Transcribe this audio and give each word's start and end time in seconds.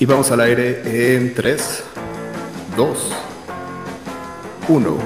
Y 0.00 0.06
vamos 0.06 0.30
al 0.30 0.40
aire 0.40 1.14
en 1.14 1.34
3, 1.34 1.84
2, 2.74 3.12
1. 4.70 4.96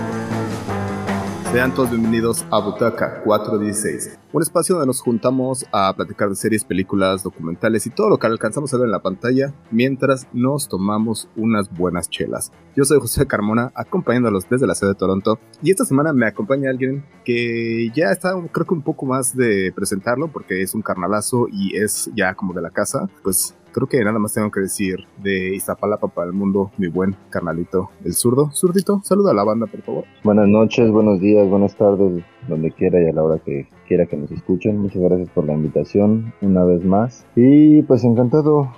Sean 1.50 1.74
todos 1.74 1.90
bienvenidos 1.90 2.46
a 2.48 2.60
Butaca 2.60 3.20
416, 3.24 4.16
un 4.32 4.42
espacio 4.42 4.76
donde 4.76 4.86
nos 4.86 5.00
juntamos 5.00 5.66
a 5.72 5.92
platicar 5.96 6.28
de 6.28 6.36
series, 6.36 6.62
películas, 6.62 7.24
documentales 7.24 7.88
y 7.88 7.90
todo 7.90 8.08
lo 8.08 8.18
que 8.20 8.28
alcanzamos 8.28 8.72
a 8.72 8.76
ver 8.76 8.86
en 8.86 8.92
la 8.92 9.02
pantalla 9.02 9.52
mientras 9.72 10.28
nos 10.32 10.68
tomamos 10.68 11.28
unas 11.34 11.76
buenas 11.76 12.08
chelas. 12.08 12.52
Yo 12.76 12.84
soy 12.84 13.00
José 13.00 13.26
Carmona, 13.26 13.72
acompañándolos 13.74 14.48
desde 14.48 14.68
la 14.68 14.76
sede 14.76 14.90
de 14.90 14.94
Toronto, 14.94 15.40
y 15.60 15.72
esta 15.72 15.84
semana 15.84 16.12
me 16.12 16.28
acompaña 16.28 16.70
alguien 16.70 17.04
que 17.24 17.90
ya 17.96 18.12
está, 18.12 18.32
creo 18.52 18.64
que 18.64 18.74
un 18.74 18.82
poco 18.82 19.06
más 19.06 19.36
de 19.36 19.72
presentarlo, 19.74 20.28
porque 20.28 20.62
es 20.62 20.72
un 20.72 20.82
carnalazo 20.82 21.48
y 21.50 21.76
es 21.76 22.08
ya 22.14 22.34
como 22.34 22.52
de 22.52 22.62
la 22.62 22.70
casa, 22.70 23.08
pues 23.24 23.56
creo 23.74 23.88
que 23.88 24.02
nada 24.04 24.18
más 24.20 24.32
tengo 24.32 24.50
que 24.52 24.60
decir 24.60 25.00
de 25.22 25.54
Iztapalapa 25.56 26.06
para 26.06 26.28
el 26.28 26.32
mundo, 26.32 26.70
mi 26.78 26.86
buen 26.86 27.16
carnalito, 27.28 27.90
el 28.04 28.14
zurdo. 28.14 28.50
Zurdito, 28.54 29.00
saluda 29.02 29.32
a 29.32 29.34
la 29.34 29.42
banda, 29.42 29.66
por 29.66 29.82
favor. 29.82 30.04
Buenas 30.22 30.46
noches, 30.48 30.90
buenos 30.90 31.20
días, 31.20 31.48
buenas 31.48 31.76
tardes, 31.76 32.22
donde 32.48 32.70
quiera 32.70 33.02
y 33.02 33.08
a 33.08 33.12
la 33.12 33.24
hora 33.24 33.38
que 33.44 33.66
quiera 33.88 34.06
que 34.06 34.16
nos 34.16 34.30
escuchen. 34.30 34.78
Muchas 34.78 35.02
gracias 35.02 35.28
por 35.30 35.44
la 35.44 35.54
invitación 35.54 36.32
una 36.40 36.64
vez 36.64 36.84
más. 36.84 37.26
Y 37.34 37.82
pues 37.82 38.04
encantado, 38.04 38.72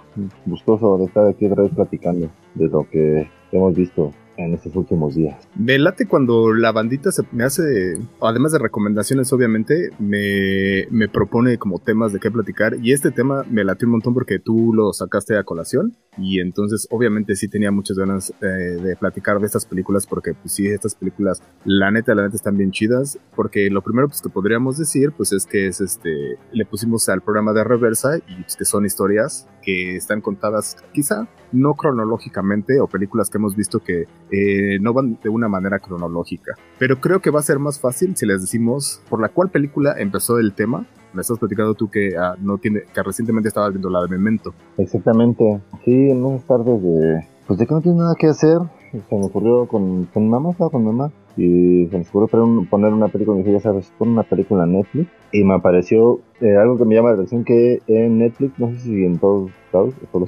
gustoso 0.47 0.97
de 0.97 1.05
estar 1.05 1.27
aquí 1.27 1.47
otra 1.47 1.65
vez 1.65 1.73
platicando 1.75 2.31
de 2.55 2.69
lo 2.69 2.89
que 2.89 3.29
hemos 3.53 3.75
visto 3.75 4.13
en 4.37 4.55
estos 4.55 4.75
últimos 4.77 5.15
días. 5.15 5.49
Me 5.55 5.79
late 5.79 6.07
cuando 6.07 6.53
la 6.53 6.73
bandita 6.73 7.13
se 7.13 7.23
me 7.33 7.45
hace, 7.45 7.99
además 8.21 8.53
de 8.53 8.59
recomendaciones 8.59 9.33
obviamente, 9.33 9.91
me, 9.99 10.87
me 10.91 11.09
propone 11.09 11.59
como 11.59 11.79
temas 11.79 12.13
de 12.13 12.21
qué 12.21 12.31
platicar. 12.31 12.77
Y 12.83 12.93
este 12.93 13.11
tema 13.11 13.45
me 13.51 13.65
late 13.65 13.87
un 13.87 13.93
montón 13.93 14.15
porque 14.15 14.39
tú 14.39 14.73
lo 14.75 14.93
sacaste 14.93 15.37
a 15.37 15.45
colación. 15.45 15.97
Y 16.19 16.41
entonces 16.41 16.87
obviamente 16.91 17.37
sí 17.37 17.49
tenía 17.49 17.71
muchas 17.71 17.99
ganas 17.99 18.33
eh, 18.41 18.47
de 18.47 18.97
platicar 18.97 19.39
de 19.39 19.47
estas 19.47 19.67
películas 19.67 20.07
porque 20.07 20.33
pues 20.33 20.53
sí, 20.53 20.67
estas 20.67 20.95
películas 20.95 21.43
la 21.65 21.91
neta, 21.91 22.15
la 22.15 22.23
neta 22.23 22.37
están 22.37 22.57
bien 22.57 22.71
chidas. 22.71 23.19
Porque 23.35 23.71
lo 23.71 23.83
primero 23.83 24.09
pues 24.09 24.23
que 24.23 24.29
podríamos 24.29 24.79
decir 24.79 25.13
pues 25.13 25.33
es 25.33 25.47
que 25.47 25.67
es 25.67 25.81
este, 25.81 26.39
le 26.53 26.65
pusimos 26.65 27.09
al 27.09 27.23
programa 27.23 27.53
de 27.53 27.65
reversa 27.65 28.19
y 28.19 28.43
pues 28.43 28.57
que 28.57 28.65
son 28.65 28.87
historias 28.87 29.47
que 29.67 29.97
están 29.97 30.21
contadas 30.21 30.77
quizá 30.93 31.27
no 31.53 31.75
cronológicamente 31.75 32.81
o 32.81 32.87
películas 32.87 33.29
que 33.29 33.39
hemos 33.39 33.57
visto 33.57 33.81
que 33.81 34.05
eh, 34.31 34.79
no 34.81 34.93
van 34.93 35.19
de 35.23 35.29
una 35.29 35.49
manera 35.49 35.81
cronológica. 35.81 36.55
Pero 36.79 37.01
creo 37.01 37.21
que 37.21 37.31
va 37.31 37.41
a 37.41 37.43
ser 37.43 37.59
más 37.59 37.81
fácil 37.81 38.17
si 38.17 38.27
les 38.27 38.41
decimos 38.41 39.03
por 39.11 39.21
la 39.21 39.29
cual 39.29 39.51
película 39.51 39.95
empezó 39.99 40.39
el 40.39 40.55
tema. 40.55 40.87
Me 41.13 41.23
estás 41.23 41.39
platicando 41.39 41.75
tú 41.75 41.91
que 41.91 42.17
ah, 42.17 42.37
no 42.41 42.59
tiene, 42.59 42.83
que 42.95 43.03
recientemente 43.03 43.49
estabas 43.49 43.71
viendo 43.71 43.91
la 43.91 44.03
de 44.03 44.09
Memento. 44.09 44.55
Exactamente. 44.79 45.61
Sí, 45.85 46.11
en 46.11 46.25
unas 46.25 46.45
tardes 46.45 46.83
de, 46.83 47.27
pues 47.47 47.59
de 47.59 47.67
que 47.67 47.75
no 47.75 47.81
tiene 47.81 47.99
nada 47.99 48.15
que 48.19 48.29
hacer. 48.29 48.59
Se 48.93 49.17
me 49.17 49.27
ocurrió 49.27 49.67
con, 49.67 50.09
mamá, 50.15 50.51
estaba 50.51 50.71
con 50.71 50.85
mamá 50.85 51.11
y 51.37 51.87
se 51.91 51.99
me 51.99 52.05
ocurrió 52.05 52.29
poner 52.71 52.93
una 52.93 53.09
película 53.09 53.37
dije, 53.39 53.53
ya 53.53 53.61
sabes, 53.61 53.93
pon 53.99 54.11
una 54.11 54.23
película 54.23 54.65
en 54.65 54.73
Netflix 54.73 55.11
y 55.33 55.45
me 55.45 55.55
apareció 55.55 56.21
eh, 56.41 56.57
algo 56.57 56.77
que 56.77 56.85
me 56.85 56.95
llama 56.95 57.11
la 57.11 57.15
atención 57.15 57.45
que 57.45 57.83
en 57.87 58.19
Netflix, 58.19 58.59
no 58.59 58.71
sé 58.71 58.79
si 58.79 59.05
en 59.05 59.19
todos 59.19 59.51
solo 60.13 60.27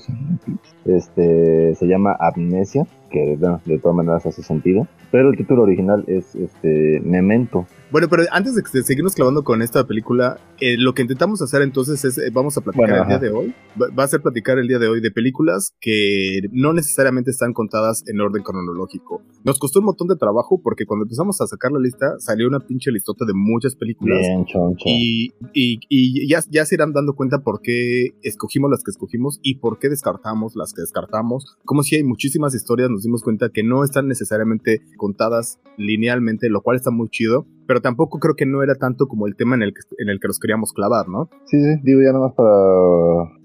este, 0.84 1.74
se 1.74 1.86
llama 1.86 2.16
Amnesia, 2.18 2.86
que 3.10 3.36
de 3.36 3.78
todas 3.78 3.96
maneras 3.96 4.27
hace 4.27 4.42
sentido, 4.42 4.86
pero 5.10 5.30
el 5.30 5.36
título 5.36 5.62
original 5.62 6.04
es 6.06 6.34
este 6.34 7.00
Memento. 7.00 7.66
Bueno, 7.91 8.08
pero 8.10 8.24
antes 8.32 8.54
de, 8.54 8.82
seguirnos 8.82 9.14
clavando 9.14 9.42
con 9.44 9.62
esta 9.62 9.86
película, 9.86 10.38
eh, 10.60 10.76
lo 10.76 10.92
que 10.92 11.02
intentamos 11.02 11.41
hacer 11.41 11.62
entonces 11.62 12.04
es, 12.04 12.19
eh, 12.19 12.30
vamos 12.30 12.58
a 12.58 12.60
platicar 12.60 12.91
el 12.91 13.08
día 13.08 13.19
de 13.19 13.30
hoy, 13.30 13.54
va, 13.80 14.04
a 14.04 14.08
ser 14.08 14.20
platicar 14.20 14.58
el 14.58 14.69
día 14.69 14.78
de 14.78 14.88
hoy 14.88 15.00
de 15.00 15.10
películas 15.10 15.72
que 15.80 16.41
no 16.52 16.74
necesariamente 16.74 17.30
están 17.30 17.54
contadas 17.54 18.02
en 18.06 18.20
orden 18.20 18.42
cronológico. 18.42 19.22
Nos 19.42 19.58
costó 19.58 19.78
un 19.78 19.86
montón 19.86 20.08
de 20.08 20.16
trabajo 20.16 20.60
porque 20.62 20.84
cuando 20.84 21.04
empezamos 21.04 21.41
a 21.41 21.47
sacar 21.47 21.72
la 21.72 21.81
lista 21.81 22.06
salió 22.19 22.47
una 22.47 22.60
pinche 22.60 22.91
listota 22.91 23.25
de 23.25 23.32
muchas 23.34 23.75
películas. 23.75 24.19
Bien, 24.20 24.44
y, 24.84 25.32
y, 25.54 25.81
y, 25.88 26.28
ya, 26.28 26.41
ya 26.50 26.66
se 26.66 26.75
irán 26.75 26.92
dando 26.92 27.14
cuenta 27.14 27.38
por 27.38 27.62
qué 27.62 28.10
escogimos 28.22 28.70
las 28.70 28.82
que 28.84 28.91
escogimos 28.91 29.38
y 29.43 29.56
por 29.56 29.78
qué 29.78 29.88
descartamos 29.88 30.56
las 30.56 30.72
que 30.72 30.82
descartamos. 30.82 31.56
Como 31.65 31.82
si 31.82 31.97
hay 31.97 32.04
muchísimas 32.04 32.54
historias, 32.54 32.91
nos 32.91 33.03
dimos 33.03 33.22
cuenta 33.22 33.50
que 33.50 33.62
no 33.62 33.84
están 33.84 34.09
necesariamente 34.09 34.82
contadas 34.97 35.59
linealmente, 35.76 36.49
lo 36.49 36.62
cual 36.62 36.76
está 36.76 36.91
muy 36.91 37.09
chido 37.09 37.47
pero 37.69 37.82
tampoco 37.82 38.19
creo 38.19 38.34
que 38.34 38.47
no 38.47 38.62
era 38.62 38.75
tanto 38.76 39.06
como 39.06 39.26
el 39.26 39.37
tema 39.37 39.54
en 39.54 39.62
el 39.62 39.75
que, 39.75 39.81
en 39.99 40.09
el 40.09 40.19
que 40.19 40.26
nos 40.26 40.41
queríamos 40.41 40.72
clavar, 40.72 41.06
¿no? 41.06 41.28
Sí, 41.44 41.60
sí, 41.60 41.81
digo 41.84 42.00
ya 42.00 42.12
nada 42.12 42.25
más 42.25 42.34
para 42.34 42.49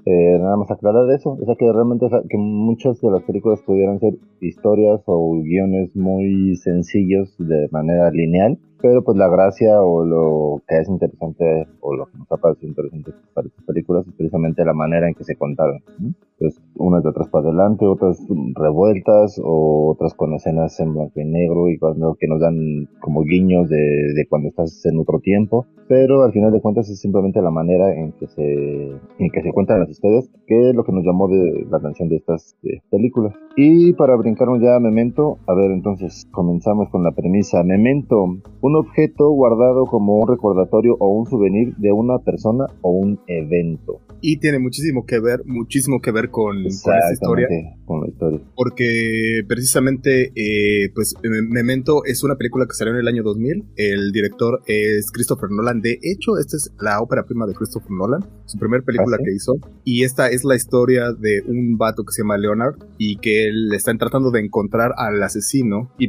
eh, 0.06 0.40
nada 0.40 0.56
más 0.56 0.72
aclarar 0.72 1.12
eso, 1.12 1.32
o 1.32 1.46
sea 1.46 1.56
que 1.60 1.70
realmente 1.70 2.08
que 2.30 2.38
muchas 2.38 3.02
de 3.02 3.12
las 3.12 3.22
películas 3.24 3.62
pudieran 3.64 4.00
ser 4.00 4.14
historias 4.40 5.02
o 5.08 5.42
guiones 5.44 5.94
muy 5.94 6.56
sencillos 6.56 7.36
de 7.38 7.68
manera 7.72 8.10
lineal, 8.12 8.58
pero 8.84 9.02
pues 9.02 9.18
la 9.18 9.30
gracia 9.30 9.82
o 9.82 10.04
lo 10.04 10.62
que 10.68 10.78
es 10.78 10.90
interesante 10.90 11.68
o 11.80 11.96
lo 11.96 12.06
que 12.08 12.18
nos 12.18 12.30
ha 12.34 12.36
parecido 12.36 12.68
interesante 12.68 13.14
para 13.34 13.48
estas 13.48 13.64
películas 13.64 14.06
es 14.06 14.14
precisamente 14.14 14.66
la 14.66 14.74
manera 14.74 15.08
en 15.08 15.16
que 15.16 15.24
se 15.24 15.38
contaron. 15.38 15.82
Entonces, 15.98 16.62
unas 16.76 17.02
de 17.02 17.10
atrás 17.10 17.30
para 17.30 17.48
adelante, 17.48 17.86
otras 17.86 18.20
revueltas 18.56 19.40
o 19.42 19.90
otras 19.90 20.14
con 20.16 20.34
escenas 20.34 20.78
en 20.82 20.94
blanco 20.94 21.22
y 21.22 21.24
negro 21.24 21.70
y 21.70 21.78
cuando 21.78 22.18
que 22.20 22.28
nos 22.28 22.42
dan 22.42 22.90
como 23.00 23.24
guiños 23.24 23.70
de, 23.70 23.78
de 23.78 24.26
cuando 24.28 24.50
estás 24.50 24.86
en 24.86 25.00
otro 25.00 25.22
tiempo, 25.22 25.66
pero 25.88 26.24
al 26.24 26.34
final 26.34 26.52
de 26.52 26.60
cuentas 26.60 26.90
es 26.90 27.00
simplemente 27.00 27.42
la 27.42 27.52
manera 27.52 27.94
en 27.94 28.12
que 28.14 28.28
se 28.28 28.44
en 28.44 29.30
que 29.32 29.42
se 29.42 29.54
cuentan 29.54 29.80
las 29.80 29.90
historias 29.90 30.30
que 30.46 30.70
es 30.70 30.76
lo 30.76 30.84
que 30.84 30.92
nos 30.92 31.06
llamó 31.06 31.30
de 31.30 31.66
la 31.70 31.78
atención 31.78 32.10
de 32.10 32.18
estas 32.18 32.58
películas. 32.90 33.34
Y 33.56 33.94
para 33.94 34.16
brincarnos 34.18 34.62
ya 34.62 34.76
a 34.76 34.80
Memento, 34.80 35.38
a 35.48 35.54
ver 35.54 35.72
entonces 35.72 36.28
comenzamos 36.32 36.90
con 36.90 37.04
la 37.04 37.12
premisa 37.12 37.64
Memento, 37.64 38.24
un 38.24 38.73
objeto 38.76 39.30
guardado 39.30 39.86
como 39.86 40.18
un 40.18 40.28
recordatorio 40.28 40.96
o 41.00 41.08
un 41.08 41.26
souvenir 41.26 41.76
de 41.78 41.92
una 41.92 42.20
persona 42.20 42.66
o 42.82 42.92
un 42.92 43.20
evento. 43.28 44.00
Y 44.26 44.38
tiene 44.38 44.58
muchísimo 44.58 45.06
que 45.06 45.20
ver, 45.20 45.42
muchísimo 45.46 46.00
que 46.00 46.14
ver 46.14 46.30
con, 46.30 46.56
con 46.56 46.66
esta 46.66 47.12
historia. 47.12 47.46
Con 47.84 48.00
la 48.00 48.08
historia. 48.08 48.40
Porque 48.56 49.44
precisamente, 49.50 50.32
eh, 50.34 50.90
pues, 50.96 51.14
Memento 51.22 52.06
es 52.06 52.24
una 52.24 52.38
película 52.38 52.66
que 52.66 52.74
salió 52.74 52.94
en 52.94 53.02
el 53.02 53.08
año 53.10 53.22
2000. 53.22 53.66
El 53.76 54.14
director 54.14 54.62
es 54.66 55.12
Christopher 55.12 55.50
Nolan. 55.52 55.82
De 55.82 56.00
hecho, 56.02 56.38
esta 56.38 56.56
es 56.56 56.72
la 56.80 57.02
ópera 57.02 57.26
prima 57.26 57.46
de 57.46 57.54
Christopher 57.54 57.92
Nolan, 57.92 58.26
su 58.46 58.58
primera 58.58 58.82
película 58.82 59.18
¿Ah, 59.20 59.24
que 59.26 59.36
hizo. 59.36 59.56
Y 59.84 60.04
esta 60.06 60.30
es 60.30 60.46
la 60.46 60.56
historia 60.56 61.12
de 61.12 61.44
un 61.46 61.78
vato 61.78 62.06
que 62.06 62.14
se 62.14 62.22
llama 62.22 62.38
Leonard 62.38 62.76
y 62.98 63.18
que 63.18 63.50
él 63.50 63.74
está 63.74 63.94
tratando 63.98 64.32
de 64.32 64.40
encontrar 64.40 64.94
al 64.96 65.22
asesino 65.22 65.92
y 65.98 66.08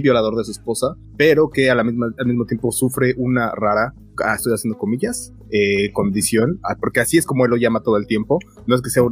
violador 0.00 0.36
de 0.36 0.44
su 0.44 0.52
esposa, 0.52 0.94
pero 1.16 1.50
que 1.50 1.68
a 1.68 1.74
la 1.74 1.82
misma 1.82 2.14
al 2.16 2.26
mismo 2.26 2.44
tiempo 2.44 2.70
sufre 2.70 3.14
una 3.16 3.50
rara 3.50 3.92
ah, 4.24 4.34
estoy 4.34 4.52
haciendo 4.52 4.78
comillas, 4.78 5.32
eh, 5.50 5.92
condición, 5.92 6.58
ah, 6.62 6.76
porque 6.80 7.00
así 7.00 7.18
es 7.18 7.26
como 7.26 7.44
él 7.44 7.50
lo 7.50 7.56
llama 7.56 7.82
todo 7.82 7.96
el 7.96 8.06
tiempo. 8.06 8.38
No 8.66 8.74
es 8.74 8.82
que 8.82 8.90
sea, 8.90 9.02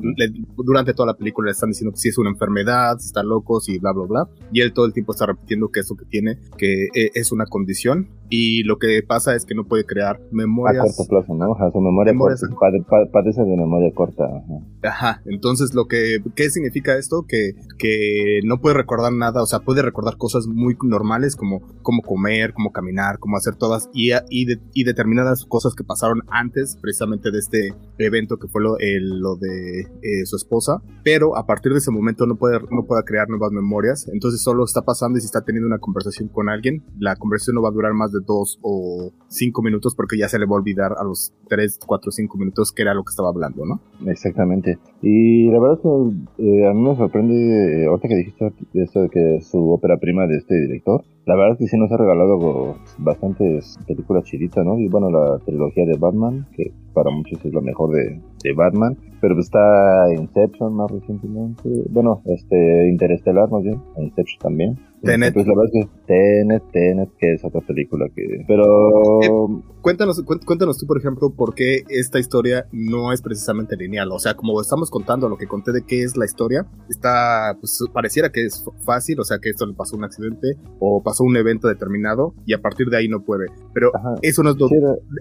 durante 0.57 0.95
toda 0.95 1.07
la 1.07 1.17
película 1.17 1.47
le 1.47 1.53
están 1.53 1.71
diciendo 1.71 1.93
que 1.93 1.99
sí 1.99 2.09
es 2.09 2.19
una 2.19 2.31
enfermedad, 2.31 2.99
si 2.99 3.07
está 3.07 3.23
loco, 3.23 3.61
y 3.67 3.79
bla, 3.79 3.93
bla, 3.93 4.05
bla. 4.07 4.29
Y 4.53 4.61
él 4.61 4.73
todo 4.73 4.87
el 4.87 4.93
tiempo 4.93 5.13
está 5.13 5.27
repitiendo 5.27 5.71
que 5.71 5.81
eso 5.81 5.97
que 5.97 6.05
tiene, 6.05 6.39
que 6.57 6.85
eh, 6.95 7.11
es 7.15 7.33
una 7.33 7.47
condición. 7.47 8.09
Y 8.37 8.65
lo 8.65 8.78
que 8.78 9.00
pasa 9.06 9.37
es 9.37 9.47
que 9.47 9.55
no 9.55 9.62
puede 9.62 9.84
crear 9.84 10.21
memorias. 10.33 10.83
A 10.83 10.97
corto 10.97 11.09
plazo, 11.09 11.34
¿no? 11.34 11.56
su 11.71 11.81
memoria 11.81 12.12
padece 13.12 13.43
de 13.43 13.56
memoria 13.56 13.93
corta. 13.95 14.25
Ajá. 14.83 15.22
Entonces, 15.27 15.72
lo 15.72 15.87
que, 15.87 16.19
¿qué 16.34 16.50
significa 16.50 16.99
esto? 16.99 17.27
Que, 17.28 17.53
que 17.78 18.41
no 18.44 18.61
puede 18.61 18.75
recordar 18.75 19.12
nada, 19.12 19.41
o 19.41 19.47
sea, 19.47 19.61
puede 19.61 19.83
recordar 19.83 20.17
cosas 20.17 20.49
muy 20.49 20.77
normales 20.83 21.37
como 21.37 21.61
cómo 21.83 22.03
comer, 22.03 22.55
cómo 22.55 22.73
caminar, 22.73 23.21
cómo 23.21 23.37
hacer 23.37 23.55
todas 23.55 23.89
y, 23.93 24.11
y, 24.31 24.47
y 24.73 24.83
determinadas 24.83 25.44
cosas 25.44 25.77
que 25.77 25.84
pasaron 25.84 26.23
antes 26.28 26.77
precisamente 26.83 27.31
de 27.31 27.39
este 27.39 27.75
evento 27.99 28.39
que 28.39 28.49
fue 28.49 28.62
lo, 28.62 28.77
lo 28.81 29.37
de 29.37 29.82
eh, 30.03 30.26
su 30.26 30.35
esposa, 30.35 30.82
pero 31.05 31.37
a 31.37 31.47
partir 31.47 31.70
de 31.70 31.79
ese 31.79 31.93
momento 31.93 32.26
no 32.26 32.35
puede, 32.35 32.59
no 32.70 32.85
puede 32.85 33.05
crear 33.05 33.29
nuevas 33.29 33.53
memorias, 33.53 34.09
entonces 34.12 34.43
solo 34.43 34.64
está 34.64 34.82
pasando 34.82 35.19
y 35.19 35.20
si 35.20 35.26
está 35.26 35.43
teniendo 35.43 35.69
una 35.69 35.79
conversación 35.79 36.29
con 36.29 36.49
alguien, 36.49 36.82
la 36.99 37.14
conversación 37.14 37.55
no 37.55 37.62
va 37.62 37.69
a 37.69 37.73
durar 37.73 37.94
más 37.94 38.11
de 38.11 38.24
dos 38.25 38.59
o 38.62 39.11
cinco 39.29 39.62
minutos 39.62 39.94
porque 39.94 40.19
ya 40.19 40.29
se 40.29 40.38
le 40.38 40.47
va 40.47 40.53
a 40.53 40.61
olvidar 40.61 40.93
a 40.99 41.05
los 41.05 41.32
tres, 41.49 41.79
cuatro, 41.85 42.11
cinco 42.11 42.38
minutos 42.38 42.73
que 42.73 42.82
era 42.82 42.94
lo 42.94 43.05
que 43.05 43.11
estaba 43.11 43.29
hablando, 43.29 43.65
¿no? 43.65 43.81
Exactamente. 44.11 44.79
Y 45.03 45.50
la 45.50 45.61
verdad 45.61 45.79
es 45.79 45.82
que 45.82 46.44
eh, 46.44 46.69
a 46.69 46.73
mí 46.73 46.81
me 46.81 46.97
sorprende, 46.97 47.82
eh, 47.85 47.87
ahorita 47.87 48.09
que 48.09 48.17
dijiste 48.17 48.53
esto 48.75 49.03
de 49.03 49.09
que 49.09 49.41
su 49.43 49.71
ópera 49.71 49.99
prima 49.99 50.26
de 50.26 50.37
este 50.38 50.55
director, 50.55 51.05
la 51.26 51.37
verdad 51.37 51.53
es 51.53 51.59
que 51.59 51.67
sí 51.69 51.76
nos 51.79 51.91
ha 51.91 51.97
regalado 51.97 52.76
bastantes 52.99 53.79
películas 53.87 54.25
chiditas, 54.25 54.65
¿no? 54.65 54.79
Y 54.79 54.88
bueno, 54.88 55.11
la 55.11 55.38
trilogía 55.38 55.87
de 55.87 55.97
Batman, 55.99 56.47
que 56.56 56.73
para 56.93 57.11
muchos 57.11 57.44
es 57.44 57.53
lo 57.53 57.61
mejor 57.61 57.91
de, 57.91 58.21
de 58.43 58.53
Batman. 58.55 58.97
Pero 59.21 59.41
está 59.41 60.12
Inception 60.12 60.75
más 60.75 60.91
recientemente. 60.91 61.62
Bueno, 61.91 62.23
este 62.26 62.88
Interestelar 62.88 63.50
más 63.50 63.62
bien. 63.62 63.82
Inception 63.97 64.38
también. 64.38 64.79
Tenet. 65.03 65.35
Pues 65.35 65.47
la 65.47 65.55
verdad 65.55 65.71
es 65.73 65.87
que 65.87 65.91
Tenet, 66.06 66.62
Tenet, 66.73 67.11
que 67.19 67.32
es 67.35 67.44
otra 67.44 67.61
película 67.61 68.06
que... 68.15 68.44
Pero... 68.47 69.23
Eh, 69.23 69.62
cuéntanos, 69.82 70.23
cuéntanos 70.23 70.79
tú, 70.79 70.87
por 70.87 70.99
ejemplo, 70.99 71.31
por 71.31 71.55
qué 71.55 71.85
esta 71.88 72.19
historia 72.19 72.67
no 72.73 73.12
es 73.12 73.23
precisamente 73.23 73.76
lineal. 73.76 74.11
O 74.12 74.19
sea, 74.19 74.35
como 74.35 74.61
estamos 74.61 74.91
contando 74.91 75.29
lo 75.29 75.37
que 75.37 75.47
conté 75.47 75.73
de 75.73 75.85
qué 75.87 76.03
es 76.03 76.17
la 76.17 76.25
historia, 76.25 76.67
está, 76.88 77.56
pues 77.61 77.79
pareciera 77.93 78.31
que 78.31 78.44
es 78.44 78.65
fácil, 78.85 79.21
o 79.21 79.25
sea, 79.25 79.38
que 79.38 79.50
esto 79.50 79.67
le 79.67 79.75
pasó 79.75 79.97
un 79.97 80.05
accidente 80.05 80.56
o 80.81 81.03
pasó 81.03 81.13
un 81.20 81.37
evento 81.37 81.69
determinado 81.69 82.34
y 82.46 82.55
a 82.55 82.61
partir 82.61 82.88
de 82.88 82.96
ahí 82.96 83.08
no 83.08 83.20
puede. 83.20 83.46
Pero 83.72 83.90
eso 84.22 84.43
no 84.43 84.50
es 84.50 84.56
lo... 84.56 84.69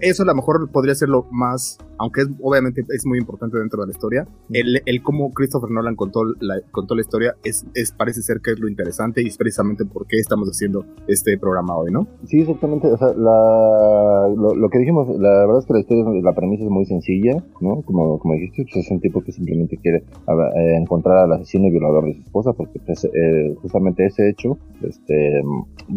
Eso 0.00 0.22
a 0.22 0.26
lo 0.26 0.34
mejor 0.34 0.70
podría 0.70 0.94
ser 0.94 1.08
lo 1.08 1.26
más, 1.30 1.78
aunque 1.98 2.22
es, 2.22 2.28
obviamente 2.40 2.84
es 2.88 3.06
muy 3.06 3.18
importante 3.18 3.58
dentro 3.58 3.80
de 3.80 3.86
la 3.86 3.92
historia, 3.92 4.26
el, 4.50 4.82
el 4.84 5.02
cómo 5.02 5.32
Christopher 5.32 5.70
Nolan 5.70 5.96
contó 5.96 6.24
la, 6.40 6.60
contó 6.70 6.94
la 6.94 7.02
historia 7.02 7.36
es, 7.44 7.66
es, 7.74 7.92
parece 7.92 8.22
ser 8.22 8.40
que 8.40 8.52
es 8.52 8.58
lo 8.58 8.68
interesante 8.68 9.22
y 9.22 9.26
es 9.26 9.36
precisamente 9.36 9.84
por 9.84 10.06
qué 10.06 10.18
estamos 10.18 10.48
haciendo 10.48 10.84
este 11.06 11.38
programa 11.38 11.76
hoy, 11.76 11.90
¿no? 11.90 12.06
Sí, 12.26 12.40
exactamente. 12.40 12.88
O 12.88 12.96
sea, 12.96 13.08
la, 13.14 14.28
lo, 14.34 14.68
que 14.70 14.78
dijimos, 14.78 15.08
la 15.18 15.46
verdad 15.46 15.58
es 15.58 15.66
que 15.66 15.72
la 15.74 15.80
historia, 15.80 16.04
la 16.22 16.34
premisa 16.34 16.64
es 16.64 16.70
muy 16.70 16.86
sencilla, 16.86 17.42
¿no? 17.60 17.82
Como, 17.82 18.18
como 18.18 18.34
dijiste, 18.34 18.64
pues 18.64 18.86
es 18.86 18.90
un 18.90 19.00
tipo 19.00 19.22
que 19.22 19.32
simplemente 19.32 19.76
quiere 19.78 19.98
eh, 19.98 20.76
encontrar 20.76 21.18
al 21.18 21.32
asesino 21.32 21.66
y 21.66 21.70
violador 21.70 22.04
de 22.04 22.14
su 22.14 22.20
esposa, 22.20 22.52
porque 22.52 22.80
pues, 22.84 23.04
eh, 23.04 23.54
justamente 23.60 24.06
ese 24.06 24.28
hecho, 24.28 24.58
este, 24.82 25.42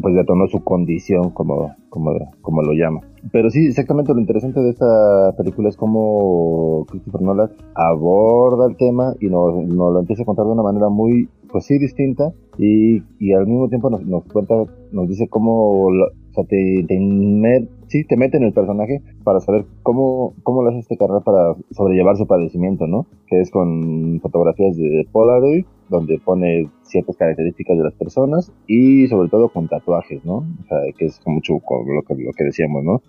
pues 0.02 0.16
detonó 0.16 0.48
su 0.48 0.64
condición 0.64 1.32
como, 1.32 1.76
como, 1.90 2.12
como 2.42 2.62
lo 2.62 2.74
llama. 2.74 3.02
Pero 3.32 3.50
sí, 3.50 3.68
exactamente 3.68 4.14
lo 4.14 4.20
interesante 4.20 4.60
de 4.60 4.70
esta 4.70 5.34
película 5.38 5.70
es 5.70 5.78
cómo 5.78 6.86
Christopher 6.90 7.22
Nolan 7.22 7.52
aborda 7.76 8.68
el 8.68 8.78
tema 8.78 9.14
y 9.20 9.28
nos, 9.28 9.68
lo 9.68 10.00
empieza 10.00 10.24
a 10.24 10.26
contar 10.26 10.46
de 10.46 10.52
una 10.52 10.64
manera 10.64 10.90
muy, 10.90 11.30
pues 11.52 11.66
sí, 11.66 11.78
distinta 11.78 12.32
y, 12.58 13.04
y 13.20 13.34
al 13.34 13.48
mismo 13.48 13.68
tiempo 13.70 13.90
nos, 13.90 14.24
cuenta, 14.26 14.56
nos 14.92 15.08
dice 15.08 15.28
cómo, 15.28 15.88
o 15.88 15.92
sea, 16.34 16.46
sí, 17.88 18.04
te 18.06 18.18
mete 18.18 18.38
en 18.38 18.44
el 18.44 18.54
personaje 18.54 19.02
para 19.24 19.40
saber 19.40 19.66
cómo, 19.84 20.34
cómo 20.44 20.64
le 20.64 20.70
hace 20.70 20.80
este 20.80 20.98
carrera 20.98 21.22
para 21.22 21.56
sobrellevar 21.72 22.18
su 22.18 22.28
padecimiento, 22.28 22.88
¿no? 22.88 23.08
Que 23.28 23.42
es 23.42 23.52
con 23.52 24.20
fotografías 24.22 24.78
de 24.78 25.08
Polaroid, 25.12 25.66
donde 25.90 26.20
pone 26.20 26.70
ciertas 26.84 27.16
características 27.18 27.78
de 27.78 27.84
las 27.84 27.94
personas 27.94 28.52
y 28.68 29.08
sobre 29.08 29.30
todo 29.30 29.50
con 29.50 29.68
tatuajes, 29.68 30.24
¿no? 30.26 30.38
O 30.38 30.68
sea, 30.68 30.80
que 30.98 31.06
es 31.06 31.20
mucho 31.26 31.54
lo 31.54 32.02
que, 32.04 32.16
lo 32.16 32.32
que 32.34 32.44
decíamos, 32.44 32.84
¿no? 32.84 33.02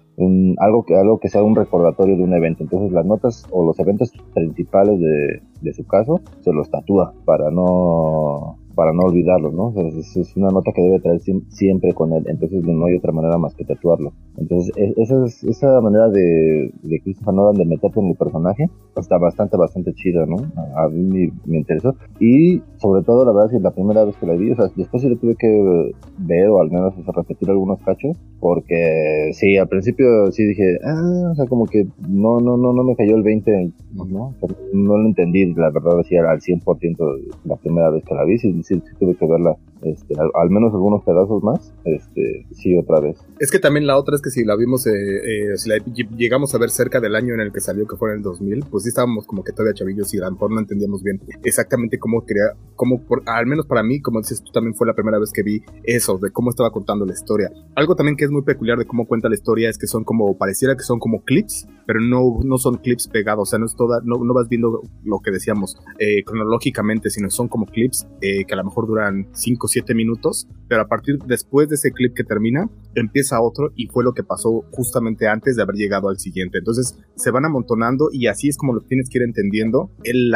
Algo, 0.58 0.84
que, 0.84 0.96
algo 0.96 1.18
que 1.18 1.28
sea 1.28 1.42
un 1.42 1.56
recordatorio 1.56 2.16
de 2.16 2.22
un 2.22 2.34
evento. 2.34 2.62
Entonces 2.62 2.92
las 2.92 3.06
notas 3.06 3.46
o 3.50 3.64
los 3.64 3.78
eventos 3.78 4.12
principales 4.34 5.00
de, 5.00 5.42
de 5.60 5.72
su 5.72 5.86
caso 5.86 6.20
se 6.40 6.52
los 6.52 6.70
tatúa 6.70 7.14
para 7.24 7.50
no 7.50 8.58
para 8.78 8.92
no 8.92 9.06
olvidarlo, 9.06 9.50
¿no? 9.50 9.74
es, 9.76 10.36
una 10.36 10.50
nota 10.50 10.70
que 10.72 10.80
debe 10.80 11.00
traer 11.00 11.20
siempre 11.48 11.92
con 11.94 12.12
él, 12.12 12.24
entonces 12.28 12.62
no 12.62 12.86
hay 12.86 12.94
otra 12.94 13.10
manera 13.10 13.36
más 13.36 13.52
que 13.56 13.64
tatuarlo. 13.64 14.12
Entonces, 14.36 14.70
e, 14.76 14.94
esa, 14.96 15.16
esa 15.24 15.80
manera 15.80 16.08
de, 16.08 16.70
de 16.84 17.00
Christopher 17.00 17.34
Nolan 17.34 17.56
de 17.56 17.64
meterte 17.64 17.98
en 17.98 18.06
el 18.06 18.14
personaje 18.14 18.70
está 18.96 19.18
bastante, 19.18 19.56
bastante 19.56 19.92
chida, 19.94 20.26
¿no? 20.26 20.36
A, 20.76 20.88
mí 20.90 21.28
me, 21.44 21.58
interesó. 21.58 21.96
Y 22.20 22.62
sobre 22.76 23.02
todo, 23.02 23.24
la 23.24 23.32
verdad, 23.32 23.46
es 23.46 23.58
que 23.58 23.64
la 23.64 23.72
primera 23.72 24.04
vez 24.04 24.16
que 24.16 24.26
la 24.26 24.34
vi, 24.34 24.52
o 24.52 24.54
sea, 24.54 24.66
después 24.76 25.02
sí 25.02 25.08
le 25.08 25.16
tuve 25.16 25.34
que 25.34 25.92
ver 26.18 26.48
o 26.48 26.60
al 26.60 26.70
menos 26.70 26.94
repetir 27.04 27.50
algunos 27.50 27.80
cachos, 27.80 28.16
porque 28.38 29.30
sí, 29.32 29.56
al 29.56 29.66
principio 29.66 30.30
sí 30.30 30.44
dije, 30.44 30.78
ah, 30.84 31.30
o 31.32 31.34
sea, 31.34 31.46
como 31.46 31.66
que 31.66 31.88
no, 32.08 32.38
no, 32.38 32.56
no, 32.56 32.72
no 32.72 32.84
me 32.84 32.94
cayó 32.94 33.16
el 33.16 33.24
20, 33.24 33.72
¿no? 33.94 34.34
no 34.72 34.98
lo 34.98 35.08
entendí, 35.08 35.52
la 35.54 35.70
verdad, 35.70 35.98
así 35.98 36.16
al 36.16 36.38
100% 36.38 36.96
la 37.44 37.56
primera 37.56 37.90
vez 37.90 38.04
que 38.04 38.14
la 38.14 38.24
vi, 38.24 38.38
sí, 38.38 38.52
sí, 38.68 38.82
tuve 38.98 39.16
que 39.16 39.26
verla, 39.26 39.56
este, 39.82 40.14
al, 40.18 40.50
menos 40.50 40.72
algunos 40.74 41.02
pedazos 41.04 41.42
más, 41.42 41.72
este, 41.84 42.46
sí, 42.52 42.76
otra 42.76 43.00
vez. 43.00 43.18
Es 43.38 43.50
que 43.50 43.58
también 43.58 43.86
la 43.86 43.96
otra 43.96 44.16
es 44.16 44.22
que 44.22 44.30
si 44.30 44.44
la 44.44 44.56
vimos, 44.56 44.86
eh, 44.86 44.90
eh, 44.92 45.56
si 45.56 45.68
la 45.68 45.78
llegamos 46.16 46.54
a 46.54 46.58
ver 46.58 46.70
cerca 46.70 47.00
del 47.00 47.14
año 47.14 47.34
en 47.34 47.40
el 47.40 47.52
que 47.52 47.60
salió, 47.60 47.86
que 47.86 47.96
fue 47.96 48.10
en 48.10 48.18
el 48.18 48.22
2000, 48.22 48.66
pues 48.70 48.82
sí 48.84 48.90
estábamos 48.90 49.26
como 49.26 49.42
que 49.44 49.52
todavía 49.52 49.74
chavillos 49.74 50.12
y 50.14 50.18
a 50.18 50.24
lo 50.26 50.32
mejor 50.32 50.52
no 50.52 50.60
entendíamos 50.60 51.02
bien 51.02 51.20
exactamente 51.44 51.98
cómo 51.98 52.24
quería, 52.26 52.54
cómo, 52.76 53.00
por, 53.02 53.22
al 53.26 53.46
menos 53.46 53.66
para 53.66 53.82
mí, 53.82 54.00
como 54.00 54.20
dices 54.20 54.42
tú, 54.42 54.52
también 54.52 54.74
fue 54.74 54.86
la 54.86 54.94
primera 54.94 55.18
vez 55.18 55.32
que 55.32 55.42
vi 55.42 55.62
eso, 55.84 56.18
de 56.18 56.30
cómo 56.30 56.50
estaba 56.50 56.70
contando 56.70 57.06
la 57.06 57.12
historia. 57.12 57.50
Algo 57.74 57.94
también 57.94 58.16
que 58.16 58.24
es 58.24 58.30
muy 58.30 58.42
peculiar 58.42 58.78
de 58.78 58.84
cómo 58.84 59.06
cuenta 59.06 59.28
la 59.28 59.34
historia 59.34 59.70
es 59.70 59.78
que 59.78 59.86
son 59.86 60.04
como, 60.04 60.36
pareciera 60.36 60.76
que 60.76 60.82
son 60.82 60.98
como 60.98 61.22
clips, 61.22 61.66
pero 61.86 62.00
no, 62.00 62.40
no 62.44 62.58
son 62.58 62.76
clips 62.76 63.08
pegados, 63.08 63.48
o 63.48 63.50
sea, 63.50 63.58
no 63.58 63.66
es 63.66 63.74
toda, 63.74 64.00
no, 64.04 64.22
no 64.22 64.34
vas 64.34 64.48
viendo 64.48 64.82
lo 65.04 65.20
que 65.20 65.30
decíamos 65.30 65.76
eh, 65.98 66.22
cronológicamente, 66.24 67.10
sino 67.10 67.30
son 67.30 67.48
como 67.48 67.66
clips 67.66 68.06
que 68.20 68.44
a 68.52 68.56
lo 68.58 68.64
mejor 68.64 68.86
duran 68.86 69.28
5 69.32 69.66
o 69.66 69.68
7 69.68 69.94
minutos, 69.94 70.48
pero 70.68 70.82
a 70.82 70.88
partir 70.88 71.18
después 71.26 71.68
de 71.68 71.76
ese 71.76 71.92
clip 71.92 72.14
que 72.14 72.24
termina, 72.24 72.68
empieza 72.94 73.40
otro 73.40 73.70
y 73.74 73.86
fue 73.86 74.04
lo 74.04 74.12
que 74.12 74.22
pasó 74.22 74.64
justamente 74.70 75.28
antes 75.28 75.56
de 75.56 75.62
haber 75.62 75.76
llegado 75.76 76.08
al 76.08 76.18
siguiente. 76.18 76.58
Entonces 76.58 76.98
se 77.14 77.30
van 77.30 77.44
amontonando 77.44 78.08
y 78.12 78.26
así 78.26 78.48
es 78.48 78.56
como 78.56 78.74
lo 78.74 78.80
tienes 78.80 79.08
que 79.08 79.18
ir 79.18 79.24
entendiendo. 79.24 79.90
El, 80.04 80.32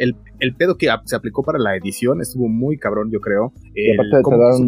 el, 0.00 0.16
el, 0.40 0.54
pedo 0.54 0.76
que 0.76 0.88
se 1.04 1.16
aplicó 1.16 1.42
para 1.42 1.58
la 1.58 1.76
edición 1.76 2.20
estuvo 2.20 2.48
muy 2.48 2.78
cabrón, 2.78 3.10
yo 3.10 3.20
creo. 3.20 3.52
Y 3.74 3.92
aparte 3.92 4.22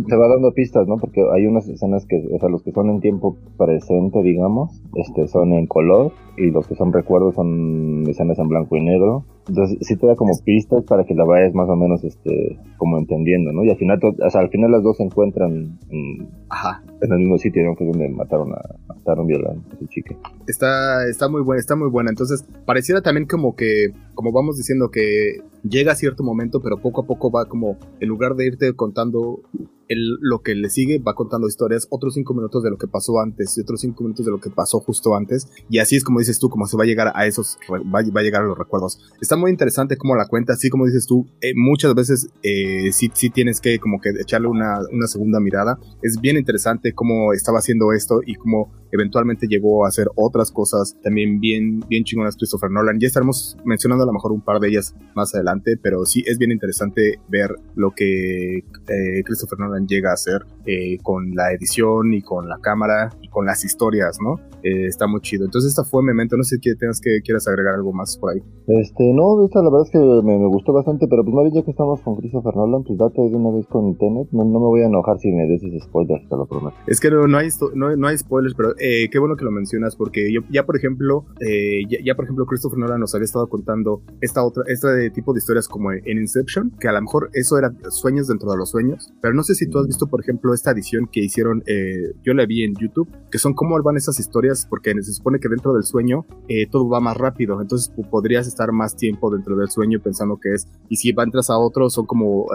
te, 0.09 0.17
va 0.17 0.29
dando 0.29 0.53
pistas, 0.53 0.87
¿no? 0.87 0.97
Porque 0.97 1.23
hay 1.35 1.47
unas 1.47 1.69
escenas 1.69 2.07
que, 2.07 2.23
o 2.33 2.39
sea, 2.39 2.49
los 2.49 2.63
que 2.63 2.73
son 2.73 2.91
en 2.91 3.01
tiempo 3.01 3.37
presente, 3.59 4.23
digamos, 4.23 4.83
este, 4.97 5.27
son 5.29 5.53
en 5.53 5.67
color 5.67 6.13
y 6.37 6.51
los 6.51 6.67
que 6.67 6.75
son 6.75 6.93
recuerdos 6.93 7.35
son 7.35 8.05
escenas 8.09 8.39
en 8.39 8.49
blanco 8.49 8.77
y 8.77 8.85
negro. 8.85 9.25
Entonces 9.49 9.79
sí 9.82 9.96
te 9.96 10.06
da 10.06 10.17
como 10.17 10.32
pistas 10.43 10.85
para 10.85 11.05
que 11.05 11.14
la 11.14 11.25
vayas 11.25 11.55
más 11.55 11.69
o 11.69 11.76
menos 11.76 12.02
este 12.02 12.58
como 12.79 12.99
entendiendo, 12.99 13.52
¿no? 13.52 13.64
Y 13.64 13.70
al 13.70 13.76
final, 13.76 14.00
o 14.02 14.31
sea, 14.31 14.41
al 14.41 14.49
final 14.49 14.70
las 14.70 14.82
dos 14.82 14.96
se 14.96 15.02
encuentran 15.02 15.79
en, 15.91 16.29
Ajá. 16.49 16.82
en 17.00 17.12
el 17.12 17.19
mismo 17.19 17.38
sitio, 17.38 17.62
¿no? 17.64 17.76
Que 17.76 17.85
es 17.85 17.91
donde 17.91 18.08
mataron 18.08 18.52
a, 18.52 18.61
mataron 18.87 19.26
violando 19.26 19.62
a 19.73 19.76
su 19.76 19.87
chica. 19.87 20.14
Está, 20.46 21.06
está 21.08 21.29
muy 21.29 21.43
buena, 21.43 21.61
está 21.61 21.76
muy 21.76 21.91
buena. 21.91 22.11
Entonces, 22.11 22.44
pareciera 22.64 23.02
también 23.02 23.26
como 23.26 23.55
que, 23.55 23.93
como 24.14 24.32
vamos 24.32 24.56
diciendo 24.56 24.91
que 24.91 25.41
llega 25.69 25.93
a 25.93 25.96
cierto 25.96 26.22
momento, 26.22 26.61
pero 26.61 26.78
poco 26.78 27.02
a 27.02 27.06
poco 27.06 27.31
va 27.31 27.46
como, 27.46 27.78
en 28.00 28.08
lugar 28.08 28.34
de 28.37 28.46
irte 28.46 28.75
contando 28.75 29.43
el, 29.88 30.16
lo 30.20 30.43
que 30.43 30.55
le 30.55 30.70
sigue, 30.70 30.99
va 30.99 31.14
contando 31.14 31.49
historias, 31.49 31.87
otros 31.90 32.14
cinco 32.14 32.34
minutos 32.34 32.62
de 32.62 32.70
lo 32.70 32.78
que 32.78 32.87
pasó 32.87 33.20
antes 33.20 33.56
y 33.58 33.61
otros 33.61 33.81
cinco 33.81 34.02
minutos 34.05 34.25
de 34.25 34.32
lo 34.32 34.40
que 34.40 34.50
pasó 34.50 34.81
justo 34.81 35.14
antes. 35.14 35.49
Y 35.69 35.78
así 35.78 35.96
es 35.96 36.05
como 36.05 36.20
dices 36.20 36.38
tú, 36.38 36.49
como 36.49 36.66
se 36.66 36.76
va 36.76 36.84
a 36.84 36.87
llegar 36.87 37.12
a 37.14 37.26
esos, 37.26 37.58
va, 37.70 38.00
a 38.00 38.22
llegar 38.22 38.43
a 38.43 38.46
los 38.46 38.58
recuerdos. 38.58 38.99
Está 39.20 39.37
muy 39.37 39.50
interesante 39.50 39.96
cómo 39.96 40.16
la 40.16 40.26
cuenta, 40.26 40.55
así 40.55 40.70
como 40.70 40.87
dices 40.87 41.06
tú, 41.06 41.26
eh, 41.40 41.52
muchas 41.55 41.94
veces 41.94 42.28
eh, 42.43 42.93
sí, 42.93 43.11
sí 43.14 43.31
tienes 43.31 43.61
que 43.61 43.78
como 43.78 44.00
que 44.00 44.11
echarle 44.20 44.49
una, 44.49 44.78
una 44.93 45.06
segunda 45.06 45.40
mirada. 45.40 45.78
Es 46.02 46.20
bien 46.20 46.37
interesante 46.37 46.93
cómo 46.93 47.32
estaba 47.32 47.58
haciendo 47.58 47.93
esto 47.93 48.20
y 48.25 48.34
cómo 48.34 48.72
eventualmente 48.94 49.49
llegó 49.49 49.84
a 49.84 49.88
hacer 49.88 50.06
otras 50.14 50.52
cosas 50.52 50.96
también 51.02 51.40
bien, 51.40 51.81
bien 51.88 52.05
chingonas 52.05 52.37
Christopher 52.37 52.70
Nolan. 52.70 53.00
Ya 53.00 53.08
estaremos 53.08 53.56
mencionando 53.64 54.05
a 54.05 54.06
lo 54.06 54.12
mejor 54.12 54.31
un 54.31 54.40
par 54.40 54.61
de 54.61 54.69
ellas 54.69 54.94
más 55.16 55.34
adelante, 55.34 55.54
pero 55.83 56.05
sí 56.05 56.23
es 56.26 56.38
bien 56.38 56.52
interesante 56.52 57.21
ver 57.28 57.50
lo 57.75 57.90
que 57.90 58.59
eh, 58.59 59.23
Christopher 59.25 59.59
Nolan 59.59 59.87
llega 59.87 60.11
a 60.11 60.14
hacer 60.14 60.43
eh, 60.67 60.99
con 61.02 61.35
la 61.35 61.52
edición 61.52 62.12
y 62.14 62.23
con 62.23 62.49
la 62.49 62.59
cámara 62.59 63.11
y 63.21 63.28
con 63.28 63.47
las 63.47 63.64
historias, 63.64 64.19
¿no? 64.23 64.40
Eh, 64.62 64.87
está 64.87 65.07
muy 65.07 65.21
chido. 65.21 65.45
Entonces 65.45 65.71
esta 65.71 65.85
fue 65.85 66.02
Memento, 66.02 66.37
no 66.37 66.43
sé 66.43 66.57
si 66.57 66.76
tengas 66.76 67.00
que 67.00 67.21
quieras 67.23 67.47
agregar 67.49 67.75
algo 67.75 67.93
más 67.93 68.17
por 68.17 68.33
ahí. 68.33 68.43
Este, 68.67 69.12
no, 69.12 69.45
esta 69.45 69.61
la 69.61 69.71
verdad 69.71 69.87
es 69.87 69.90
que 69.90 69.99
me, 69.99 70.47
gustó 70.47 70.73
bastante, 70.73 71.07
pero 71.09 71.23
pues 71.23 71.35
una 71.35 71.43
vez 71.43 71.52
ya 71.52 71.62
que 71.62 71.71
estamos 71.71 72.00
con 72.00 72.17
Christopher 72.17 72.57
Nolan, 72.57 72.85
pues 72.85 72.99
date 72.99 73.21
de 73.21 73.37
una 73.37 73.50
vez 73.50 73.67
con 73.67 73.97
Tenet, 73.99 74.28
no, 74.33 74.45
no 74.45 74.61
me 74.61 74.67
voy 74.67 74.81
a 74.81 74.87
enojar 74.87 75.19
si 75.19 75.31
me 75.31 75.47
des 75.47 75.61
spoilers, 75.83 76.28
te 76.28 76.37
lo 76.37 76.47
prometo. 76.47 76.76
Es 76.87 77.00
que 77.00 77.11
no, 77.11 77.26
no 77.26 77.38
hay, 77.38 77.49
no, 77.75 77.97
no 77.97 78.07
hay 78.09 78.17
spoilers, 78.19 78.55
pero 78.55 78.71
eh, 78.78 79.09
qué 79.11 79.19
bueno 79.19 79.37
que 79.37 79.45
lo 79.45 79.50
mencionas 79.50 79.97
porque 79.97 80.33
yo, 80.33 80.40
ya 80.50 80.64
por 80.64 80.76
ejemplo, 80.76 81.26
eh, 81.40 81.83
ya, 81.88 82.14
por 82.14 82.25
ejemplo 82.25 82.47
Christopher 82.47 82.78
Nolan 82.78 83.00
nos 83.00 83.14
había 83.14 83.25
estado 83.25 83.49
contando 83.49 84.02
esta 84.21 84.45
otra, 84.45 84.64
este 84.67 85.11
tipo 85.11 85.33
de 85.33 85.40
historias 85.45 85.69
como 85.69 85.93
en 85.93 86.19
Inception, 86.19 86.73
que 86.81 86.89
a 86.89 86.93
lo 86.93 87.03
mejor 87.03 87.31
eso 87.35 87.59
era 87.59 87.73
sueños 87.91 88.27
dentro 88.29 88.51
de 88.51 88.57
los 88.57 88.71
sueños, 88.71 89.13
pero 89.21 89.35
no 89.35 89.43
sé 89.43 89.55
si 89.55 89.69
tú 89.69 89.79
has 89.79 89.87
visto 89.87 90.07
por 90.07 90.21
ejemplo 90.21 90.55
esta 90.55 90.71
edición 90.71 91.07
que 91.11 91.21
hicieron, 91.21 91.63
eh, 91.67 92.15
yo 92.25 92.35
la 92.35 92.47
vi 92.47 92.65
en 92.65 92.75
YouTube, 92.75 93.09
que 93.31 93.39
son 93.39 93.55
cómo 93.55 93.81
van 93.83 93.97
esas 93.97 94.19
historias 94.19 94.67
porque 94.69 94.95
se 95.03 95.13
supone 95.13 95.39
que 95.39 95.49
dentro 95.49 95.75
del 95.75 95.85
sueño 95.85 96.27
todo 96.71 96.89
va 96.89 97.01
más 97.01 97.17
rápido, 97.17 97.61
entonces 97.61 97.93
podrías 98.11 98.47
estar 98.47 98.73
más 98.73 98.97
tiempo 98.97 99.31
dentro 99.31 99.57
del 99.57 99.69
sueño 99.69 100.01
pensando 100.01 100.39
que 100.41 100.55
es, 100.55 100.67
y 100.89 100.97
si 100.97 101.11
entras 101.11 101.51
a 101.51 101.59
otro 101.59 101.91
son 101.91 102.07
como 102.07 102.47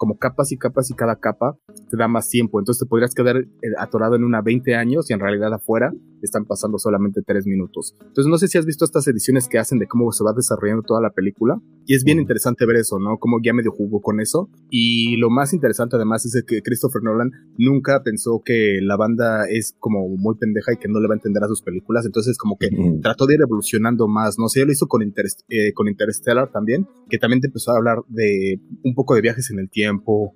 como 0.00 0.16
capas 0.16 0.50
y 0.50 0.56
capas 0.56 0.90
y 0.90 0.94
cada 0.94 1.16
capa 1.16 1.58
te 1.90 1.96
da 1.98 2.08
más 2.08 2.26
tiempo. 2.26 2.58
Entonces 2.58 2.80
te 2.80 2.88
podrías 2.88 3.14
quedar 3.14 3.36
eh, 3.36 3.46
atorado 3.78 4.16
en 4.16 4.24
una 4.24 4.40
20 4.40 4.74
años 4.74 5.10
y 5.10 5.12
en 5.12 5.20
realidad 5.20 5.52
afuera 5.52 5.92
están 6.22 6.46
pasando 6.46 6.78
solamente 6.78 7.20
3 7.20 7.46
minutos. 7.46 7.94
Entonces 8.00 8.26
no 8.26 8.38
sé 8.38 8.48
si 8.48 8.56
has 8.56 8.64
visto 8.64 8.86
estas 8.86 9.06
ediciones 9.08 9.46
que 9.46 9.58
hacen 9.58 9.78
de 9.78 9.86
cómo 9.86 10.10
se 10.12 10.24
va 10.24 10.32
desarrollando 10.32 10.84
toda 10.84 11.02
la 11.02 11.10
película 11.10 11.60
y 11.84 11.94
es 11.94 12.04
bien 12.04 12.18
interesante 12.18 12.64
ver 12.64 12.76
eso, 12.76 12.98
¿no? 12.98 13.18
Como 13.18 13.42
ya 13.42 13.52
medio 13.52 13.72
jugó 13.72 14.00
con 14.00 14.20
eso. 14.20 14.48
Y 14.70 15.18
lo 15.18 15.28
más 15.28 15.52
interesante 15.52 15.96
además 15.96 16.24
es 16.24 16.44
que 16.46 16.62
Christopher 16.62 17.02
Nolan 17.02 17.32
nunca 17.58 18.02
pensó 18.02 18.40
que 18.42 18.78
la 18.80 18.96
banda 18.96 19.44
es 19.50 19.76
como 19.80 20.08
muy 20.08 20.36
pendeja 20.36 20.72
y 20.72 20.78
que 20.78 20.88
no 20.88 20.98
le 20.98 21.08
va 21.08 21.14
a 21.14 21.18
entender 21.18 21.44
a 21.44 21.48
sus 21.48 21.60
películas. 21.60 22.06
Entonces 22.06 22.38
como 22.38 22.56
que 22.56 22.70
trató 23.02 23.26
de 23.26 23.34
ir 23.34 23.42
evolucionando 23.42 24.08
más, 24.08 24.38
¿no? 24.38 24.48
sé, 24.48 24.64
lo 24.64 24.72
hizo 24.72 24.86
con, 24.86 25.02
eh, 25.02 25.72
con 25.74 25.88
Interstellar 25.88 26.50
también, 26.50 26.88
que 27.10 27.18
también 27.18 27.42
te 27.42 27.48
empezó 27.48 27.72
a 27.72 27.76
hablar 27.76 27.98
de 28.08 28.60
un 28.82 28.94
poco 28.94 29.14
de 29.14 29.20
viajes 29.20 29.50
en 29.50 29.58
el 29.58 29.68
tiempo 29.68 29.89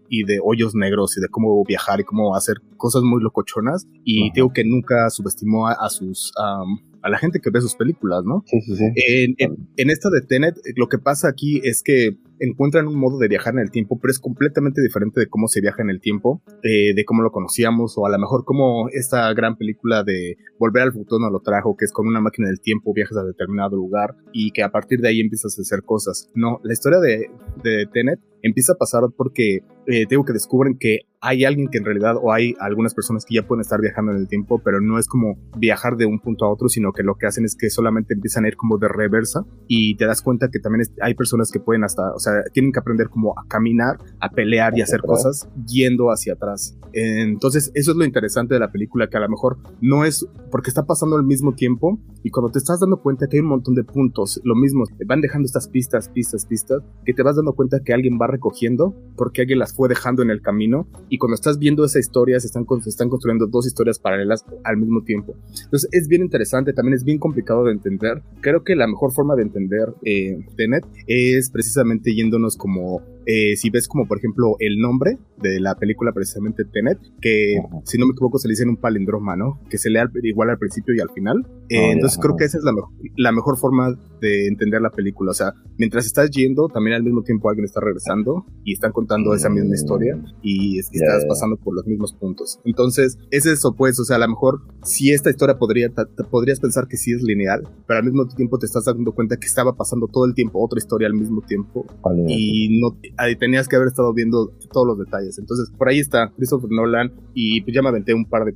y 0.08 0.25
de 0.25 0.38
hoyos 0.42 0.75
negros 0.75 1.16
y 1.16 1.20
de 1.20 1.28
cómo 1.28 1.62
viajar 1.64 2.00
y 2.00 2.04
cómo 2.04 2.34
hacer 2.34 2.56
cosas 2.76 3.02
muy 3.02 3.23
locochonas. 3.23 3.87
Y 4.04 4.30
digo 4.32 4.52
que 4.52 4.64
nunca 4.64 5.11
subestimó 5.11 5.68
a, 5.68 5.88
sus 5.90 6.32
a 6.37 7.08
la 7.08 7.18
gente 7.18 7.38
que 7.40 7.50
ve 7.50 7.61
sus 7.61 7.75
películas, 7.75 8.25
¿no? 8.25 8.42
Sí, 8.46 8.61
sí, 8.62 8.76
sí. 8.76 8.84
En, 8.96 9.34
en, 9.76 9.90
esta 9.90 10.08
de 10.08 10.23
Tenet, 10.23 10.56
lo 10.76 10.88
que 10.88 10.99
pasa 10.99 11.28
aquí 11.28 11.61
es 11.62 11.82
que 11.82 12.16
encuentran 12.41 12.87
un 12.87 12.99
modo 12.99 13.19
de 13.19 13.29
viajar 13.29 13.55
en 13.55 13.61
el 13.61 13.71
tiempo, 13.71 13.99
pero 14.00 14.11
es 14.11 14.19
completamente 14.19 14.81
diferente 14.83 15.21
de 15.21 15.29
cómo 15.29 15.49
se 15.49 15.61
viaja 15.61 15.83
en 15.83 15.91
el 15.91 16.00
tiempo, 16.00 16.43
eh, 16.62 16.95
de 16.95 17.05
cómo 17.05 17.23
lo 17.23 17.31
conocíamos, 17.31 17.95
o 17.97 18.07
a 18.07 18.11
lo 18.11 18.19
mejor 18.19 18.45
como 18.45 18.88
esta 18.91 19.33
gran 19.35 19.57
película 19.57 20.03
de 20.05 20.37
Volver 20.59 20.85
al 20.85 20.93
futuro 20.93 21.21
nos 21.21 21.33
lo 21.33 21.41
trajo, 21.41 21.76
que 21.76 21.85
es 21.85 21.93
con 21.93 22.07
una 22.07 22.21
máquina 22.21 22.49
del 22.49 22.61
tiempo, 22.61 22.93
viajas 22.95 23.19
a 23.19 23.25
determinado 23.25 23.76
lugar 23.76 24.14
y 24.33 24.50
que 24.53 24.62
a 24.62 24.71
partir 24.71 25.00
de 25.00 25.09
ahí 25.09 25.21
empiezas 25.21 25.59
a 25.59 25.62
hacer 25.62 25.83
cosas. 25.83 26.31
No, 26.35 26.61
la 26.62 26.73
historia 26.73 27.00
de, 27.00 27.31
de 27.62 27.87
Tenet 27.93 28.21
empieza 28.45 28.75
a 28.75 28.76
pasar 28.76 29.03
porque 29.17 29.61
eh, 29.87 30.07
tengo 30.07 30.25
que 30.25 30.35
descubren 30.35 30.76
que 30.79 31.00
hay 31.21 31.45
alguien 31.45 31.69
que 31.69 31.79
en 31.79 31.87
realidad, 31.87 32.17
o 32.21 32.31
hay 32.33 32.55
algunas 32.61 32.95
personas 32.95 33.25
que 33.25 33.35
ya 33.35 33.47
pueden 33.47 33.62
estar 33.62 33.81
viajando 33.81 34.12
en 34.12 34.19
el 34.19 34.29
tiempo, 34.29 34.61
pero 34.62 34.83
no 34.83 34.99
es 34.99 35.09
como 35.09 35.38
viajar 35.57 35.97
de 35.97 36.05
un 36.05 36.21
punto 36.21 36.45
a 36.45 36.53
otro, 36.53 36.69
sino 36.69 36.93
que 36.93 37.03
lo 37.03 37.14
que 37.14 37.26
hacen 37.26 37.47
es 37.47 37.57
que 37.57 37.71
solamente 37.71 38.12
empiezan 38.12 38.45
a 38.45 38.49
ir 38.49 38.57
como 38.57 38.76
de 38.76 38.88
reversa 38.88 39.47
y 39.67 39.97
te 39.97 40.05
das 40.05 40.21
cuenta 40.21 40.50
que 40.50 40.59
también 40.59 40.87
hay 41.00 41.14
personas 41.14 41.50
que 41.50 41.61
pueden 41.61 41.85
hasta, 41.85 42.12
o 42.14 42.19
sea, 42.25 42.43
tienen 42.52 42.73
que 42.73 42.78
aprender 42.78 43.09
como 43.09 43.38
a 43.38 43.47
caminar, 43.49 43.99
a 44.21 44.28
pelear 44.31 44.76
y 44.76 44.83
hacer 44.83 45.00
cosas 45.00 45.49
yendo 45.66 46.11
hacia 46.11 46.35
atrás. 46.35 46.76
Entonces, 46.93 47.71
eso 47.75 47.90
es 47.90 47.97
lo 47.97 48.04
interesante 48.04 48.54
de 48.54 48.61
la 48.61 48.71
película, 48.71 49.09
que 49.09 49.16
a 49.16 49.21
lo 49.21 49.28
mejor 49.28 49.59
no 49.81 50.04
es 50.04 50.26
porque 50.50 50.71
está 50.71 50.87
pasando 50.87 51.16
al 51.16 51.25
mismo 51.25 51.54
tiempo 51.54 51.99
y 52.23 52.31
cuando 52.31 52.50
te 52.52 52.59
estás 52.59 52.81
dando 52.81 52.99
cuenta 52.99 53.26
que 53.26 53.37
hay 53.37 53.40
un 53.40 53.49
montón 53.49 53.75
de 53.75 53.83
puntos, 53.83 54.40
lo 54.45 54.54
mismo, 54.54 54.85
van 55.07 55.21
dejando 55.21 55.47
estas 55.47 55.69
pistas, 55.69 56.09
pistas, 56.09 56.47
pistas, 56.47 56.83
que 57.04 57.12
te 57.12 57.23
vas 57.23 57.37
dando 57.37 57.54
cuenta 57.54 57.81
que 57.81 57.93
alguien 57.93 58.19
va 58.21 58.28
recogiendo 58.28 58.95
porque 59.16 59.43
alguien 59.43 59.59
las 59.59 59.75
fue 59.75 59.88
dejando 59.88 60.23
en 60.23 60.31
el 60.31 60.40
camino 60.40 60.87
y 61.09 61.19
cuando 61.19 61.35
estás 61.35 61.59
viendo 61.59 61.85
esa 61.85 61.99
historia 61.99 62.38
se 62.38 62.47
están, 62.47 62.64
se 62.83 62.88
están 62.88 63.09
construyendo 63.09 63.47
dos 63.47 63.66
historias 63.66 63.99
paralelas 63.99 64.45
al 64.62 64.76
mismo 64.76 65.02
tiempo. 65.02 65.35
Entonces 65.64 65.88
es 65.93 66.09
bien 66.09 66.23
interesante, 66.23 66.73
también 66.73 66.95
es 66.95 67.04
bien 67.04 67.19
complicado 67.19 67.64
de 67.64 67.73
entender. 67.73 68.23
Creo 68.40 68.62
que 68.62 68.76
la 68.76 68.87
mejor 68.87 69.12
forma 69.12 69.35
de 69.35 69.43
entender 69.43 69.93
eh, 70.04 70.38
Tenet 70.57 70.87
es 71.07 71.50
precisamente 71.50 72.13
yéndonos 72.14 72.56
como 72.56 73.02
eh, 73.26 73.57
si 73.57 73.71
ves 73.71 73.88
como 73.88 74.07
por 74.07 74.19
ejemplo 74.19 74.57
el 74.59 74.78
nombre 74.78 75.19
de 75.40 75.61
la 75.61 75.75
película 75.75 76.12
precisamente 76.12 76.64
Tenet, 76.64 76.99
que 77.21 77.57
si 77.85 77.99
no 77.99 78.07
me 78.07 78.12
equivoco 78.12 78.38
se 78.38 78.49
le 78.49 78.52
dice 78.52 78.64
en 78.64 78.71
un 78.71 78.76
palindroma, 78.76 79.37
¿no? 79.37 79.61
Que 79.69 79.78
se 79.78 79.90
lea 79.90 80.09
igual 80.23 80.50
al 80.50 80.59
principio 80.59 80.95
y 80.95 81.00
al 81.00 81.11
final. 81.11 81.47
Eh, 81.69 81.93
entonces 81.93 82.19
creo 82.21 82.37
que 82.37 82.45
esa 82.45 82.59
es 82.59 82.64
la, 82.64 82.73
la 83.16 83.33
mejor 83.33 83.59
forma 83.59 83.97
de 84.21 84.47
entender 84.47 84.81
la 84.81 84.90
película. 84.90 85.31
O 85.31 85.35
sea, 85.35 85.52
mientras 85.78 86.07
estás 86.07 86.31
yendo, 86.31 86.69
también 86.69 86.97
al 86.97 87.02
mismo 87.02 87.23
tiempo 87.23 87.49
alguien 87.49 87.64
está 87.64 87.81
regresando 87.81 88.47
y 88.64 88.73
están 88.73 88.93
contando 88.93 89.35
esa 89.35 89.49
misma 89.49 89.75
historia 89.75 90.19
y, 90.43 90.78
estás 90.78 91.25
pasando 91.28 91.57
por 91.57 91.75
los 91.75 91.87
mismos 91.87 92.14
puntos. 92.14 92.61
Entonces, 92.64 93.19
es 93.31 93.47
eso, 93.47 93.75
pues, 93.76 93.99
o 94.00 94.04
sea, 94.04 94.16
a 94.16 94.21
lo 94.21 94.28
mejor 94.28 94.62
si 94.83 95.12
esta 95.12 95.31
historia 95.31 95.59
podría, 95.59 95.90
podrías 96.31 96.61
pensar 96.61 96.87
que 96.88 96.97
sí 96.97 97.12
es 97.12 97.23
lineal, 97.23 97.69
pero 97.87 97.99
al 97.99 98.04
mismo 98.04 98.26
tiempo 98.26 98.59
te 98.59 98.66
estás 98.66 98.85
dando 98.85 99.12
cuenta 99.12 99.37
que 99.37 99.47
estaba 99.47 99.76
pasando 99.76 100.09
todo 100.09 100.25
el 100.26 100.35
tiempo 100.35 100.64
otra 100.64 100.78
historia 100.78 101.07
al 101.07 101.14
mismo 101.14 101.43
tiempo 101.43 101.87
y 102.28 102.81
no 102.81 102.99
tenías 103.38 103.68
que 103.68 103.76
haber 103.76 103.88
estado 103.88 104.12
viendo 104.12 104.52
todos 104.73 104.87
los 104.87 104.99
detalles. 104.99 105.38
Entonces, 105.38 105.71
por 105.76 105.88
ahí 105.88 105.99
está 105.99 106.33
Christopher 106.37 106.71
Nolan 106.71 107.12
y 107.35 107.61
pues 107.62 107.75
ya 107.75 107.83
me 107.83 107.88
aventé 107.88 108.14
un 108.14 108.25
par 108.25 108.44
de, 108.44 108.54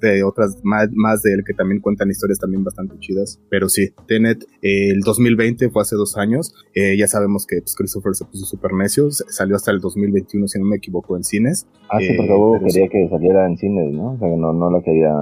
de, 0.00 0.22
otras 0.24 0.58
más, 0.62 0.88
más, 0.92 1.22
de 1.22 1.34
él 1.34 1.42
que 1.46 1.54
también 1.54 1.80
cuentan 1.80 2.10
historias 2.10 2.38
también 2.38 2.64
bastante 2.64 2.98
chidas. 2.98 3.40
Pero 3.50 3.68
sí, 3.68 3.90
Tenet, 4.06 4.44
el 4.62 5.00
2020 5.00 5.70
fue 5.70 5.82
hace 5.82 5.96
dos 5.96 6.16
años. 6.16 6.54
Eh, 6.74 6.96
ya 6.96 7.06
sabemos 7.06 7.46
que 7.46 7.60
pues, 7.60 7.74
Christopher 7.74 8.14
se 8.14 8.24
puso 8.24 8.44
súper 8.46 8.72
necio, 8.72 9.10
salió 9.10 9.56
hasta 9.56 9.70
el 9.70 9.80
2021, 9.80 10.48
si 10.48 10.58
no 10.58 10.64
me 10.64 10.76
equivoco, 10.76 11.16
en 11.16 11.24
cines. 11.24 11.66
Ah, 11.88 11.98
sí, 12.00 12.08
porque 12.16 12.32
eh, 12.32 12.60
quería 12.66 12.88
que 12.88 13.08
saliera 13.08 13.46
en 13.46 13.56
cines, 13.56 13.92
¿no? 13.92 14.12
O 14.12 14.18
sea, 14.18 14.28
que 14.28 14.36
no, 14.36 14.52
no 14.52 14.70
la 14.70 14.82
quería 14.82 15.12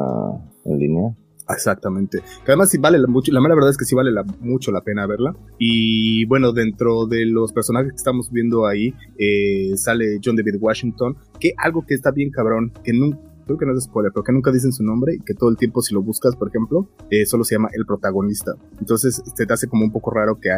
en 0.64 0.78
línea. 0.78 1.14
Exactamente. 1.48 2.20
Que 2.44 2.52
además 2.52 2.70
sí 2.70 2.78
vale 2.78 2.98
la, 2.98 3.06
mucho, 3.06 3.32
la 3.32 3.40
mala 3.40 3.54
verdad 3.54 3.70
es 3.70 3.76
que 3.76 3.84
sí 3.84 3.94
vale 3.94 4.10
mucho 4.40 4.70
la 4.70 4.82
pena 4.82 5.06
verla. 5.06 5.34
Y 5.58 6.24
bueno, 6.26 6.52
dentro 6.52 7.06
de 7.06 7.26
los 7.26 7.52
personajes 7.52 7.92
que 7.92 7.96
estamos 7.96 8.30
viendo 8.30 8.66
ahí, 8.66 8.94
eh, 9.18 9.72
sale 9.76 10.20
John 10.24 10.36
David 10.36 10.56
Washington, 10.60 11.16
que 11.40 11.52
algo 11.58 11.84
que 11.86 11.94
está 11.94 12.10
bien 12.10 12.30
cabrón, 12.30 12.72
que 12.84 12.92
nunca 12.92 13.31
creo 13.44 13.58
que 13.58 13.66
no 13.66 13.72
es 13.72 13.84
spoiler, 13.84 14.12
pero 14.12 14.24
que 14.24 14.32
nunca 14.32 14.50
dicen 14.50 14.72
su 14.72 14.82
nombre 14.84 15.14
y 15.14 15.18
que 15.20 15.34
todo 15.34 15.50
el 15.50 15.56
tiempo 15.56 15.82
si 15.82 15.94
lo 15.94 16.02
buscas, 16.02 16.36
por 16.36 16.48
ejemplo, 16.48 16.88
eh, 17.10 17.26
solo 17.26 17.44
se 17.44 17.54
llama 17.54 17.68
el 17.72 17.86
protagonista. 17.86 18.54
Entonces 18.78 19.22
se 19.34 19.46
te 19.46 19.52
hace 19.52 19.68
como 19.68 19.84
un 19.84 19.92
poco 19.92 20.10
raro 20.10 20.38
que 20.40 20.50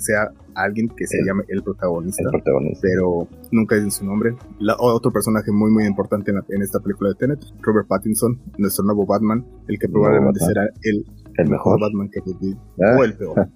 sea 0.00 0.30
alguien 0.54 0.88
que 0.88 1.06
se 1.06 1.18
llame 1.24 1.44
el 1.48 1.62
protagonista, 1.62 2.22
el 2.24 2.30
protagonista, 2.30 2.80
pero 2.82 3.28
nunca 3.50 3.76
dicen 3.76 3.90
su 3.90 4.04
nombre. 4.04 4.34
otro 4.78 5.12
personaje 5.12 5.50
muy 5.52 5.70
muy 5.70 5.84
importante 5.84 6.30
en, 6.30 6.62
esta 6.62 6.80
película 6.80 7.10
de 7.10 7.16
Tenet, 7.16 7.40
Robert 7.60 7.86
Pattinson, 7.88 8.40
nuestro 8.58 8.84
nuevo 8.84 9.06
Batman, 9.06 9.44
el 9.68 9.78
que 9.78 9.88
probablemente 9.88 10.40
será 10.40 10.68
el 10.82 11.04
el 11.38 11.48
mejor 11.48 11.80
Batman 11.80 12.08
que 12.10 12.20
ah. 12.20 12.96
O 12.98 13.04
el 13.04 13.14
peor. 13.14 13.48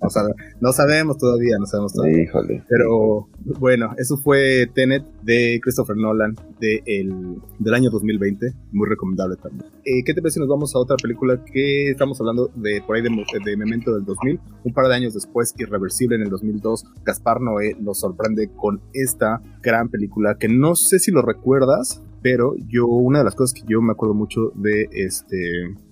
no 0.61 0.73
sabemos 0.73 1.19
todavía, 1.19 1.57
no 1.59 1.67
sabemos 1.67 1.93
todavía. 1.93 2.23
Híjole. 2.23 2.65
Pero 2.69 3.29
bueno, 3.59 3.95
eso 3.97 4.17
fue 4.17 4.67
Tenet 4.75 5.05
de 5.23 5.61
Christopher 5.63 5.97
Nolan 5.97 6.37
de 6.61 6.83
el, 6.87 7.37
del 7.59 7.75
año 7.75 7.91
2020. 7.91 8.53
Muy 8.73 8.89
recomendable 8.89 9.37
también. 9.37 9.65
Eh, 9.85 10.03
¿Qué 10.05 10.15
te 10.15 10.21
parece 10.21 10.35
si 10.35 10.41
nos 10.41 10.49
vamos 10.49 10.75
a 10.75 10.79
otra 10.79 10.97
película 10.97 11.43
que 11.45 11.91
estamos 11.91 12.21
hablando 12.21 12.51
de 12.55 12.83
por 12.87 12.97
ahí 12.97 13.03
de, 13.03 13.11
de 13.45 13.57
Memento 13.57 13.95
del 13.95 14.05
2000? 14.05 14.41
Un 14.65 14.73
par 14.73 14.89
de 14.89 14.95
años 14.95 15.15
después, 15.15 15.55
Irreversible 15.59 16.17
en 16.17 16.23
el 16.23 16.31
2002, 16.31 16.85
Gaspar 17.05 17.41
Noé 17.41 17.77
nos 17.81 18.01
sorprende 18.01 18.51
con 18.55 18.81
esta 18.93 19.43
gran 19.63 19.89
película 19.89 20.37
que 20.39 20.49
no 20.49 20.75
sé 20.75 20.99
si 20.99 21.11
lo 21.11 21.23
recuerdas, 21.23 22.03
pero 22.23 22.55
yo, 22.69 22.87
una 22.87 23.21
de 23.21 23.25
las 23.25 23.35
cosas 23.35 23.55
que 23.55 23.63
yo 23.69 23.81
me 23.81 23.93
acuerdo 23.93 24.15
mucho 24.15 24.53
de 24.55 24.89
este, 24.93 25.37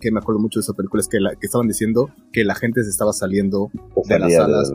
que 0.00 0.11
me 0.11 0.18
acuerdo 0.18 0.40
mucho 0.40 0.61
de 0.61 0.62
esa 0.62 0.75
película 0.75 1.00
es 1.00 1.08
que, 1.08 1.20
la, 1.20 1.35
que 1.35 1.47
estaban 1.47 1.66
diciendo 1.66 2.11
que 2.32 2.44
la 2.44 2.54
gente 2.54 2.82
se 2.82 2.90
estaba 2.90 3.12
saliendo 3.12 3.70
de 4.08 4.18
las 4.18 4.35
salas 4.35 4.73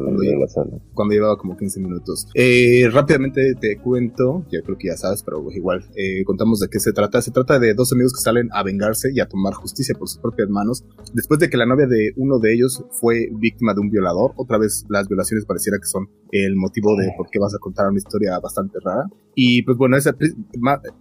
cuando, 0.93 1.13
llevaba 1.13 1.37
como 1.37 1.57
15 1.57 1.79
minutos. 1.79 2.27
Eh, 2.33 2.89
rápidamente 2.91 3.55
te 3.55 3.77
cuento, 3.77 4.45
yo 4.51 4.61
creo 4.63 4.77
que 4.77 4.87
ya 4.87 4.97
sabes, 4.97 5.23
pero 5.23 5.45
igual, 5.51 5.85
eh, 5.95 6.23
contamos 6.25 6.59
de 6.59 6.67
qué 6.69 6.79
se 6.79 6.91
trata. 6.91 7.21
Se 7.21 7.31
trata 7.31 7.59
de 7.59 7.73
dos 7.73 7.91
amigos 7.93 8.13
que 8.13 8.21
salen 8.21 8.49
a 8.51 8.63
vengarse 8.63 9.11
y 9.13 9.19
a 9.19 9.27
tomar 9.27 9.53
justicia 9.53 9.95
por 9.97 10.07
sus 10.07 10.19
propias 10.19 10.49
manos 10.49 10.83
después 11.13 11.39
de 11.39 11.49
que 11.49 11.57
la 11.57 11.65
novia 11.65 11.87
de 11.87 12.13
uno 12.17 12.39
de 12.39 12.53
ellos 12.53 12.83
fue 12.91 13.29
víctima 13.33 13.73
de 13.73 13.81
un 13.81 13.89
violador. 13.89 14.33
Otra 14.35 14.57
vez 14.57 14.85
las 14.89 15.07
violaciones 15.07 15.45
pareciera 15.45 15.77
que 15.77 15.85
son 15.85 16.09
el 16.31 16.55
motivo 16.55 16.95
de 16.97 17.11
por 17.15 17.29
qué 17.29 17.39
vas 17.39 17.53
a 17.53 17.59
contar 17.59 17.87
una 17.89 17.97
historia 17.97 18.39
bastante 18.39 18.79
rara. 18.83 19.05
Y 19.35 19.63
pues 19.63 19.77
bueno, 19.77 19.97
esa, 19.97 20.15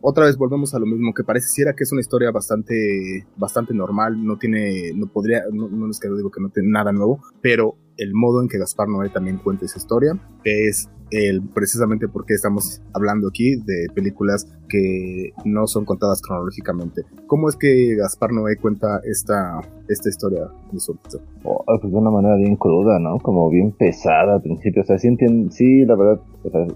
otra 0.01 0.25
vez 0.25 0.37
volvemos 0.37 0.75
a 0.75 0.79
lo 0.79 0.87
mismo, 0.87 1.13
que 1.13 1.25
pareciera 1.25 1.75
que 1.75 1.85
es 1.85 1.93
una 1.93 2.01
historia 2.01 2.31
bastante, 2.31 3.27
bastante 3.37 3.75
normal, 3.75 4.25
no 4.25 4.39
tiene, 4.39 4.93
no 4.95 5.07
podría, 5.07 5.43
no, 5.53 5.69
no 5.69 5.91
es 5.91 6.01
que 6.01 6.09
digo 6.09 6.31
que 6.31 6.41
no 6.41 6.49
tiene 6.49 6.71
nada 6.71 6.93
nuevo, 6.93 7.21
pero 7.43 7.77
el 7.99 8.15
modo 8.15 8.41
en 8.41 8.49
que 8.49 8.59
Gaspar 8.59 8.89
Noé 8.89 9.11
también 9.11 9.39
cuenta 9.39 9.67
esa 9.67 9.79
historia 9.79 10.19
es 10.45 10.89
el, 11.13 11.43
precisamente 11.43 12.09
porque 12.09 12.35
estamos 12.35 12.81
hablando 12.95 13.29
aquí 13.29 13.57
de 13.57 13.87
películas 13.95 14.47
que 14.69 15.33
no 15.45 15.67
son 15.67 15.85
contadas 15.85 16.23
cronológicamente. 16.23 17.03
¿Cómo 17.27 17.49
es 17.49 17.57
que 17.57 17.95
Gaspar 17.97 18.33
Noé 18.33 18.57
cuenta 18.57 19.01
esta, 19.05 19.61
esta 19.89 20.09
historia 20.09 20.49
de 20.73 20.81
su 20.81 20.97
oh, 21.45 21.65
pues 21.81 21.93
de 21.93 21.99
una 21.99 22.11
manera 22.11 22.37
bien 22.37 22.57
cruda, 22.57 22.99
¿no? 22.99 23.19
Como 23.19 23.51
bien 23.51 23.73
pesada 23.73 24.35
al 24.35 24.43
principio. 24.43 24.83
O 24.83 24.85
sea, 24.85 24.99
sí, 24.99 25.15
sí 25.51 25.85
la 25.85 25.95
verdad, 25.95 26.21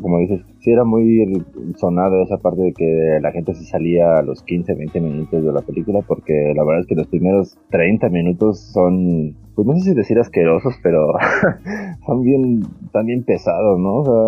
como 0.02 0.18
dices, 0.18 0.42
sí 0.60 0.70
era 0.70 0.84
muy 0.84 1.42
sonado 1.76 2.22
esa 2.22 2.36
parte 2.36 2.62
de 2.62 2.72
que 2.74 3.18
la 3.22 3.32
gente 3.32 3.54
se 3.54 3.64
salía 3.64 4.18
a 4.18 4.22
los 4.22 4.42
15, 4.42 4.74
20 4.74 5.00
minutos 5.00 5.42
de 5.42 5.52
la 5.52 5.62
película, 5.62 6.00
porque 6.06 6.52
la 6.54 6.64
verdad 6.64 6.80
es 6.82 6.86
que 6.86 6.94
los 6.94 7.06
primeros 7.06 7.58
30 7.70 8.10
minutos 8.10 8.60
son 8.60 9.34
pues 9.56 9.66
no 9.66 9.74
sé 9.76 9.80
si 9.80 9.94
decir 9.94 10.18
asquerosos, 10.18 10.74
pero 10.82 11.14
son 12.06 12.22
bien, 12.22 12.60
también 12.92 13.24
pesados 13.24 13.46
pesado, 13.46 13.78
¿no? 13.78 13.94
O 13.96 14.04
sea, 14.04 14.25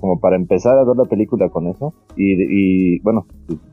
como 0.00 0.20
para 0.20 0.36
empezar 0.36 0.78
a 0.78 0.84
ver 0.84 0.96
la 0.96 1.04
película 1.04 1.48
con 1.48 1.66
eso. 1.66 1.94
Y, 2.16 2.94
y 2.94 2.98
bueno, 3.00 3.26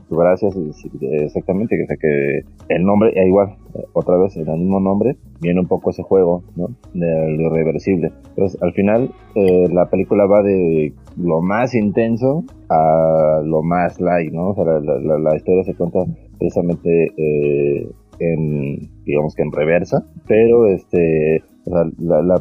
gracias, 0.10 0.56
exactamente, 1.02 1.76
que, 1.78 1.98
que 1.98 2.40
el 2.70 2.84
nombre, 2.84 3.12
e 3.16 3.28
igual, 3.28 3.56
otra 3.94 4.18
vez, 4.18 4.36
el 4.38 4.46
mismo 4.46 4.80
nombre, 4.80 5.18
viene 5.42 5.60
un 5.60 5.68
poco 5.68 5.90
ese 5.90 6.04
juego, 6.04 6.44
¿no? 6.56 6.68
De 6.94 7.38
lo 7.38 7.48
irreversible. 7.48 8.12
Entonces, 8.30 8.62
al 8.62 8.74
final, 8.74 9.12
eh, 9.36 9.68
la 9.72 9.90
película 9.90 10.26
va 10.26 10.44
de 10.44 10.94
lo 11.18 11.42
más 11.42 11.74
intenso 11.76 12.44
a 12.70 13.42
lo 13.44 13.64
más 13.64 14.00
light, 14.00 14.32
¿no? 14.32 14.50
O 14.50 14.56
sea, 14.56 14.64
la, 14.66 15.20
la, 15.20 15.36
historia 15.36 15.64
se 15.64 15.76
cuenta 15.76 16.00
precisamente 16.38 17.12
eh, 17.18 17.90
en, 18.20 18.90
digamos 19.06 19.36
que 19.36 19.44
en 19.44 19.52
reversa, 19.52 20.06
pero 20.28 20.68
este, 20.68 21.44
o 21.66 21.72
sea, 21.72 21.82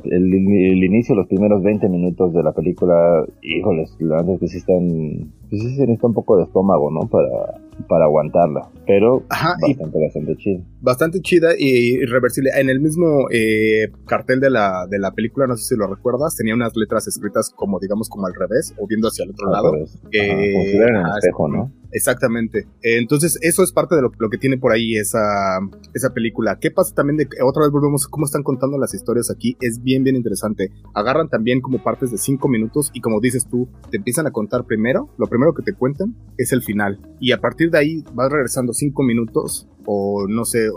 el, 0.05 0.85
inicio, 0.85 1.15
los 1.15 1.27
primeros 1.27 1.63
20 1.63 1.89
minutos 1.89 2.33
de 2.35 2.43
la 2.43 2.53
película, 2.53 3.25
híjoles, 3.43 3.97
la 4.01 4.17
verdad 4.17 4.35
es 4.35 4.41
que 4.41 4.49
sí 4.49 4.59
están, 4.59 5.33
pues 5.49 5.63
sí 5.63 5.75
se 5.77 5.83
necesita 5.83 6.09
un 6.09 6.15
poco 6.15 6.37
de 6.37 6.45
estómago, 6.45 6.91
¿no? 6.91 7.09
Para, 7.09 7.61
para 7.89 8.05
aguantarla, 8.05 8.69
pero 8.87 9.23
bastante, 9.29 9.99
bastante 9.99 10.37
chida. 10.37 10.61
Bastante 10.81 11.21
chida 11.21 11.51
y 11.59 12.03
irreversible. 12.03 12.51
En 12.57 12.69
el 12.69 12.81
mismo 12.81 13.29
eh, 13.31 13.91
cartel 14.07 14.41
de 14.41 14.51
la, 14.51 14.87
de 14.89 14.99
la 14.99 15.13
película, 15.13 15.47
no 15.47 15.57
sé 15.57 15.65
si 15.65 15.77
lo 15.77 15.87
recuerdas, 15.87 16.37
tenía 16.37 16.55
unas 16.55 16.77
letras 16.77 17.07
escritas 17.09 17.51
como, 17.55 17.79
digamos, 17.79 18.09
como 18.09 18.27
al 18.27 18.35
revés 18.35 18.75
o 18.79 18.87
viendo 18.87 19.09
hacia 19.09 19.25
el 19.25 19.31
otro 19.31 19.51
lado. 19.51 19.75
Eh, 20.13 20.75
en 20.75 20.97
el 20.97 21.07
espejo, 21.19 21.49
¿no? 21.49 21.73
Exactamente. 21.95 22.67
Entonces, 22.83 23.39
eso 23.41 23.63
es 23.63 23.71
parte 23.71 23.95
de 23.95 24.03
lo, 24.03 24.11
que 24.11 24.37
tiene 24.37 24.59
por 24.59 24.73
ahí 24.73 24.97
esa, 24.97 25.61
esa 25.95 26.13
película. 26.13 26.59
¿Qué 26.61 26.73
pasa 26.73 26.93
también 26.93 27.17
de 27.17 27.29
otra 27.45 27.63
vez 27.63 27.71
volvemos 27.71 28.09
cómo 28.09 28.27
están 28.27 28.43
contando 28.43 28.77
las 28.79 28.95
historias 28.95 29.31
aquí? 29.31 29.57
Es 29.61 29.81
bien, 29.81 30.03
bien 30.03 30.17
interesante. 30.17 30.73
Agarran 30.93 31.29
también 31.29 31.61
como 31.61 31.83
partes 31.83 32.11
de 32.11 32.19
cinco 32.19 32.49
minutos 32.49 32.91
y 32.93 33.01
como 33.01 33.21
dices 33.21 33.47
tú, 33.49 33.69
te 33.93 33.97
empiezan 33.97 34.27
a 34.27 34.33
contar 34.33 34.65
primero, 34.65 35.09
lo 35.19 35.29
primero 35.29 35.55
que 35.55 35.63
te 35.63 35.73
cuentan 35.73 36.17
es 36.37 36.53
el 36.53 36.63
final. 36.63 36.99
Y 37.21 37.31
a 37.31 37.41
partir 37.41 37.64
de 37.71 37.79
ahí 37.79 38.05
vas 38.15 38.31
regresando 38.31 38.73
cinco 38.73 39.03
minutos 39.03 39.69
o 39.87 40.27
no 40.29 40.45
sé, 40.45 40.69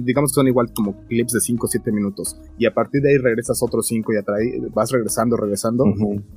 digamos 0.00 0.30
que 0.30 0.34
son 0.34 0.46
igual 0.46 0.72
como 0.74 0.96
clips 1.06 1.32
de 1.32 1.40
5 1.40 1.66
o 1.66 1.68
7 1.68 1.92
minutos 1.92 2.40
y 2.58 2.66
a 2.66 2.74
partir 2.74 3.02
de 3.02 3.10
ahí 3.10 3.18
regresas 3.18 3.62
otros 3.62 3.86
5 3.88 4.12
y 4.12 4.16
atrae, 4.16 4.62
vas 4.72 4.90
regresando, 4.90 5.36
regresando 5.36 5.84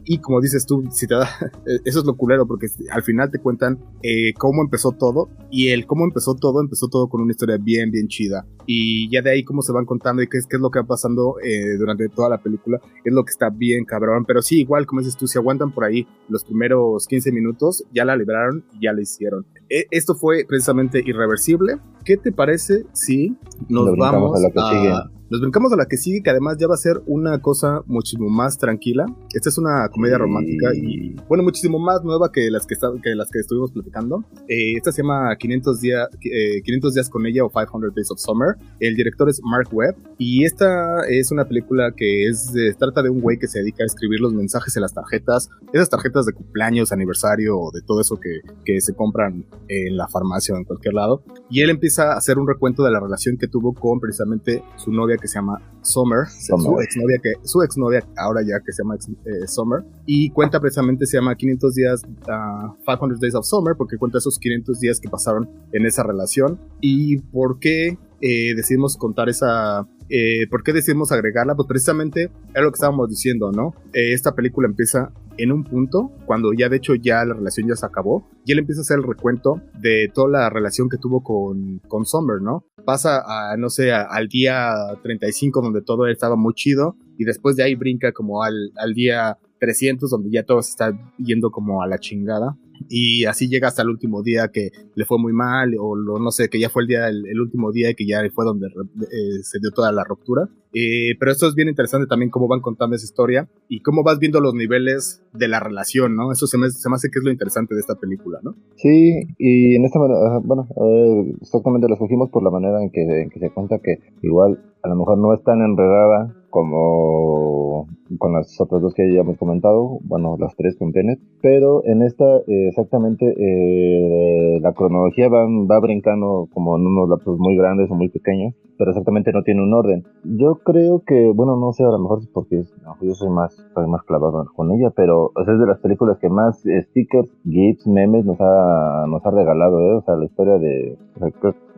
y 0.05 0.19
como 0.19 0.41
dices 0.41 0.65
tú, 0.65 0.83
si 0.91 1.07
te 1.07 1.15
da, 1.15 1.29
eso 1.85 1.99
es 1.99 2.05
lo 2.05 2.15
culero 2.15 2.45
porque 2.47 2.67
al 2.91 3.03
final 3.03 3.29
te 3.31 3.39
cuentan 3.39 3.79
eh, 4.01 4.33
cómo 4.37 4.61
empezó 4.61 4.91
todo 4.91 5.29
y 5.49 5.69
el 5.69 5.85
cómo 5.85 6.05
empezó 6.05 6.35
todo, 6.35 6.61
empezó 6.61 6.87
todo 6.87 7.07
con 7.07 7.21
una 7.21 7.31
historia 7.31 7.57
bien, 7.57 7.91
bien 7.91 8.07
chida 8.07 8.45
y 8.65 9.09
ya 9.11 9.21
de 9.21 9.31
ahí 9.31 9.43
cómo 9.43 9.61
se 9.61 9.71
van 9.71 9.85
contando 9.85 10.21
y 10.21 10.27
qué 10.27 10.37
es, 10.37 10.47
qué 10.47 10.55
es 10.55 10.61
lo 10.61 10.69
que 10.69 10.79
va 10.79 10.87
pasando 10.87 11.35
eh, 11.43 11.77
durante 11.77 12.09
toda 12.09 12.29
la 12.29 12.41
película, 12.41 12.79
es 13.03 13.13
lo 13.13 13.23
que 13.23 13.31
está 13.31 13.49
bien 13.49 13.85
cabrón, 13.85 14.25
pero 14.25 14.41
sí, 14.41 14.61
igual 14.61 14.85
como 14.85 15.01
dices 15.01 15.17
tú, 15.17 15.27
si 15.27 15.37
aguantan 15.37 15.71
por 15.71 15.83
ahí 15.83 16.07
los 16.29 16.43
primeros 16.43 17.07
15 17.07 17.31
minutos, 17.31 17.83
ya 17.93 18.05
la 18.05 18.15
libraron 18.15 18.63
y 18.73 18.85
ya 18.85 18.93
la 18.93 19.01
hicieron. 19.01 19.45
E, 19.71 19.87
esto 19.89 20.15
fue 20.15 20.43
precisamente 20.45 21.01
irreversible. 21.03 21.77
¿Qué 22.03 22.17
te 22.17 22.33
parece 22.33 22.85
si 22.91 23.37
nos 23.69 23.97
vamos 23.97 24.37
a, 24.37 24.41
la 24.41 24.51
que 24.51 24.75
sigue? 24.75 24.93
Nos 25.31 25.39
brincamos 25.39 25.71
a 25.71 25.77
la 25.77 25.85
que 25.85 25.95
sigue, 25.95 26.21
que 26.21 26.29
además 26.29 26.57
ya 26.59 26.67
va 26.67 26.73
a 26.73 26.77
ser 26.77 27.01
una 27.05 27.39
cosa 27.39 27.83
muchísimo 27.85 28.27
más 28.27 28.57
tranquila. 28.57 29.05
Esta 29.33 29.47
es 29.47 29.57
una 29.57 29.87
comedia 29.87 30.17
romántica 30.17 30.75
y, 30.75 31.15
bueno, 31.29 31.41
muchísimo 31.41 31.79
más 31.79 32.03
nueva 32.03 32.33
que 32.33 32.51
las 32.51 32.67
que, 32.67 32.75
que, 33.01 33.15
las 33.15 33.31
que 33.31 33.39
estuvimos 33.39 33.71
platicando. 33.71 34.25
Eh, 34.49 34.73
esta 34.75 34.91
se 34.91 35.03
llama 35.03 35.33
500 35.37 35.79
días, 35.79 36.09
500 36.19 36.93
días 36.95 37.09
con 37.09 37.25
ella 37.25 37.45
o 37.45 37.49
500 37.49 37.95
Days 37.95 38.11
of 38.11 38.19
Summer. 38.19 38.57
El 38.81 38.97
director 38.97 39.29
es 39.29 39.39
Mark 39.41 39.69
Webb 39.71 39.95
y 40.17 40.43
esta 40.43 41.07
es 41.07 41.31
una 41.31 41.45
película 41.47 41.93
que 41.95 42.27
es 42.27 42.51
trata 42.77 43.01
de 43.01 43.09
un 43.09 43.21
güey 43.21 43.37
que 43.39 43.47
se 43.47 43.59
dedica 43.59 43.83
a 43.83 43.85
escribir 43.85 44.19
los 44.19 44.33
mensajes 44.33 44.75
en 44.75 44.81
las 44.81 44.93
tarjetas, 44.93 45.47
esas 45.71 45.89
tarjetas 45.89 46.25
de 46.25 46.33
cumpleaños, 46.33 46.91
aniversario 46.91 47.57
o 47.57 47.71
de 47.71 47.81
todo 47.83 48.01
eso 48.01 48.19
que, 48.19 48.41
que 48.65 48.81
se 48.81 48.93
compran 48.93 49.45
en 49.69 49.95
la 49.95 50.09
farmacia 50.09 50.55
o 50.55 50.57
en 50.57 50.65
cualquier 50.65 50.93
lado. 50.93 51.23
Y 51.49 51.61
él 51.61 51.69
empieza 51.69 52.11
a 52.11 52.17
hacer 52.17 52.37
un 52.37 52.49
recuento 52.49 52.83
de 52.83 52.91
la 52.91 52.99
relación 52.99 53.37
que 53.37 53.47
tuvo 53.47 53.73
con 53.73 54.01
precisamente 54.01 54.61
su 54.75 54.91
novia 54.91 55.20
que 55.21 55.27
se 55.27 55.35
llama 55.35 55.61
Summer, 55.81 56.27
su 56.27 56.53
exnovia 56.55 57.19
que 57.21 57.33
su 57.43 57.61
exnovia 57.61 58.05
ahora 58.17 58.41
ya 58.41 58.59
que 58.59 58.71
se 58.71 58.83
llama 58.83 58.95
eh, 58.95 59.47
Summer 59.47 59.83
y 60.05 60.29
cuenta 60.31 60.59
precisamente 60.59 61.05
se 61.05 61.17
llama 61.17 61.35
500 61.35 61.73
días 61.73 62.01
500 62.01 63.19
Days 63.19 63.35
of 63.35 63.45
Summer 63.45 63.75
porque 63.77 63.97
cuenta 63.97 64.17
esos 64.17 64.37
500 64.37 64.79
días 64.79 64.99
que 64.99 65.09
pasaron 65.09 65.49
en 65.71 65.85
esa 65.85 66.03
relación. 66.03 66.59
Y 66.81 67.19
por 67.19 67.59
qué 67.59 67.97
eh, 68.21 68.53
decidimos 68.55 68.97
contar 68.97 69.29
esa 69.29 69.87
eh, 70.13 70.45
¿Por 70.49 70.61
qué 70.61 70.73
decidimos 70.73 71.13
agregarla? 71.13 71.55
Pues 71.55 71.69
precisamente 71.69 72.23
es 72.23 72.61
lo 72.61 72.69
que 72.69 72.75
estábamos 72.75 73.09
diciendo, 73.09 73.49
¿no? 73.53 73.73
Eh, 73.93 74.11
esta 74.11 74.35
película 74.35 74.67
empieza 74.67 75.13
en 75.37 75.53
un 75.53 75.63
punto, 75.63 76.11
cuando 76.25 76.51
ya 76.51 76.67
de 76.67 76.75
hecho 76.75 76.95
ya 76.95 77.23
la 77.23 77.33
relación 77.33 77.69
ya 77.69 77.77
se 77.77 77.85
acabó, 77.85 78.27
y 78.45 78.51
él 78.51 78.59
empieza 78.59 78.81
a 78.81 78.83
hacer 78.83 78.97
el 78.97 79.05
recuento 79.05 79.61
de 79.79 80.11
toda 80.13 80.27
la 80.27 80.49
relación 80.49 80.89
que 80.89 80.97
tuvo 80.97 81.23
con, 81.23 81.79
con 81.87 82.05
Summer, 82.05 82.41
¿no? 82.41 82.65
Pasa 82.83 83.23
a, 83.25 83.55
no 83.55 83.69
sé, 83.69 83.93
al 83.93 84.27
día 84.27 84.73
35 85.01 85.61
donde 85.61 85.81
todo 85.81 86.05
estaba 86.07 86.35
muy 86.35 86.55
chido, 86.55 86.97
y 87.17 87.23
después 87.23 87.55
de 87.55 87.63
ahí 87.63 87.75
brinca 87.75 88.11
como 88.11 88.43
al, 88.43 88.73
al 88.75 88.93
día 88.93 89.37
300 89.61 90.09
donde 90.09 90.29
ya 90.29 90.43
todo 90.43 90.61
se 90.61 90.71
está 90.71 90.91
yendo 91.19 91.51
como 91.51 91.81
a 91.81 91.87
la 91.87 91.99
chingada 91.99 92.57
y 92.89 93.25
así 93.25 93.47
llega 93.47 93.67
hasta 93.67 93.81
el 93.81 93.89
último 93.89 94.23
día 94.23 94.49
que 94.49 94.71
le 94.95 95.05
fue 95.05 95.17
muy 95.19 95.33
mal 95.33 95.73
o 95.79 95.95
no 95.95 96.31
sé, 96.31 96.49
que 96.49 96.59
ya 96.59 96.69
fue 96.69 96.83
el 96.83 96.87
día 96.87 97.07
el, 97.07 97.39
último 97.39 97.71
día 97.71 97.89
y 97.89 97.95
que 97.95 98.05
ya 98.05 98.21
fue 98.33 98.45
donde 98.45 98.67
eh, 98.67 99.43
se 99.43 99.59
dio 99.59 99.71
toda 99.71 99.91
la 99.91 100.03
ruptura. 100.03 100.49
Eh, 100.73 101.15
pero 101.19 101.31
esto 101.31 101.47
es 101.47 101.55
bien 101.55 101.67
interesante 101.67 102.07
también 102.07 102.31
cómo 102.31 102.47
van 102.47 102.61
contando 102.61 102.95
esa 102.95 103.03
historia 103.03 103.49
y 103.67 103.81
cómo 103.81 104.03
vas 104.03 104.19
viendo 104.19 104.39
los 104.39 104.53
niveles 104.53 105.21
de 105.33 105.47
la 105.49 105.59
relación, 105.59 106.15
¿no? 106.15 106.31
Eso 106.31 106.47
se 106.47 106.57
me, 106.57 106.69
se 106.69 106.89
me 106.89 106.95
hace 106.95 107.09
que 107.09 107.19
es 107.19 107.25
lo 107.25 107.31
interesante 107.31 107.75
de 107.75 107.81
esta 107.81 107.95
película, 107.95 108.39
¿no? 108.41 108.55
Sí, 108.75 109.27
y 109.37 109.75
en 109.75 109.83
esta 109.83 109.99
manera, 109.99 110.39
bueno, 110.43 110.67
eh, 110.81 111.35
exactamente 111.41 111.87
lo 111.89 111.95
escogimos 111.95 112.29
por 112.29 112.43
la 112.43 112.51
manera 112.51 112.81
en 112.81 112.89
que 112.89 113.27
se 113.37 113.49
cuenta 113.51 113.79
que 113.79 113.99
igual 114.21 114.63
a 114.83 114.89
lo 114.89 114.95
mejor 114.95 115.17
no 115.17 115.33
es 115.33 115.43
tan 115.43 115.61
enredada 115.61 116.40
como 116.51 117.87
con 118.19 118.33
las 118.33 118.59
otras 118.59 118.81
dos 118.81 118.93
que 118.93 119.11
ya 119.11 119.21
hemos 119.21 119.37
comentado, 119.37 119.99
bueno, 120.03 120.35
las 120.37 120.55
tres 120.55 120.77
con 120.77 120.91
Tenet, 120.91 121.19
pero 121.41 121.83
en 121.85 122.03
esta 122.03 122.37
eh, 122.39 122.67
exactamente 122.67 123.25
eh, 123.25 124.59
la 124.61 124.73
cronología 124.73 125.29
va, 125.29 125.45
va 125.45 125.79
brincando 125.79 126.47
como 126.53 126.77
en 126.77 126.85
unos 126.85 127.09
lapsos 127.09 127.39
muy 127.39 127.55
grandes 127.55 127.89
o 127.89 127.95
muy 127.95 128.09
pequeños, 128.09 128.53
pero 128.77 128.91
exactamente 128.91 129.31
no 129.31 129.43
tiene 129.43 129.63
un 129.63 129.73
orden. 129.73 130.03
Yo 130.23 130.55
creo 130.55 131.03
que, 131.05 131.31
bueno, 131.33 131.55
no 131.55 131.71
sé, 131.71 131.83
a 131.83 131.89
lo 131.89 131.99
mejor 131.99 132.19
es 132.19 132.27
porque 132.27 132.63
yo 133.01 133.13
soy 133.13 133.29
más, 133.29 133.55
soy 133.73 133.87
más 133.87 134.03
clavado 134.03 134.45
con 134.55 134.71
ella, 134.71 134.91
pero 134.95 135.31
es 135.39 135.47
de 135.47 135.65
las 135.65 135.79
películas 135.79 136.17
que 136.19 136.29
más 136.29 136.63
stickers, 136.63 137.31
gifs, 137.45 137.87
memes 137.87 138.25
nos 138.25 138.39
ha, 138.41 139.05
nos 139.07 139.25
ha 139.25 139.31
regalado, 139.31 139.79
¿eh? 139.81 139.95
O 139.95 140.01
sea, 140.01 140.15
la 140.15 140.25
historia 140.25 140.57
de... 140.57 140.97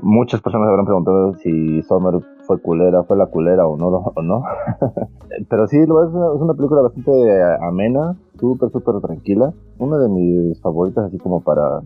muchas 0.01 0.41
personas 0.41 0.69
habrán 0.69 0.85
preguntado 0.85 1.33
si 1.35 1.81
Summer 1.83 2.21
fue 2.45 2.59
culera, 2.61 3.03
fue 3.03 3.17
la 3.17 3.27
culera 3.27 3.67
o 3.67 3.77
no, 3.77 3.87
o 4.15 4.21
no. 4.21 4.43
Pero 5.49 5.67
sí, 5.67 5.77
es, 5.77 5.89
una 5.89 6.53
película 6.53 6.81
bastante 6.81 7.11
amena, 7.61 8.15
súper, 8.39 8.69
súper 8.71 9.01
tranquila. 9.01 9.53
Una 9.79 9.97
de 9.97 10.09
mis 10.09 10.61
favoritas, 10.61 11.05
así 11.05 11.17
como 11.17 11.41
para 11.41 11.81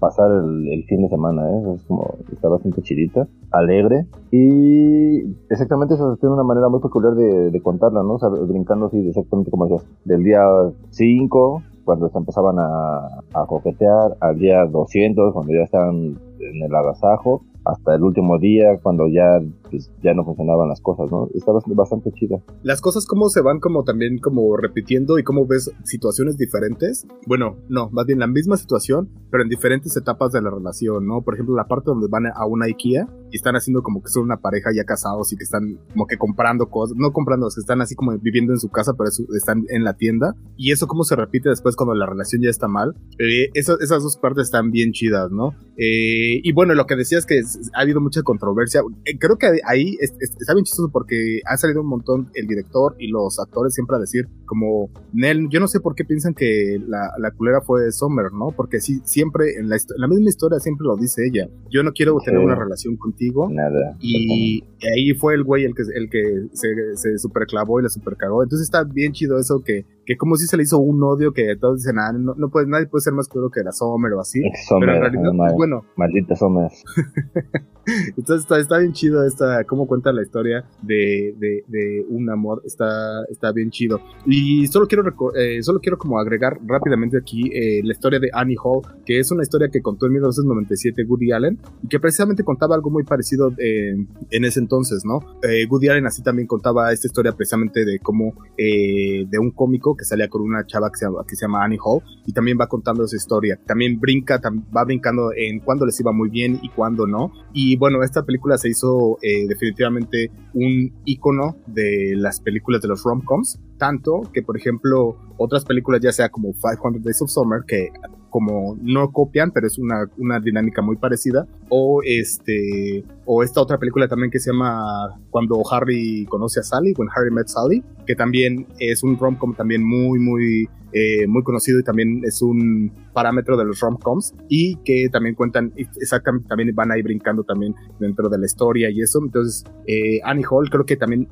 pasar 0.00 0.30
el, 0.30 0.84
fin 0.88 1.02
de 1.02 1.08
semana, 1.08 1.50
¿eh? 1.50 1.74
Es 1.74 1.84
como, 1.84 2.14
está 2.32 2.48
bastante 2.48 2.82
chidita, 2.82 3.26
alegre. 3.50 4.06
Y 4.30 5.22
exactamente 5.50 5.94
eso 5.94 6.16
tiene 6.16 6.34
una 6.34 6.44
manera 6.44 6.68
muy 6.68 6.80
peculiar 6.80 7.14
de, 7.14 7.60
contarla, 7.62 8.02
¿no? 8.02 8.14
O 8.14 8.18
sea, 8.18 8.28
brincando 8.28 8.86
así, 8.86 9.08
exactamente 9.08 9.50
como 9.50 9.66
decías, 9.66 9.86
del 10.04 10.22
día 10.22 10.44
5 10.90 11.62
cuando 11.84 12.08
se 12.08 12.18
empezaban 12.18 12.58
a, 12.58 13.06
a, 13.32 13.46
coquetear, 13.46 14.16
al 14.18 14.38
día 14.38 14.66
200, 14.66 15.32
cuando 15.32 15.52
ya 15.52 15.62
estaban 15.62 16.18
en 16.40 16.62
el 16.64 16.74
agasajo, 16.74 17.42
hasta 17.66 17.96
el 17.96 18.02
último 18.02 18.38
día 18.38 18.78
cuando 18.82 19.08
ya 19.08 19.40
pues, 19.70 19.90
ya 20.02 20.14
no 20.14 20.24
funcionaban 20.24 20.68
las 20.68 20.80
cosas, 20.80 21.10
¿no? 21.10 21.28
Está 21.34 21.52
bastante 21.52 22.12
chida. 22.12 22.38
Las 22.62 22.80
cosas 22.80 23.06
como 23.06 23.28
se 23.28 23.40
van 23.40 23.60
como 23.60 23.84
también 23.84 24.18
como 24.18 24.56
repitiendo 24.56 25.18
y 25.18 25.22
cómo 25.22 25.46
ves 25.46 25.70
situaciones 25.84 26.36
diferentes. 26.36 27.06
Bueno, 27.26 27.56
no, 27.68 27.90
más 27.90 28.06
bien 28.06 28.18
la 28.18 28.26
misma 28.26 28.56
situación, 28.56 29.08
pero 29.30 29.42
en 29.42 29.48
diferentes 29.48 29.96
etapas 29.96 30.32
de 30.32 30.42
la 30.42 30.50
relación, 30.50 31.06
¿no? 31.06 31.22
Por 31.22 31.34
ejemplo, 31.34 31.54
la 31.54 31.66
parte 31.66 31.90
donde 31.90 32.08
van 32.08 32.26
a 32.26 32.46
una 32.46 32.66
IKEA 32.66 33.08
y 33.30 33.36
están 33.36 33.56
haciendo 33.56 33.82
como 33.82 34.02
que 34.02 34.08
son 34.08 34.24
una 34.24 34.38
pareja 34.38 34.70
ya 34.74 34.84
casados 34.84 35.32
y 35.32 35.36
que 35.36 35.44
están 35.44 35.78
como 35.92 36.06
que 36.06 36.16
comprando 36.16 36.68
cosas, 36.68 36.96
no 36.96 37.12
comprando, 37.12 37.48
que 37.48 37.60
están 37.60 37.80
así 37.80 37.94
como 37.94 38.16
viviendo 38.18 38.52
en 38.52 38.60
su 38.60 38.68
casa, 38.68 38.94
pero 38.96 39.10
están 39.36 39.64
en 39.68 39.84
la 39.84 39.94
tienda. 39.94 40.34
Y 40.56 40.72
eso 40.72 40.86
cómo 40.86 41.04
se 41.04 41.16
repite 41.16 41.48
después 41.48 41.76
cuando 41.76 41.94
la 41.94 42.06
relación 42.06 42.42
ya 42.42 42.50
está 42.50 42.68
mal. 42.68 42.94
Eh, 43.18 43.48
esas, 43.54 44.02
dos 44.02 44.16
partes 44.16 44.44
están 44.44 44.70
bien 44.70 44.92
chidas, 44.92 45.30
¿no? 45.30 45.54
Eh, 45.76 46.40
y 46.42 46.52
bueno, 46.52 46.74
lo 46.74 46.86
que 46.86 46.96
decías 46.96 47.26
que 47.26 47.40
ha 47.74 47.80
habido 47.80 48.00
mucha 48.00 48.22
controversia. 48.22 48.82
Eh, 49.04 49.18
creo 49.18 49.38
que 49.38 49.55
ahí 49.64 49.96
está 50.00 50.54
bien 50.54 50.64
chistoso 50.64 50.90
porque 50.92 51.40
ha 51.46 51.56
salido 51.56 51.82
un 51.82 51.88
montón 51.88 52.30
el 52.34 52.46
director 52.46 52.94
y 52.98 53.08
los 53.08 53.38
actores 53.38 53.74
siempre 53.74 53.96
a 53.96 54.00
decir 54.00 54.28
como, 54.46 54.90
Nel, 55.12 55.48
yo 55.50 55.60
no 55.60 55.68
sé 55.68 55.80
por 55.80 55.94
qué 55.94 56.04
piensan 56.04 56.34
que 56.34 56.78
la, 56.86 57.10
la 57.18 57.30
culera 57.32 57.60
fue 57.60 57.90
Summer, 57.92 58.32
¿no? 58.32 58.52
Porque 58.56 58.80
sí, 58.80 59.00
siempre 59.04 59.56
en 59.58 59.68
la, 59.68 59.76
la, 59.96 60.08
misma 60.08 60.28
historia 60.28 60.58
siempre 60.60 60.86
lo 60.86 60.96
dice 60.96 61.22
ella. 61.26 61.48
Yo 61.70 61.82
no 61.82 61.92
quiero 61.92 62.16
tener 62.24 62.40
una 62.40 62.54
relación 62.54 62.96
contigo. 62.96 63.48
Nada. 63.50 63.96
Y, 64.00 64.62
ahí 64.82 65.14
fue 65.14 65.34
el 65.34 65.44
güey 65.44 65.64
el 65.64 65.74
que, 65.74 65.82
el 65.94 66.08
que 66.08 66.22
se, 66.52 66.68
se 66.94 67.18
superclavó 67.18 67.80
y 67.80 67.82
la 67.82 67.88
supercagó. 67.88 68.42
Entonces 68.42 68.66
está 68.66 68.84
bien 68.84 69.12
chido 69.12 69.38
eso 69.38 69.62
que 69.64 69.84
que 70.06 70.16
como 70.16 70.36
si 70.36 70.46
se 70.46 70.56
le 70.56 70.62
hizo 70.62 70.78
un 70.78 71.02
odio 71.02 71.32
que 71.32 71.56
todos 71.56 71.78
dicen, 71.78 71.98
ah, 71.98 72.12
no, 72.12 72.34
no 72.36 72.48
puede, 72.48 72.66
nadie 72.66 72.86
puede 72.86 73.02
ser 73.02 73.12
más 73.12 73.28
crudo 73.28 73.50
que 73.50 73.62
la 73.62 73.72
Sommer 73.72 74.12
o 74.12 74.20
así. 74.20 74.40
pero 74.80 74.94
en 74.94 75.00
realidad, 75.00 75.32
bueno. 75.56 75.84
Maldita 75.96 76.36
Sommer. 76.36 76.70
Entonces 78.16 78.42
está, 78.42 78.58
está, 78.58 78.78
bien 78.78 78.92
chido 78.92 79.24
esta, 79.24 79.62
cómo 79.64 79.86
cuenta 79.86 80.12
la 80.12 80.22
historia 80.22 80.64
de, 80.82 81.34
de, 81.38 81.64
de 81.68 82.04
un 82.08 82.28
amor, 82.30 82.62
está, 82.64 83.24
está 83.30 83.52
bien 83.52 83.70
chido. 83.70 84.00
Y 84.24 84.66
solo 84.66 84.86
quiero, 84.86 85.04
eh, 85.36 85.62
solo 85.62 85.78
quiero 85.80 85.96
como 85.96 86.18
agregar 86.18 86.58
rápidamente 86.66 87.16
aquí 87.16 87.48
eh, 87.52 87.82
la 87.84 87.92
historia 87.92 88.18
de 88.18 88.28
Annie 88.32 88.56
Hall, 88.62 88.82
que 89.04 89.20
es 89.20 89.30
una 89.30 89.42
historia 89.42 89.68
que 89.68 89.82
contó 89.82 90.06
en 90.06 90.12
1997 90.12 91.04
Woody 91.04 91.32
Allen 91.32 91.58
y 91.82 91.88
que 91.88 92.00
precisamente 92.00 92.42
contaba 92.42 92.74
algo 92.74 92.90
muy 92.90 93.04
parecido 93.04 93.52
eh, 93.58 93.94
en 94.30 94.44
ese 94.44 94.60
entonces, 94.60 95.04
¿no? 95.04 95.20
Eh, 95.42 95.66
Woody 95.68 95.88
Allen 95.88 96.06
así 96.06 96.22
también 96.22 96.48
contaba 96.48 96.92
esta 96.92 97.06
historia 97.06 97.32
precisamente 97.32 97.84
de 97.84 97.98
cómo, 98.00 98.34
eh, 98.56 99.24
de 99.28 99.38
un 99.38 99.50
cómico 99.50 99.95
que 99.96 100.04
salía 100.04 100.28
con 100.28 100.42
una 100.42 100.66
chava 100.66 100.90
que 100.90 100.98
se, 100.98 101.06
llama, 101.06 101.24
que 101.26 101.36
se 101.36 101.44
llama 101.44 101.64
Annie 101.64 101.78
Hall 101.82 102.02
y 102.26 102.32
también 102.32 102.58
va 102.60 102.66
contando 102.66 103.04
esa 103.04 103.16
historia. 103.16 103.58
También 103.66 103.98
brinca, 103.98 104.40
va 104.76 104.84
brincando 104.84 105.30
en 105.36 105.60
cuándo 105.60 105.86
les 105.86 105.98
iba 106.00 106.12
muy 106.12 106.28
bien 106.30 106.58
y 106.62 106.68
cuándo 106.70 107.06
no. 107.06 107.32
Y 107.52 107.76
bueno, 107.76 108.02
esta 108.02 108.24
película 108.24 108.58
se 108.58 108.68
hizo 108.68 109.18
definitivamente 109.22 110.30
un 110.54 110.92
icono 111.04 111.56
de 111.66 112.14
las 112.16 112.40
películas 112.40 112.80
de 112.82 112.88
los 112.88 113.02
rom-coms, 113.02 113.60
tanto 113.78 114.22
que 114.32 114.42
por 114.42 114.56
ejemplo 114.56 115.16
otras 115.38 115.64
películas 115.64 116.00
ya 116.00 116.12
sea 116.12 116.28
como 116.28 116.52
500 116.52 117.02
Days 117.02 117.22
of 117.22 117.30
Summer 117.30 117.62
que 117.66 117.90
como 118.36 118.76
no 118.82 119.12
copian, 119.12 119.50
pero 119.50 119.66
es 119.66 119.78
una, 119.78 120.10
una 120.18 120.38
dinámica 120.40 120.82
muy 120.82 120.96
parecida. 120.96 121.48
O 121.70 122.02
este, 122.04 123.02
o 123.24 123.42
esta 123.42 123.62
otra 123.62 123.78
película 123.78 124.08
también 124.08 124.30
que 124.30 124.38
se 124.38 124.52
llama 124.52 125.18
Cuando 125.30 125.62
Harry 125.72 126.26
conoce 126.28 126.60
a 126.60 126.62
Sally, 126.62 126.92
When 126.98 127.08
Harry 127.16 127.30
Met 127.30 127.46
Sally, 127.48 127.82
que 128.06 128.14
también 128.14 128.66
es 128.78 129.02
un 129.02 129.16
rom-com 129.16 129.54
también 129.54 129.82
muy, 129.82 130.18
muy, 130.18 130.68
eh, 130.92 131.26
muy 131.26 131.42
conocido 131.44 131.80
y 131.80 131.82
también 131.82 132.20
es 132.24 132.42
un 132.42 132.92
parámetro 133.14 133.56
de 133.56 133.64
los 133.64 133.80
rom-coms 133.80 134.34
y 134.50 134.76
que 134.84 135.08
también 135.10 135.34
cuentan, 135.34 135.72
exactamente, 135.74 136.46
también 136.46 136.74
van 136.74 136.92
ahí 136.92 137.00
brincando 137.00 137.42
también 137.42 137.74
dentro 137.98 138.28
de 138.28 138.36
la 138.36 138.44
historia 138.44 138.90
y 138.90 139.00
eso. 139.00 139.18
Entonces, 139.24 139.64
eh, 139.86 140.20
Annie 140.24 140.44
Hall 140.44 140.68
creo 140.68 140.84
que 140.84 140.96
también, 140.98 141.26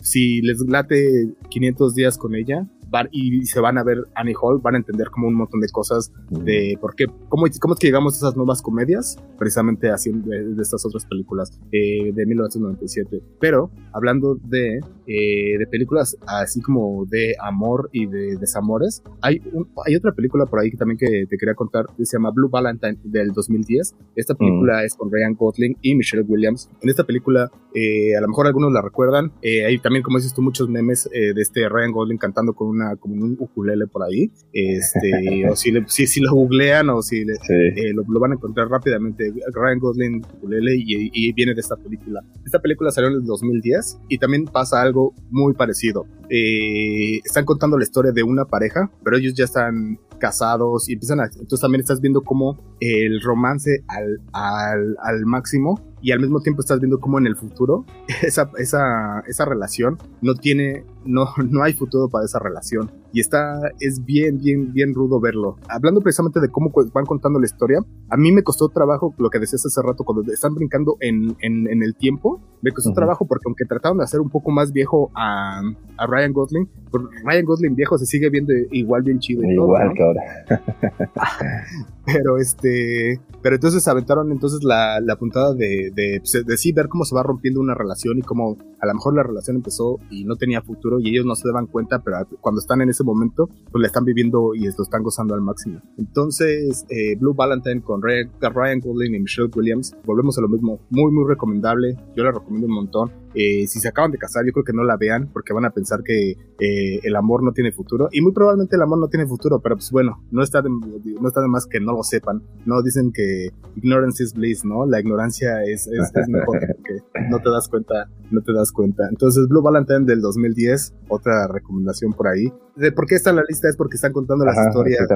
si 0.00 0.42
les 0.42 0.58
late 0.66 1.36
500 1.50 1.94
días 1.94 2.18
con 2.18 2.34
ella, 2.34 2.66
y 3.10 3.46
se 3.46 3.60
van 3.60 3.78
a 3.78 3.84
ver 3.84 3.98
Annie 4.14 4.34
Hall, 4.40 4.60
van 4.62 4.74
a 4.74 4.78
entender 4.78 5.08
como 5.10 5.28
un 5.28 5.34
montón 5.34 5.60
de 5.60 5.68
cosas 5.68 6.12
de 6.30 6.78
por 6.80 6.94
qué, 6.94 7.06
cómo, 7.28 7.44
cómo 7.60 7.74
es 7.74 7.80
que 7.80 7.86
llegamos 7.86 8.14
a 8.14 8.16
esas 8.16 8.36
nuevas 8.36 8.62
comedias, 8.62 9.16
precisamente 9.38 9.90
haciendo 9.90 10.30
de, 10.30 10.60
estas 10.60 10.84
otras 10.84 11.06
películas 11.06 11.58
eh, 11.72 12.12
de 12.12 12.26
1997. 12.26 13.22
Pero 13.40 13.70
hablando 13.92 14.36
de, 14.36 14.80
eh, 15.06 15.58
de 15.58 15.66
películas 15.66 16.16
así 16.26 16.60
como 16.60 17.04
de 17.06 17.34
amor 17.40 17.90
y 17.92 18.06
de 18.06 18.36
desamores, 18.36 19.02
hay, 19.20 19.40
hay 19.86 19.96
otra 19.96 20.12
película 20.12 20.46
por 20.46 20.60
ahí 20.60 20.70
que 20.70 20.76
también 20.76 20.98
que 20.98 21.26
te 21.28 21.36
quería 21.36 21.54
contar, 21.54 21.86
que 21.96 22.04
se 22.04 22.16
llama 22.16 22.30
Blue 22.30 22.48
Valentine 22.48 22.98
del 23.04 23.32
2010. 23.32 23.94
Esta 24.16 24.34
película 24.34 24.84
es 24.84 24.94
con 24.94 25.10
Ryan 25.10 25.34
Gosling 25.34 25.76
y 25.82 25.94
Michelle 25.94 26.24
Williams. 26.24 26.70
En 26.80 26.88
esta 26.88 27.04
película, 27.04 27.50
eh, 27.78 28.16
a 28.16 28.20
lo 28.20 28.28
mejor 28.28 28.46
algunos 28.46 28.72
la 28.72 28.82
recuerdan, 28.82 29.32
hay 29.42 29.78
también, 29.78 30.02
como 30.02 30.18
dices 30.18 30.34
tú, 30.34 30.42
muchos 30.42 30.68
memes 30.68 31.08
de 31.12 31.40
este 31.40 31.68
Ryan 31.68 31.92
Gosling 31.92 32.18
cantando 32.18 32.54
con 32.54 32.68
una, 32.68 32.96
como 32.96 33.14
un 33.14 33.36
ukulele 33.38 33.86
por 33.86 34.02
ahí, 34.02 34.30
este, 34.52 35.10
o 35.50 35.56
si, 35.56 35.72
si, 35.86 36.06
si, 36.06 36.20
lo 36.20 36.32
googlean 36.32 36.90
o 36.90 37.02
si 37.02 37.20
eh, 37.20 37.92
lo, 37.92 38.20
van 38.20 38.32
a 38.32 38.34
encontrar 38.34 38.68
rápidamente, 38.68 39.32
Ryan 39.52 39.78
Gosling 39.78 40.24
ukulele 40.36 40.74
y, 40.76 41.32
viene 41.32 41.54
de 41.54 41.60
esta 41.60 41.76
película. 41.76 42.22
Esta 42.44 42.60
película 42.60 42.90
salió 42.90 43.10
en 43.10 43.16
el 43.16 43.24
2010 43.24 43.98
y 44.08 44.18
también 44.18 44.44
pasa 44.46 44.80
algo 44.80 45.14
muy 45.30 45.54
parecido. 45.54 46.06
Eh, 46.30 47.20
están 47.24 47.44
contando 47.44 47.78
la 47.78 47.84
historia 47.84 48.12
de 48.12 48.22
una 48.22 48.44
pareja, 48.44 48.90
pero 49.04 49.16
ellos 49.16 49.34
ya 49.34 49.44
están 49.44 49.98
casados 50.18 50.88
y 50.88 50.94
empiezan 50.94 51.20
a... 51.20 51.26
Entonces 51.26 51.60
también 51.60 51.80
estás 51.80 52.00
viendo 52.00 52.22
cómo 52.22 52.76
el 52.80 53.20
romance 53.20 53.84
al, 53.88 54.20
al, 54.32 54.96
al 55.02 55.26
máximo 55.26 55.87
y 56.00 56.12
al 56.12 56.20
mismo 56.20 56.40
tiempo 56.40 56.60
estás 56.60 56.80
viendo 56.80 57.00
cómo 57.00 57.18
en 57.18 57.26
el 57.26 57.36
futuro 57.36 57.84
esa, 58.22 58.50
esa, 58.58 59.20
esa 59.26 59.44
relación 59.44 59.98
no 60.20 60.34
tiene, 60.34 60.84
no, 61.08 61.26
no 61.50 61.62
hay 61.62 61.72
futuro 61.72 62.08
para 62.08 62.24
esa 62.24 62.38
relación. 62.38 62.90
Y 63.12 63.20
está, 63.20 63.58
es 63.80 64.04
bien, 64.04 64.38
bien, 64.38 64.72
bien 64.72 64.94
rudo 64.94 65.18
verlo. 65.18 65.56
Hablando 65.68 66.00
precisamente 66.00 66.40
de 66.40 66.48
cómo 66.48 66.70
van 66.92 67.06
contando 67.06 67.40
la 67.40 67.46
historia, 67.46 67.80
a 68.10 68.16
mí 68.16 68.30
me 68.32 68.42
costó 68.42 68.68
trabajo 68.68 69.14
lo 69.18 69.30
que 69.30 69.38
decías 69.38 69.64
hace 69.64 69.82
rato, 69.82 70.04
cuando 70.04 70.30
están 70.30 70.54
brincando 70.54 70.96
en, 71.00 71.36
en, 71.40 71.68
en 71.68 71.82
el 71.82 71.96
tiempo, 71.96 72.40
me 72.60 72.70
costó 72.72 72.92
trabajo 72.92 73.26
porque 73.26 73.44
aunque 73.46 73.64
trataron 73.64 73.98
de 73.98 74.04
hacer 74.04 74.20
un 74.20 74.30
poco 74.30 74.50
más 74.50 74.72
viejo 74.72 75.10
a, 75.14 75.62
a 75.96 76.06
Ryan 76.06 76.32
Gosling, 76.32 76.68
pues 76.90 77.04
Ryan 77.24 77.44
Gosling 77.44 77.74
viejo 77.74 77.96
se 77.98 78.06
sigue 78.06 78.28
viendo 78.30 78.52
igual 78.70 79.02
bien 79.02 79.18
chido. 79.18 79.42
igual 79.44 79.92
que 79.94 80.02
ahora. 80.02 80.20
pero 82.04 82.38
este, 82.38 83.20
pero 83.42 83.56
entonces 83.56 83.86
aventaron 83.86 84.32
entonces 84.32 84.62
la, 84.64 85.00
la 85.00 85.16
puntada 85.16 85.54
de, 85.54 85.90
de, 85.94 86.20
pues, 86.20 86.44
de, 86.44 86.56
sí 86.56 86.72
ver 86.72 86.88
cómo 86.88 87.04
se 87.04 87.14
va 87.14 87.22
rompiendo 87.22 87.60
una 87.60 87.74
relación 87.74 88.18
y 88.18 88.22
cómo 88.22 88.56
a 88.80 88.86
lo 88.86 88.94
mejor 88.94 89.14
la 89.14 89.22
relación 89.22 89.56
empezó 89.56 89.98
y 90.10 90.24
no 90.24 90.36
tenía 90.36 90.62
futuro 90.62 90.97
y 91.00 91.10
ellos 91.10 91.26
no 91.26 91.34
se 91.34 91.48
daban 91.48 91.66
cuenta, 91.66 92.00
pero 92.00 92.18
cuando 92.40 92.60
están 92.60 92.80
en 92.80 92.90
ese 92.90 93.04
momento, 93.04 93.48
pues 93.70 93.80
la 93.80 93.86
están 93.86 94.04
viviendo 94.04 94.54
y 94.54 94.64
lo 94.64 94.82
están 94.82 95.02
gozando 95.02 95.34
al 95.34 95.40
máximo. 95.40 95.80
Entonces, 95.96 96.84
eh, 96.88 97.16
Blue 97.16 97.34
Valentine 97.34 97.82
con 97.82 98.02
Ryan, 98.02 98.80
Gosling 98.80 99.14
y 99.14 99.20
Michelle 99.20 99.50
Williams, 99.54 99.96
volvemos 100.04 100.38
a 100.38 100.42
lo 100.42 100.48
mismo, 100.48 100.80
muy 100.90 101.12
muy 101.12 101.28
recomendable, 101.28 101.96
yo 102.16 102.24
la 102.24 102.32
recomiendo 102.32 102.66
un 102.66 102.74
montón. 102.74 103.12
Eh, 103.34 103.66
si 103.66 103.80
se 103.80 103.88
acaban 103.88 104.10
de 104.10 104.18
casar, 104.18 104.44
yo 104.46 104.52
creo 104.52 104.64
que 104.64 104.72
no 104.72 104.84
la 104.84 104.96
vean 104.96 105.28
porque 105.32 105.52
van 105.52 105.64
a 105.64 105.70
pensar 105.70 106.02
que 106.02 106.32
eh, 106.32 107.00
el 107.02 107.16
amor 107.16 107.42
no 107.42 107.52
tiene 107.52 107.72
futuro 107.72 108.08
y 108.10 108.20
muy 108.20 108.32
probablemente 108.32 108.76
el 108.76 108.82
amor 108.82 108.98
no 108.98 109.08
tiene 109.08 109.26
futuro, 109.26 109.60
pero 109.60 109.76
pues 109.76 109.90
bueno, 109.90 110.24
no 110.30 110.42
está 110.42 110.62
de, 110.62 110.70
no 110.70 111.28
está 111.28 111.40
de 111.40 111.48
más 111.48 111.66
que 111.66 111.80
no 111.80 111.92
lo 111.92 112.02
sepan, 112.02 112.42
no 112.64 112.82
dicen 112.82 113.12
que 113.12 113.50
ignorance 113.76 114.22
is 114.22 114.34
bliss, 114.34 114.64
¿no? 114.64 114.86
La 114.86 115.00
ignorancia 115.00 115.62
es, 115.64 115.86
es, 115.86 116.10
es 116.14 116.28
mejor 116.28 116.58
porque 116.76 117.02
no 117.30 117.38
te 117.38 117.50
das 117.50 117.68
cuenta, 117.68 118.08
no 118.30 118.40
te 118.42 118.52
das 118.52 118.72
cuenta. 118.72 119.04
Entonces, 119.08 119.46
Blue 119.48 119.62
Valentine 119.62 120.04
del 120.04 120.20
2010, 120.20 120.94
otra 121.08 121.48
recomendación 121.48 122.12
por 122.12 122.28
ahí. 122.28 122.52
De 122.76 122.92
por 122.92 123.06
qué 123.06 123.16
está 123.16 123.30
en 123.30 123.36
la 123.36 123.44
lista 123.48 123.68
es 123.68 123.76
porque 123.76 123.96
están 123.96 124.12
contando 124.12 124.44
las 124.44 124.56
historias 124.66 125.06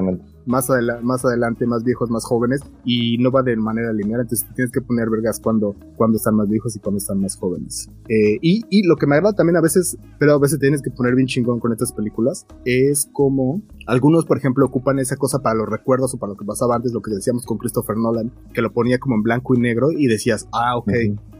más, 0.45 0.69
más 1.01 1.25
adelante, 1.25 1.65
más 1.65 1.83
viejos, 1.83 2.09
más 2.09 2.25
jóvenes 2.25 2.61
y 2.83 3.17
no 3.19 3.31
va 3.31 3.41
de 3.41 3.55
manera 3.55 3.93
lineal, 3.93 4.21
entonces 4.21 4.47
tienes 4.53 4.71
que 4.71 4.81
poner 4.81 5.09
vergas 5.09 5.39
cuando, 5.39 5.75
cuando 5.95 6.17
están 6.17 6.35
más 6.35 6.49
viejos 6.49 6.75
y 6.75 6.79
cuando 6.79 6.97
están 6.97 7.21
más 7.21 7.37
jóvenes. 7.37 7.89
Eh, 8.09 8.37
y, 8.41 8.63
y 8.69 8.85
lo 8.85 8.95
que 8.95 9.07
me 9.07 9.15
agrada 9.15 9.33
también 9.33 9.57
a 9.57 9.61
veces, 9.61 9.97
pero 10.19 10.33
a 10.33 10.39
veces 10.39 10.59
tienes 10.59 10.81
que 10.81 10.91
poner 10.91 11.15
bien 11.15 11.27
chingón 11.27 11.59
con 11.59 11.71
estas 11.71 11.93
películas, 11.93 12.45
es 12.65 13.09
como 13.13 13.61
algunos, 13.87 14.25
por 14.25 14.37
ejemplo, 14.37 14.65
ocupan 14.65 14.99
esa 14.99 15.15
cosa 15.15 15.39
para 15.39 15.55
los 15.55 15.69
recuerdos 15.69 16.13
o 16.13 16.17
para 16.17 16.31
lo 16.31 16.37
que 16.37 16.45
pasaba 16.45 16.75
antes, 16.75 16.91
lo 16.91 17.01
que 17.01 17.11
decíamos 17.11 17.45
con 17.45 17.57
Christopher 17.57 17.97
Nolan, 17.97 18.31
que 18.53 18.61
lo 18.61 18.73
ponía 18.73 18.99
como 18.99 19.15
en 19.15 19.23
blanco 19.23 19.55
y 19.55 19.59
negro 19.59 19.91
y 19.91 20.07
decías, 20.07 20.47
ah, 20.53 20.77
ok, 20.77 20.91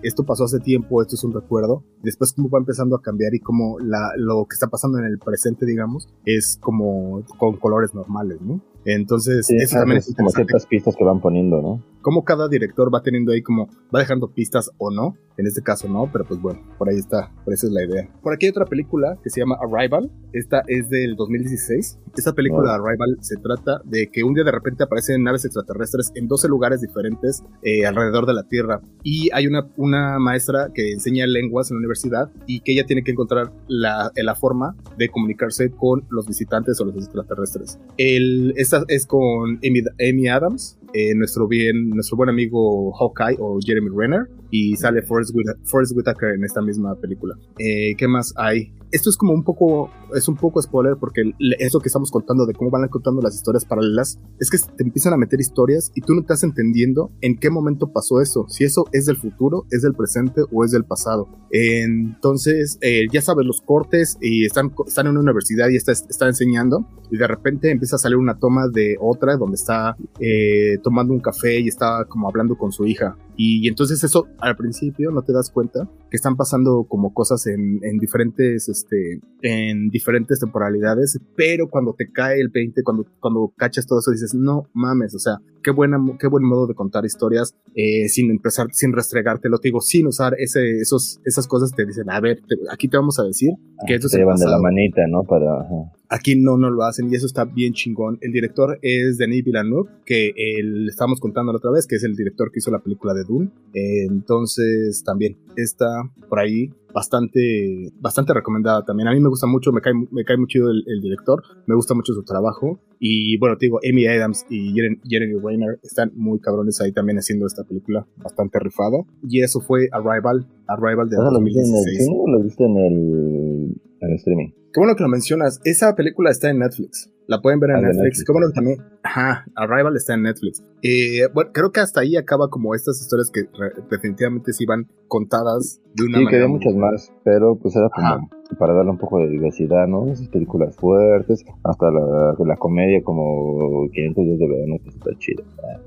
esto 0.04 0.24
pasó 0.24 0.46
hace 0.46 0.60
tiempo, 0.60 1.02
esto 1.02 1.16
es 1.16 1.24
un 1.24 1.34
recuerdo. 1.34 1.84
Después 2.02 2.34
cómo 2.34 2.50
va 2.50 2.60
empezando 2.60 2.96
a 2.96 3.02
cambiar 3.02 3.34
y 3.34 3.40
como 3.40 3.80
la, 3.80 4.12
lo 4.18 4.46
que 4.46 4.54
está 4.54 4.68
pasando 4.68 5.00
en 5.00 5.06
el 5.06 5.18
presente, 5.18 5.66
digamos, 5.66 6.08
es 6.26 6.58
como 6.62 7.24
con 7.38 7.58
colores 7.58 7.94
normales, 7.94 8.42
¿no? 8.42 8.62
Entonces, 8.86 9.50
eso 9.50 9.78
también 9.78 10.00
es 10.00 10.14
como 10.16 10.30
ciertas 10.30 10.66
pistas 10.66 10.96
que 10.96 11.04
van 11.04 11.22
poniendo, 11.22 11.62
¿no? 11.62 11.84
Como 12.02 12.26
cada 12.26 12.50
director 12.50 12.94
va 12.94 13.02
teniendo 13.02 13.32
ahí 13.32 13.42
como, 13.42 13.70
va 13.96 14.00
dejando 14.00 14.34
pistas 14.34 14.72
o 14.78 14.92
no, 14.92 15.16
en 15.38 15.48
este 15.48 15.62
caso 15.62 15.88
no, 15.88 16.10
pero 16.12 16.26
pues 16.26 16.42
bueno, 16.42 16.60
por 16.78 16.90
ahí 16.90 16.98
está, 16.98 17.32
por 17.46 17.54
eso 17.54 17.68
es 17.68 17.74
la 17.74 17.86
idea. 17.86 18.10
Por 18.22 18.34
aquí 18.34 18.46
hay 18.46 18.50
otra 18.50 18.66
película 18.66 19.18
que 19.24 19.30
se 19.30 19.40
llama 19.40 19.58
Arrival, 19.62 20.12
esta 20.34 20.64
es 20.68 20.90
del 20.90 21.16
2016. 21.16 22.00
Esta 22.18 22.34
película 22.34 22.76
Arrival 22.76 23.18
se 23.22 23.38
trata 23.38 23.82
de 23.86 24.10
que 24.12 24.24
un 24.24 24.34
día 24.34 24.44
de 24.44 24.52
repente 24.52 24.84
aparecen 24.84 25.24
naves 25.24 25.46
extraterrestres 25.46 26.12
en 26.16 26.28
12 26.28 26.50
lugares 26.50 26.82
diferentes 26.82 27.42
eh, 27.64 27.86
alrededor 27.86 28.26
de 28.26 28.34
la 28.34 28.44
Tierra 28.44 28.82
y 29.02 29.30
hay 29.34 29.48
una, 29.48 29.68
una 29.78 29.93
maestra 30.20 30.70
que 30.74 30.92
enseña 30.92 31.28
lenguas 31.28 31.72
en 31.72 31.76
la 31.76 31.80
universidad 31.80 32.30
y 32.48 32.62
que 32.62 32.74
ella 32.74 32.86
tiene 32.86 33.04
que 33.04 33.12
encontrar 33.12 33.52
la, 33.68 34.12
la 34.16 34.36
forma 34.36 34.76
de 34.98 35.10
comunicarse 35.10 35.72
con 35.72 36.06
los 36.10 36.28
visitantes 36.28 36.80
o 36.80 36.86
los 36.86 36.96
extraterrestres. 36.96 37.80
El, 37.98 38.54
es 38.56 39.06
con 39.06 39.60
Amy, 40.00 40.28
Adams, 40.28 40.78
eh, 40.94 41.16
nuestro, 41.16 41.48
bien, 41.48 41.90
nuestro 41.90 42.18
buen 42.18 42.30
amigo 42.30 42.92
Hawkeye 42.94 43.38
o 43.40 43.60
Jeremy 43.64 43.90
Renner, 43.96 44.28
y 44.54 44.76
sale 44.76 45.02
Forrest, 45.02 45.34
Whitaker 45.34 46.36
en 46.36 46.44
esta 46.44 46.62
misma 46.62 46.94
película. 46.96 47.36
Eh, 47.58 47.96
¿Qué 47.98 48.08
más 48.08 48.36
hay? 48.38 48.72
esto 48.94 49.10
es 49.10 49.18
como 49.18 49.34
un 49.34 49.44
poco, 49.44 49.90
es 50.16 50.28
un 50.28 50.36
poco 50.36 50.62
spoiler 50.62 50.98
porque 51.00 51.24
eso 51.58 51.80
que 51.80 51.88
estamos 51.88 52.12
contando 52.12 52.46
de 52.46 52.54
cómo 52.54 52.70
van 52.70 52.88
contando 52.90 53.24
las 53.24 53.34
historias 53.34 53.66
paralelas, 53.66 54.20
es 54.40 54.52
que 54.52 54.58
te 54.60 54.84
empiezan 54.84 55.14
a 55.14 55.18
meter 55.18 55.42
historias 55.42 55.92
y 55.96 56.02
tú 56.02 56.14
no 56.14 56.22
estás 56.22 56.44
entendiendo 56.44 57.12
en 57.22 57.40
qué 57.40 57.50
momento 57.50 57.92
pasó 57.92 58.22
eso, 58.22 58.46
si 58.50 58.66
eso 58.66 58.86
es 58.92 59.08
del 59.08 59.18
futuro, 59.18 59.66
es 59.72 59.82
del 59.82 59.96
presente 59.96 60.42
o 60.52 60.64
es 60.64 60.70
del 60.70 60.86
pasado. 60.86 61.28
Entonces, 61.50 62.78
eh, 62.82 63.08
ya 63.12 63.24
sabes, 63.24 63.48
los 63.48 63.62
cortes 63.62 64.18
y 64.22 64.46
están, 64.46 64.72
están 64.86 65.08
en 65.08 65.14
una 65.14 65.22
universidad 65.22 65.70
y 65.70 65.76
está, 65.76 65.92
está 65.92 66.28
enseñando 66.28 66.88
y 67.10 67.18
de 67.18 67.28
repente 67.28 67.72
empieza 67.72 67.96
a 67.96 68.00
salir 68.00 68.18
una 68.18 68.38
toma 68.38 68.68
de 68.72 68.98
otra 69.02 69.38
donde 69.38 69.56
está 69.56 69.96
eh, 70.20 70.78
tomando 70.84 71.14
un 71.14 71.20
café 71.20 71.60
y 71.60 71.68
está 71.68 72.06
como 72.06 72.28
hablando 72.28 72.56
con 72.56 72.72
su 72.72 72.86
hija 72.86 73.18
Y, 73.36 73.68
entonces 73.68 74.04
eso 74.04 74.28
al 74.40 74.56
principio 74.56 75.12
no 75.12 75.22
te 75.22 75.34
das 75.34 75.50
cuenta 75.52 75.90
que 76.10 76.18
están 76.18 76.36
pasando 76.36 76.86
como 76.88 77.14
cosas 77.14 77.48
en, 77.48 77.80
en, 77.84 77.98
diferentes, 77.98 78.70
este, 78.70 79.20
en 79.42 79.90
diferentes 79.90 80.40
temporalidades, 80.40 81.20
pero 81.36 81.70
cuando 81.70 81.94
te 81.94 82.12
cae 82.12 82.40
el 82.40 82.50
20, 82.50 82.84
cuando, 82.84 83.06
cuando 83.20 83.52
cachas 83.56 83.88
todo 83.88 84.00
eso, 84.00 84.12
dices, 84.12 84.34
no 84.34 84.68
mames, 84.74 85.16
o 85.16 85.20
sea, 85.20 85.38
qué, 85.64 85.72
buena, 85.72 85.98
qué 86.20 86.28
buen 86.28 86.44
modo 86.44 86.68
de 86.68 86.76
contar 86.76 87.06
historias 87.06 87.56
eh, 87.76 88.08
sin 88.10 88.30
empezar, 88.30 88.68
sin 88.72 88.94
restregarte, 88.94 89.50
lo 89.50 89.58
digo, 89.58 89.82
sin 89.82 90.08
usar 90.08 90.36
ese, 90.38 90.78
esos, 90.80 91.20
esas 91.26 91.48
cosas, 91.48 91.72
te 91.72 91.86
dicen, 91.86 92.10
a 92.10 92.20
ver, 92.20 92.42
aquí 92.72 92.88
te 92.88 92.98
vamos 92.98 93.20
a 93.20 93.24
decir 93.24 93.52
que 93.88 93.96
esto 93.96 94.10
se 94.10 94.20
llevan 94.20 94.38
de 94.38 94.46
la 94.46 94.60
manita, 94.60 95.02
¿no? 95.10 95.24
Para... 95.24 95.68
Aquí 96.14 96.36
no, 96.36 96.58
no 96.58 96.70
lo 96.70 96.84
hacen 96.84 97.12
y 97.12 97.16
eso 97.16 97.26
está 97.26 97.44
bien 97.44 97.74
chingón. 97.74 98.20
El 98.22 98.32
director 98.32 98.78
es 98.84 99.18
Denis 99.18 99.44
Villeneuve, 99.44 99.90
que 100.06 100.32
le 100.64 100.88
estábamos 100.88 101.20
contando 101.20 101.52
la 101.52 101.58
otra 101.58 101.72
vez, 101.72 101.88
que 101.88 101.96
es 101.96 102.04
el 102.04 102.16
director 102.16 102.52
que 102.52 102.60
hizo 102.60 102.70
la 102.70 102.84
película 102.84 103.16
de 103.16 103.24
Dune. 103.24 103.50
entonces 103.74 105.04
también 105.04 105.38
está 105.56 106.04
por 106.30 106.38
ahí 106.38 106.70
bastante, 106.94 107.92
bastante 108.00 108.32
recomendada 108.32 108.86
también. 108.86 109.08
A 109.08 109.12
mí 109.12 109.20
me 109.20 109.30
gusta 109.30 109.48
mucho, 109.48 109.72
me 109.72 109.82
cae, 109.82 109.94
me 110.12 110.24
cae 110.24 110.38
muy 110.38 110.46
chido 110.46 110.70
el, 110.70 111.02
director, 111.02 111.42
me 111.66 111.74
gusta 111.74 111.96
mucho 111.96 112.14
su 112.14 112.22
trabajo. 112.22 112.80
Y 113.00 113.40
bueno, 113.40 113.58
te 113.58 113.66
digo, 113.66 113.80
Amy 113.84 114.06
Adams 114.06 114.46
y 114.52 114.72
Jeremy 114.72 115.40
Rayner 115.44 115.80
están 115.82 116.12
muy 116.14 116.40
cabrones 116.40 116.80
ahí 116.80 116.92
también 116.92 117.18
haciendo 117.18 117.48
esta 117.48 117.64
película 117.64 118.06
bastante 118.18 118.60
rifada. 118.60 119.00
Y 119.28 119.42
eso 119.42 119.62
fue 119.62 119.90
Arrival, 119.92 120.48
Arrival 120.68 121.10
de 121.10 121.16
2016. 121.16 122.08
¿Lo 122.28 122.44
viste 122.44 122.64
en 122.64 122.78
el, 122.78 123.82
en 124.00 124.10
el 124.12 124.16
streaming? 124.18 124.63
Qué 124.74 124.80
bueno 124.80 124.96
que 124.96 125.04
lo 125.04 125.10
mencionas. 125.10 125.62
Esa 125.66 125.96
película 125.96 126.32
está 126.32 126.50
en 126.50 126.58
Netflix. 126.58 127.10
La 127.28 127.42
pueden 127.42 127.60
ver 127.60 127.70
en 127.70 127.76
ah, 127.78 127.82
Netflix. 127.82 128.24
Qué 128.26 128.32
bueno 128.32 128.48
que 128.48 128.54
también. 128.54 128.82
Ajá, 129.04 129.46
Arrival 129.56 129.96
está 129.96 130.16
en 130.16 130.24
Netflix. 130.24 130.64
Eh, 130.82 131.28
bueno, 131.32 131.52
creo 131.54 131.72
que 131.72 131.80
hasta 131.80 132.02
ahí 132.02 132.16
acaba 132.16 132.50
como 132.50 132.74
estas 132.74 133.00
historias 133.00 133.30
que 133.32 133.44
definitivamente 133.92 134.52
sí 134.52 134.66
van 134.66 134.88
contadas 135.08 135.80
de 135.94 136.06
una 136.06 136.18
sí, 136.18 136.24
manera. 136.26 136.46
Sí, 136.46 136.52
muchas 136.52 136.74
más, 136.74 137.14
pero 137.24 137.56
pues 137.56 137.76
era 137.76 137.88
como 137.94 138.30
para 138.56 138.74
darle 138.74 138.92
un 138.92 138.98
poco 138.98 139.20
de 139.20 139.30
diversidad, 139.30 139.88
¿no? 139.88 140.12
Esas 140.12 140.28
películas 140.28 140.76
fuertes, 140.76 141.44
hasta 141.64 141.92
la, 141.92 142.36
la 142.46 142.56
comedia 142.58 143.02
como 143.04 143.90
500 143.92 144.26
días 144.26 144.40
de 144.40 144.48
verano, 144.48 144.76
que 144.84 144.90
está 144.90 145.12
chido. 145.18 145.44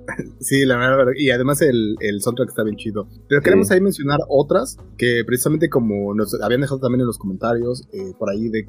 Sí, 0.41 0.65
la 0.65 0.77
verdad, 0.77 1.13
y 1.17 1.31
además 1.31 1.61
el, 1.63 1.97
el 2.01 2.21
soundtrack 2.21 2.51
está 2.51 2.63
bien 2.63 2.77
chido. 2.77 3.07
Pero 3.29 3.43
queremos 3.43 3.71
ahí 3.71 3.81
mencionar 3.81 4.21
otras 4.29 4.79
que 4.97 5.23
precisamente 5.27 5.69
como 5.69 6.15
nos 6.15 6.41
habían 6.41 6.61
dejado 6.61 6.81
también 6.81 7.01
en 7.01 7.07
los 7.07 7.19
comentarios 7.19 7.89
eh, 7.93 8.13
por 8.19 8.31
ahí 8.31 8.49
de, 8.49 8.67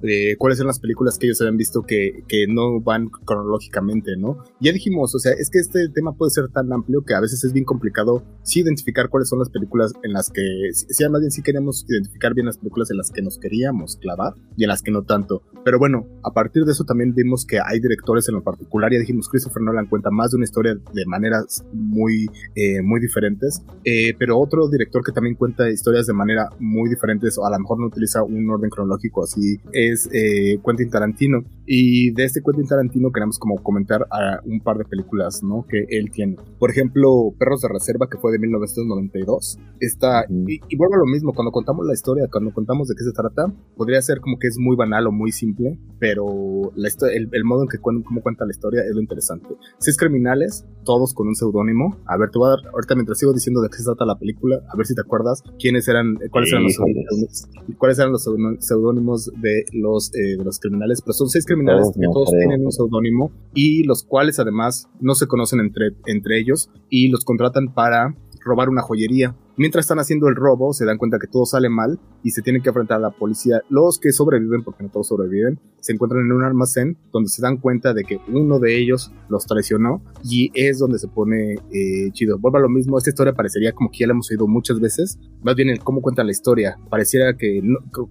de, 0.00 0.36
cuáles 0.38 0.58
son 0.58 0.66
las 0.66 0.80
películas 0.80 1.18
que 1.18 1.26
ellos 1.26 1.40
habían 1.40 1.56
visto 1.56 1.82
que, 1.82 2.24
que 2.26 2.46
no 2.48 2.80
van 2.80 3.08
cronológicamente, 3.08 4.16
¿no? 4.16 4.38
Ya 4.60 4.72
dijimos, 4.72 5.14
o 5.14 5.18
sea, 5.18 5.32
es 5.32 5.50
que 5.50 5.58
este 5.58 5.88
tema 5.88 6.12
puede 6.12 6.30
ser 6.30 6.48
tan 6.48 6.72
amplio 6.72 7.02
que 7.04 7.14
a 7.14 7.20
veces 7.20 7.44
es 7.44 7.52
bien 7.52 7.64
complicado 7.64 8.22
sí 8.42 8.60
identificar 8.60 9.08
cuáles 9.08 9.28
son 9.28 9.38
las 9.38 9.50
películas 9.50 9.92
en 10.02 10.12
las 10.12 10.30
que, 10.30 10.42
si, 10.72 11.08
más 11.08 11.20
bien 11.20 11.30
sí 11.30 11.42
queremos 11.42 11.84
identificar 11.88 12.34
bien 12.34 12.46
las 12.46 12.58
películas 12.58 12.90
en 12.90 12.98
las 12.98 13.10
que 13.10 13.21
nos 13.22 13.38
queríamos 13.38 13.96
clavar 13.96 14.34
y 14.56 14.64
en 14.64 14.68
las 14.68 14.82
que 14.82 14.90
no 14.90 15.02
tanto. 15.02 15.42
Pero 15.64 15.78
bueno, 15.78 16.06
a 16.24 16.32
partir 16.32 16.64
de 16.64 16.72
eso 16.72 16.84
también 16.84 17.14
vimos 17.14 17.46
que 17.46 17.58
hay 17.60 17.78
directores 17.80 18.28
en 18.28 18.34
lo 18.34 18.42
particular, 18.42 18.92
ya 18.92 18.98
dijimos, 18.98 19.28
Christopher 19.28 19.62
Nolan 19.62 19.86
cuenta 19.86 20.10
más 20.10 20.32
de 20.32 20.36
una 20.36 20.44
historia 20.44 20.74
de 20.74 21.06
maneras 21.06 21.64
muy, 21.72 22.28
eh, 22.54 22.82
muy 22.82 23.00
diferentes, 23.00 23.62
eh, 23.84 24.14
pero 24.18 24.38
otro 24.38 24.68
director 24.68 25.04
que 25.04 25.12
también 25.12 25.36
cuenta 25.36 25.70
historias 25.70 26.06
de 26.06 26.12
manera 26.12 26.48
muy 26.58 26.90
diferentes, 26.90 27.38
o 27.38 27.46
a 27.46 27.50
lo 27.50 27.58
mejor 27.60 27.78
no 27.78 27.86
utiliza 27.86 28.22
un 28.22 28.50
orden 28.50 28.70
cronológico 28.70 29.22
así, 29.22 29.58
es 29.72 30.08
eh, 30.12 30.58
Quentin 30.64 30.90
Tarantino. 30.90 31.44
Y 31.64 32.10
de 32.10 32.24
este 32.24 32.42
Quentin 32.42 32.66
Tarantino 32.66 33.12
queremos 33.12 33.38
como 33.38 33.62
comentar 33.62 34.06
a 34.10 34.40
un 34.44 34.60
par 34.60 34.78
de 34.78 34.84
películas, 34.84 35.42
¿no? 35.42 35.64
Que 35.68 35.86
él 35.88 36.10
tiene. 36.10 36.36
Por 36.58 36.70
ejemplo, 36.70 37.32
Perros 37.38 37.60
de 37.62 37.68
Reserva, 37.68 38.08
que 38.10 38.18
fue 38.18 38.32
de 38.32 38.40
1992. 38.40 39.58
Está, 39.78 40.24
y, 40.28 40.60
y 40.68 40.76
vuelvo 40.76 40.96
a 40.96 40.98
lo 40.98 41.06
mismo, 41.06 41.32
cuando 41.32 41.52
contamos 41.52 41.86
la 41.86 41.94
historia, 41.94 42.28
cuando 42.30 42.52
contamos 42.52 42.88
de 42.88 42.94
qué 42.96 43.04
se 43.04 43.11
trata, 43.12 43.52
podría 43.76 44.00
ser 44.02 44.20
como 44.20 44.38
que 44.38 44.48
es 44.48 44.58
muy 44.58 44.76
banal 44.76 45.06
o 45.06 45.12
muy 45.12 45.32
simple, 45.32 45.78
pero 45.98 46.72
la 46.74 46.88
el, 47.14 47.28
el, 47.32 47.44
modo 47.44 47.62
en 47.62 47.68
que 47.68 47.78
cómo 47.78 48.22
cuenta 48.22 48.44
la 48.44 48.50
historia 48.50 48.82
es 48.82 48.94
lo 48.94 49.00
interesante. 49.00 49.48
Seis 49.78 49.96
criminales, 49.96 50.66
todos 50.84 51.14
con 51.14 51.28
un 51.28 51.34
seudónimo. 51.34 51.96
A 52.06 52.16
ver, 52.16 52.30
te 52.30 52.38
voy 52.38 52.48
a 52.48 52.50
dar, 52.50 52.72
ahorita 52.72 52.94
mientras 52.94 53.18
sigo 53.18 53.32
diciendo 53.32 53.60
de 53.62 53.68
qué 53.68 53.78
se 53.78 53.84
trata 53.84 54.04
la 54.04 54.18
película, 54.18 54.60
a 54.68 54.76
ver 54.76 54.86
si 54.86 54.94
te 54.94 55.00
acuerdas 55.00 55.42
quiénes 55.58 55.88
eran, 55.88 56.16
cuáles 56.30 56.52
eran 56.52 56.64
los 56.64 56.74
seudónimos, 56.74 57.48
cuáles 57.78 57.98
eran 57.98 58.12
los 58.12 58.28
seudónimos 58.58 59.32
de 59.40 59.64
los, 59.72 60.14
eh, 60.14 60.36
de 60.36 60.44
los 60.44 60.58
criminales, 60.58 61.00
pero 61.02 61.14
son 61.14 61.28
seis 61.28 61.44
criminales 61.44 61.90
que 61.94 62.06
todos 62.12 62.30
tienen 62.30 62.64
un 62.64 62.72
seudónimo 62.72 63.32
y 63.54 63.84
los 63.84 64.04
cuales 64.04 64.38
además 64.38 64.88
no 65.00 65.14
se 65.14 65.26
conocen 65.26 65.60
entre, 65.60 65.90
entre 66.06 66.38
ellos 66.38 66.70
y 66.88 67.08
los 67.08 67.24
contratan 67.24 67.72
para 67.72 68.14
robar 68.44 68.68
una 68.68 68.82
joyería. 68.82 69.36
Mientras 69.56 69.84
están 69.84 69.98
haciendo 69.98 70.28
el 70.28 70.36
robo, 70.36 70.72
se 70.72 70.84
dan 70.84 70.96
cuenta 70.96 71.18
que 71.18 71.26
todo 71.26 71.44
sale 71.44 71.68
mal 71.68 71.98
y 72.22 72.30
se 72.30 72.40
tienen 72.40 72.62
que 72.62 72.70
enfrentar 72.70 72.98
a 72.98 73.00
la 73.00 73.10
policía. 73.10 73.60
Los 73.68 73.98
que 73.98 74.12
sobreviven, 74.12 74.62
porque 74.62 74.82
no 74.82 74.88
todos 74.88 75.08
sobreviven, 75.08 75.58
se 75.80 75.92
encuentran 75.92 76.24
en 76.24 76.32
un 76.32 76.44
almacén 76.44 76.96
donde 77.12 77.28
se 77.28 77.42
dan 77.42 77.58
cuenta 77.58 77.92
de 77.92 78.04
que 78.04 78.18
uno 78.32 78.58
de 78.58 78.78
ellos 78.78 79.12
los 79.28 79.46
traicionó 79.46 80.00
y 80.24 80.50
es 80.54 80.78
donde 80.78 80.98
se 80.98 81.08
pone 81.08 81.54
eh, 81.72 82.10
chido. 82.12 82.38
Vuelvo 82.38 82.58
a 82.58 82.60
lo 82.60 82.68
mismo, 82.68 82.96
esta 82.96 83.10
historia 83.10 83.34
parecería 83.34 83.72
como 83.72 83.90
que 83.90 83.98
ya 83.98 84.06
la 84.06 84.12
hemos 84.12 84.30
oído 84.30 84.46
muchas 84.46 84.80
veces, 84.80 85.18
más 85.42 85.54
bien 85.54 85.68
el 85.68 85.80
cómo 85.80 86.00
cuentan 86.00 86.26
la 86.26 86.32
historia. 86.32 86.78
Pareciera 86.88 87.36
que, 87.36 87.62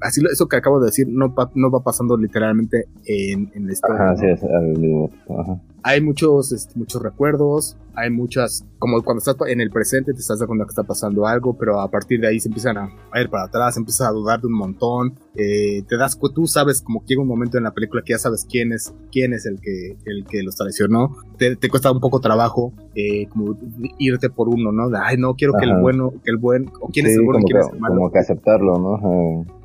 así 0.01 0.21
eso 0.31 0.47
que 0.47 0.57
acabo 0.57 0.79
de 0.79 0.87
decir 0.87 1.07
no, 1.09 1.33
no 1.55 1.71
va 1.71 1.83
pasando 1.83 2.17
literalmente 2.17 2.85
en, 3.05 3.51
en 3.55 3.65
la 3.65 3.73
historia. 3.73 4.13
Hay 5.83 6.01
muchos, 6.01 6.51
este, 6.51 6.77
muchos 6.77 7.01
recuerdos, 7.01 7.77
hay 7.95 8.09
muchas, 8.09 8.65
como 8.79 9.01
cuando 9.03 9.19
estás 9.19 9.35
en 9.47 9.61
el 9.61 9.69
presente 9.69 10.13
te 10.13 10.19
estás 10.19 10.39
dando 10.39 10.47
cuenta 10.47 10.65
que 10.65 10.69
está 10.69 10.83
pasando 10.83 11.27
algo, 11.27 11.57
pero 11.57 11.79
a 11.79 11.89
partir 11.89 12.19
de 12.19 12.27
ahí 12.27 12.39
se 12.39 12.47
empiezan 12.47 12.77
a, 12.77 12.89
ir 13.19 13.29
para 13.29 13.45
atrás, 13.45 13.77
empiezas 13.77 14.07
a 14.07 14.11
dudar 14.11 14.39
de 14.41 14.47
un 14.47 14.53
montón, 14.53 15.19
eh, 15.35 15.83
te 15.87 15.97
das 15.97 16.17
tú 16.33 16.47
sabes 16.47 16.81
como 16.81 17.01
que 17.01 17.07
llega 17.09 17.21
un 17.21 17.27
momento 17.27 17.57
en 17.57 17.63
la 17.63 17.71
película 17.71 18.01
que 18.05 18.13
ya 18.13 18.19
sabes 18.19 18.45
quién 18.49 18.71
es, 18.73 18.93
quién 19.11 19.33
es 19.33 19.45
el 19.45 19.59
que, 19.59 19.97
el 20.05 20.25
que 20.25 20.43
los 20.43 20.55
traicionó, 20.55 21.17
te, 21.37 21.55
te 21.55 21.69
cuesta 21.69 21.91
un 21.91 21.99
poco 21.99 22.19
trabajo 22.19 22.73
eh, 22.95 23.27
como 23.27 23.57
irte 23.97 24.29
por 24.29 24.49
uno, 24.49 24.71
¿no? 24.71 24.89
De, 24.89 24.97
ay, 25.01 25.17
no, 25.17 25.35
quiero 25.35 25.53
que 25.59 25.65
el 25.65 25.81
bueno, 25.81 26.13
que 26.23 26.31
el 26.31 26.37
buen, 26.37 26.71
o 26.79 26.89
quién 26.89 27.07
es 27.07 27.15
el 27.15 27.23
bueno 27.23 27.39
quién 27.45 27.59
es 27.59 27.67
el 27.73 27.79
malo. 27.79 27.95
Como 27.95 28.11
que 28.11 28.19
aceptarlo, 28.19 28.77
¿no? 28.77 28.95
Ajá. 28.95 29.60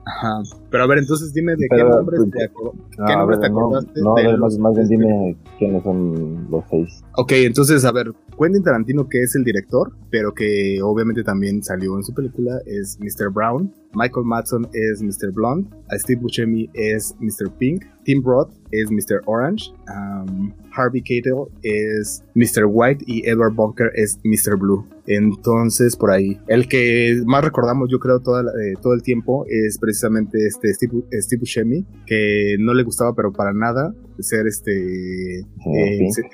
Pero 0.71 0.85
a 0.85 0.87
ver, 0.87 0.99
entonces 0.99 1.33
dime 1.33 1.57
de 1.57 1.67
qué 1.69 1.83
nombre 1.83 2.17
pues, 2.17 2.31
te, 2.31 2.51
¿qué 3.07 3.17
nombre 3.17 3.39
te 3.39 3.47
acordaste. 3.47 4.01
No, 4.01 4.15
de 4.15 4.59
más 4.59 4.75
bien 4.75 4.89
dime 4.89 5.37
quiénes 5.59 5.83
son 5.83 6.49
los 6.51 6.65
seis. 6.71 7.05
Ok, 7.17 7.33
entonces, 7.33 7.85
a 7.85 7.91
ver, 7.91 8.13
Quentin 8.39 8.63
Tarantino, 8.63 9.09
que 9.09 9.23
es 9.23 9.35
el 9.35 9.43
director, 9.43 9.93
pero 10.11 10.33
que 10.33 10.81
obviamente 10.83 11.25
también 11.25 11.63
salió 11.63 11.97
en 11.97 12.05
su 12.05 12.15
película, 12.15 12.61
es 12.67 12.99
Mr. 13.01 13.31
Brown. 13.33 13.73
Michael 13.95 14.27
Madsen 14.27 14.69
es 14.75 15.03
Mr. 15.03 15.33
Blonde. 15.33 15.69
Steve 15.93 16.21
Buscemi 16.21 16.71
es 16.75 17.15
Mr. 17.19 17.51
Pink. 17.59 17.85
Tim 18.05 18.23
Roth 18.23 18.53
es 18.71 18.91
Mr. 18.91 19.23
Orange. 19.25 19.73
Um, 19.89 20.53
Harvey 20.77 21.03
Keitel 21.03 21.47
es 21.63 22.23
Mr. 22.35 22.67
White 22.67 23.05
y 23.07 23.29
Edward 23.29 23.55
Bunker 23.55 23.91
es 23.95 24.19
Mr. 24.25 24.57
Blue. 24.57 24.87
Entonces, 25.07 25.97
por 25.97 26.11
ahí. 26.11 26.39
El 26.49 26.69
que 26.69 27.23
más 27.25 27.45
recordamos, 27.45 27.89
yo 27.91 27.99
creo, 27.99 28.21
toda 28.21 28.43
eh, 28.43 28.75
todo 28.83 28.93
el 28.93 29.03
tiempo 29.03 29.45
es 29.49 29.79
precisamente 29.79 30.47
este 30.47 30.73
Steve, 30.75 31.05
Steve 31.13 31.41
Buscemi, 31.41 31.87
que 32.07 32.57
no 32.59 32.75
le 32.75 32.83
gustaba, 32.83 33.15
pero 33.15 33.33
para 33.33 33.53
nada, 33.53 33.95
ser 34.19 34.47
este. 34.47 35.39
Eh, 35.39 35.45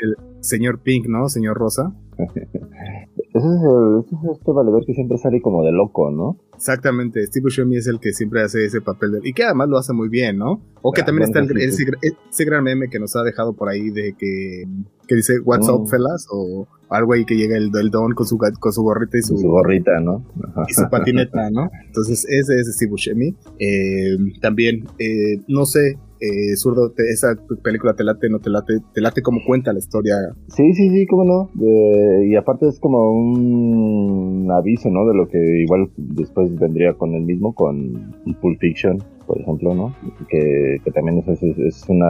el 0.01 0.17
señor 0.41 0.81
Pink, 0.83 1.07
¿no? 1.07 1.29
Señor 1.29 1.57
Rosa. 1.57 1.95
Ese 3.35 3.47
es, 3.47 3.63
el, 3.63 4.31
este 4.31 4.53
valedor 4.53 4.85
que 4.85 4.93
siempre 4.93 5.17
sale 5.17 5.41
como 5.41 5.65
de 5.65 5.73
loco, 5.73 6.11
¿no? 6.11 6.37
Exactamente, 6.55 7.27
Steve 7.27 7.45
Buscemi 7.45 7.77
es 7.77 7.87
el 7.87 7.99
que 7.99 8.13
siempre 8.13 8.43
hace 8.43 8.65
ese 8.65 8.81
papel 8.81 9.13
de, 9.13 9.21
y 9.25 9.33
que 9.33 9.45
además 9.45 9.69
lo 9.69 9.79
hace 9.79 9.95
muy 9.95 10.09
bien, 10.09 10.37
¿no? 10.37 10.61
O 10.83 10.93
que 10.93 11.01
ah, 11.01 11.05
también 11.07 11.29
está 11.29 11.41
el, 11.41 11.51
ese, 11.59 12.45
gran 12.45 12.63
meme 12.63 12.89
que 12.91 12.99
nos 12.99 13.17
ha 13.17 13.23
dejado 13.23 13.55
por 13.55 13.71
ahí 13.71 13.91
de 13.91 14.15
que, 14.19 14.65
que 15.09 15.15
dice 15.15 15.41
What's 15.41 15.69
up, 15.69 15.83
mm. 15.83 15.87
fellas 15.89 16.27
o 16.31 16.67
algo 16.93 17.13
ahí 17.13 17.25
que 17.25 17.37
llega 17.37 17.57
el, 17.57 17.71
el 17.81 17.91
don 17.91 18.13
con 18.15 18.27
su, 18.27 18.39
con 18.39 18.73
su 18.73 18.83
gorrita 18.83 19.19
y 19.19 19.23
su, 19.23 19.37
gorrita, 19.37 20.01
¿no? 20.01 20.25
Y 20.69 20.73
su 20.75 20.89
patineta, 20.91 21.51
¿no? 21.51 21.71
Entonces 21.87 22.27
ese 22.29 22.61
es 22.61 22.75
Steve 22.75 22.91
Buscemi. 22.91 23.35
Eh, 23.59 24.17
también, 24.41 24.85
eh, 24.99 25.41
no 25.49 25.65
sé, 25.65 25.99
eh, 26.21 26.57
zurdo, 26.57 26.93
esa 27.11 27.37
película 27.63 27.95
te 27.95 28.05
late, 28.05 28.29
no 28.29 28.39
te 28.39 28.51
late, 28.51 28.75
te 28.95 29.01
late 29.01 29.23
como 29.23 29.41
cuenta 29.45 29.73
la 29.73 29.79
historia. 29.79 30.15
Sí, 30.49 30.73
sí, 30.75 30.91
sí, 30.91 31.07
cómo 31.07 31.25
no. 31.25 31.51
y 32.25 32.37
aparte 32.37 32.69
es 32.69 32.79
como 32.79 33.13
un 33.13 34.49
aviso, 34.51 34.91
¿no? 34.91 35.07
De 35.07 35.15
lo 35.15 35.29
que 35.29 35.39
igual 35.39 35.91
después 35.97 36.55
vendría 36.59 36.95
con 36.95 37.15
el 37.15 37.23
mismo, 37.23 37.55
con 37.55 38.15
Pulp 38.41 38.61
Fiction, 38.61 39.03
por 39.27 39.41
ejemplo, 39.41 39.75
¿no? 39.75 39.95
Que, 40.29 40.81
también 40.93 41.25
es, 41.27 41.43
es, 41.43 41.85
una 41.89 42.07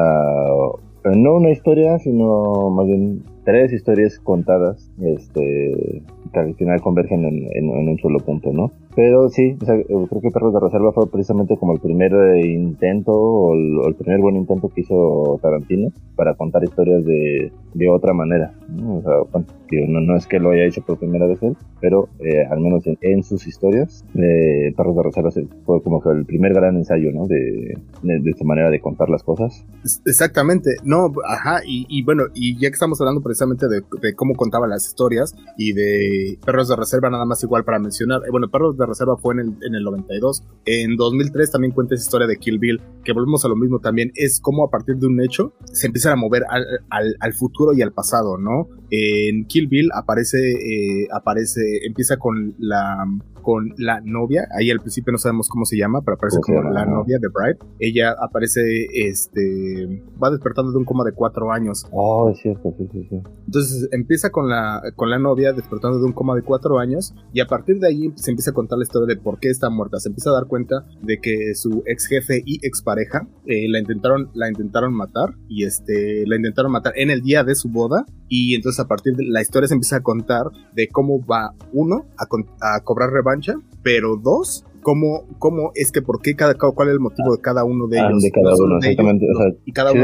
no 1.04 1.36
una 1.36 1.50
historia, 1.50 1.98
sino 1.98 2.70
más 2.70 2.86
bien 2.86 3.22
tres 3.44 3.72
historias 3.72 4.18
contadas, 4.20 4.90
este, 5.02 6.02
que 6.32 6.38
al 6.38 6.54
final 6.54 6.80
convergen 6.80 7.24
en, 7.24 7.68
un 7.68 7.98
solo 7.98 8.18
punto, 8.20 8.52
¿no? 8.52 8.70
Pero 8.94 9.28
sí, 9.30 9.56
creo 9.58 10.20
que 10.20 10.30
Perros 10.30 10.52
de 10.52 10.60
Reserva 10.60 10.92
fue 10.92 11.10
precisamente 11.10 11.56
como 11.56 11.72
el 11.72 11.80
primer 11.80 12.12
eh, 12.12 12.46
intento 12.46 13.12
o 13.12 13.54
el, 13.54 13.94
primer 13.94 14.20
buen 14.20 14.36
intento 14.36 14.68
que 14.68 14.82
hizo 14.82 15.38
Tarantino 15.40 15.90
para 16.14 16.34
contar 16.34 16.62
historias 16.64 17.04
de, 17.04 17.52
de 17.74 17.88
otra 17.88 18.12
manera. 18.12 18.52
¿no? 18.68 18.96
O 18.96 19.02
sea, 19.02 19.42
no, 19.88 20.16
es 20.16 20.26
que 20.26 20.38
lo 20.38 20.50
haya 20.50 20.64
hecho 20.64 20.82
por 20.82 20.98
primera 20.98 21.26
vez 21.26 21.42
él, 21.42 21.56
pero 21.80 22.08
eh, 22.18 22.44
al 22.50 22.60
menos 22.60 22.84
en, 22.86 23.22
sus 23.22 23.46
historias, 23.46 24.04
eh, 24.14 24.72
Perros 24.76 24.96
de 24.96 25.02
Reserva 25.02 25.30
fue 25.64 25.82
como 25.82 26.02
que 26.02 26.10
el 26.10 26.26
primer 26.26 26.52
gran 26.52 26.76
ensayo 26.76 27.10
¿no? 27.12 27.26
de, 27.26 27.78
de, 28.02 28.30
esta 28.30 28.44
manera 28.44 28.70
de 28.70 28.80
contar 28.80 29.08
las 29.08 29.22
cosas. 29.22 29.64
Exactamente, 30.04 30.76
no, 30.84 31.12
ajá, 31.26 31.60
y, 31.64 32.02
bueno, 32.04 32.24
y 32.34 32.54
ya 32.54 32.68
que 32.68 32.74
estamos 32.74 33.00
hablando 33.00 33.22
precisamente 33.22 33.66
de, 33.68 33.82
de, 34.00 34.14
cómo 34.14 34.34
contaba 34.34 34.66
las 34.66 34.86
historias 34.86 35.34
y 35.56 35.72
de 35.72 36.38
Perros 36.44 36.68
de 36.68 36.76
Reserva, 36.76 37.10
nada 37.10 37.24
más 37.24 37.42
igual 37.42 37.64
para 37.64 37.78
mencionar, 37.78 38.20
bueno, 38.30 38.48
Perros 38.48 38.76
de 38.76 38.81
reserva 38.86 39.16
fue 39.16 39.34
en 39.34 39.40
el, 39.40 39.48
en 39.66 39.74
el 39.74 39.82
92. 39.82 40.42
En 40.64 40.96
2003 40.96 41.50
también 41.50 41.72
cuenta 41.72 41.94
esa 41.94 42.04
historia 42.04 42.26
de 42.26 42.36
Kill 42.36 42.58
Bill, 42.58 42.80
que 43.04 43.12
volvemos 43.12 43.44
a 43.44 43.48
lo 43.48 43.56
mismo 43.56 43.78
también, 43.78 44.12
es 44.14 44.40
como 44.40 44.64
a 44.64 44.70
partir 44.70 44.96
de 44.96 45.06
un 45.06 45.20
hecho 45.22 45.52
se 45.72 45.86
empiezan 45.86 46.12
a 46.12 46.16
mover 46.16 46.44
al, 46.48 46.64
al, 46.90 47.16
al 47.20 47.34
futuro 47.34 47.72
y 47.72 47.82
al 47.82 47.92
pasado, 47.92 48.38
¿no? 48.38 48.68
En 48.90 49.46
Kill 49.46 49.68
Bill 49.68 49.90
aparece, 49.94 50.38
eh, 50.38 51.08
aparece, 51.12 51.86
empieza 51.86 52.16
con 52.16 52.54
la 52.58 53.06
con 53.42 53.74
la 53.76 54.00
novia. 54.00 54.48
Ahí 54.58 54.70
al 54.70 54.80
principio 54.80 55.12
no 55.12 55.18
sabemos 55.18 55.48
cómo 55.48 55.64
se 55.64 55.76
llama, 55.76 56.00
pero 56.02 56.16
aparece 56.16 56.40
como 56.40 56.62
la 56.70 56.86
novia 56.86 57.18
de 57.20 57.28
Bride. 57.28 57.58
Ella 57.78 58.14
aparece, 58.18 58.60
este, 58.92 60.02
va 60.22 60.30
despertando 60.30 60.72
de 60.72 60.78
un 60.78 60.84
coma 60.84 61.04
de 61.04 61.12
cuatro 61.12 61.52
años. 61.52 61.86
Oh, 61.92 62.30
es 62.30 62.38
cierto, 62.38 62.74
sí, 62.78 62.88
sí, 62.92 63.06
sí. 63.10 63.20
Entonces 63.46 63.88
empieza 63.92 64.30
con 64.30 64.48
la, 64.48 64.82
con 64.96 65.10
la 65.10 65.18
novia 65.18 65.52
despertando 65.52 65.98
de 65.98 66.04
un 66.04 66.12
coma 66.12 66.34
de 66.34 66.42
cuatro 66.42 66.78
años 66.78 67.14
y 67.32 67.40
a 67.40 67.46
partir 67.46 67.78
de 67.78 67.88
ahí 67.88 68.12
se 68.16 68.30
empieza 68.30 68.50
a 68.50 68.54
contar 68.54 68.78
la 68.78 68.84
historia 68.84 69.14
de 69.14 69.20
por 69.20 69.38
qué 69.38 69.50
está 69.50 69.68
muerta. 69.70 69.98
Se 69.98 70.08
empieza 70.08 70.30
a 70.30 70.34
dar 70.34 70.46
cuenta 70.46 70.86
de 71.02 71.18
que 71.18 71.54
su 71.54 71.82
ex 71.86 72.06
jefe 72.06 72.42
y 72.44 72.64
ex 72.66 72.82
pareja 72.82 73.26
eh, 73.46 73.68
la 73.68 73.78
intentaron, 73.78 74.30
la 74.34 74.48
intentaron 74.48 74.94
matar 74.94 75.34
y 75.48 75.64
este, 75.64 76.24
la 76.26 76.36
intentaron 76.36 76.72
matar 76.72 76.92
en 76.96 77.10
el 77.10 77.22
día 77.22 77.44
de 77.44 77.54
su 77.54 77.68
boda 77.68 78.04
y 78.28 78.54
entonces 78.54 78.80
a 78.80 78.88
partir 78.88 79.14
de 79.14 79.24
la 79.26 79.42
historia 79.42 79.68
se 79.68 79.74
empieza 79.74 79.96
a 79.96 80.02
contar 80.02 80.46
de 80.74 80.88
cómo 80.88 81.24
va 81.24 81.54
uno 81.72 82.06
a, 82.16 82.76
a 82.76 82.80
cobrar 82.80 83.10
revancha, 83.32 83.54
pero 83.82 84.16
dos 84.16 84.64
cómo, 84.82 85.22
cómo 85.38 85.70
es 85.74 85.92
que 85.92 86.02
por 86.02 86.20
qué 86.20 86.34
cada 86.34 86.54
cuál 86.54 86.88
es 86.88 86.94
el 86.94 87.00
motivo 87.00 87.34
de 87.34 87.40
cada 87.40 87.64
uno 87.64 87.86
de 87.86 88.00
ah, 88.00 88.08
ellos. 88.08 88.22
de 88.22 88.30
cada 88.30 88.54
uno, 88.54 88.76
exactamente. 88.78 89.26
o 89.30 89.38
sea, 89.38 89.46
y 89.64 89.72
cada 89.72 89.92
uno 89.92 90.02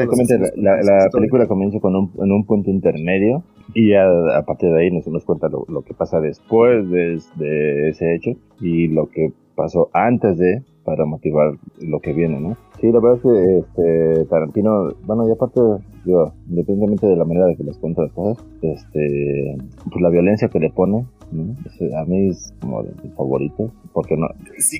la, 0.56 0.82
la, 0.82 1.10
película 1.12 1.46
comienza 1.46 1.80
con 1.80 1.94
un, 1.94 2.12
en 2.18 2.32
un 2.32 2.46
punto 2.46 2.70
intermedio 2.70 3.42
y 3.74 3.90
ya 3.90 4.04
a 4.36 4.42
partir 4.44 4.70
de 4.70 4.80
ahí 4.80 4.90
nos, 4.90 5.06
nos 5.08 5.24
cuenta 5.24 5.48
lo, 5.48 5.64
lo 5.68 5.82
que 5.82 5.94
pasa 5.94 6.20
después 6.20 6.88
de, 6.90 7.20
de, 7.36 7.90
ese 7.90 8.14
hecho 8.14 8.30
y 8.60 8.88
lo 8.88 9.08
que 9.08 9.32
pasó 9.54 9.90
antes 9.92 10.38
de 10.38 10.62
para 10.84 11.04
motivar 11.04 11.52
lo 11.82 12.00
que 12.00 12.14
viene, 12.14 12.40
¿no? 12.40 12.56
Sí, 12.80 12.90
la 12.90 13.00
verdad 13.00 13.16
es 13.16 13.22
que 13.22 13.58
este, 13.58 14.24
Tarantino, 14.24 14.94
bueno, 15.04 15.28
y 15.28 15.32
aparte, 15.32 15.60
digo, 16.06 16.32
independientemente 16.48 17.06
de 17.06 17.16
la 17.16 17.24
manera 17.24 17.44
de 17.46 17.56
que 17.56 17.64
les 17.64 17.76
cuenta 17.76 18.04
las 18.04 18.12
cosas, 18.12 18.42
este, 18.62 19.58
pues 19.84 20.00
la 20.00 20.08
violencia 20.08 20.48
que 20.48 20.60
le 20.60 20.70
pone, 20.70 21.04
a 21.30 22.04
mí 22.04 22.28
es 22.30 22.52
como 22.60 22.82
de 22.82 22.92
mi 23.02 23.10
favorito, 23.10 23.72
porque 23.92 24.16
no, 24.16 24.28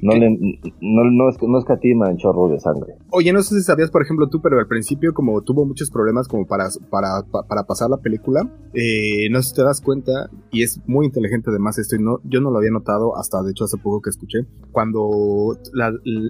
no, 0.02 0.16
le, 0.16 0.58
no, 0.80 1.04
no, 1.10 1.28
es, 1.28 1.36
no 1.42 1.58
escatima 1.58 2.10
en 2.10 2.16
chorro 2.16 2.48
de 2.48 2.60
sangre. 2.60 2.94
Oye, 3.10 3.32
no 3.32 3.42
sé 3.42 3.56
si 3.56 3.62
sabías, 3.62 3.90
por 3.90 4.02
ejemplo, 4.02 4.28
tú, 4.28 4.40
pero 4.40 4.58
al 4.58 4.66
principio, 4.66 5.12
como 5.12 5.40
tuvo 5.42 5.64
muchos 5.64 5.90
problemas 5.90 6.28
como 6.28 6.46
para, 6.46 6.68
para, 6.90 7.22
para 7.48 7.64
pasar 7.64 7.90
la 7.90 7.98
película, 7.98 8.48
eh, 8.74 9.28
no 9.30 9.42
sé 9.42 9.50
si 9.50 9.54
te 9.56 9.62
das 9.62 9.80
cuenta, 9.80 10.30
y 10.50 10.62
es 10.62 10.80
muy 10.86 11.06
inteligente 11.06 11.50
además 11.50 11.78
esto, 11.78 11.96
y 11.96 12.02
no, 12.02 12.20
yo 12.24 12.40
no 12.40 12.50
lo 12.50 12.58
había 12.58 12.70
notado 12.70 13.16
hasta, 13.16 13.42
de 13.42 13.50
hecho, 13.50 13.64
hace 13.64 13.76
poco 13.76 14.00
que 14.00 14.10
escuché, 14.10 14.46
cuando 14.72 15.56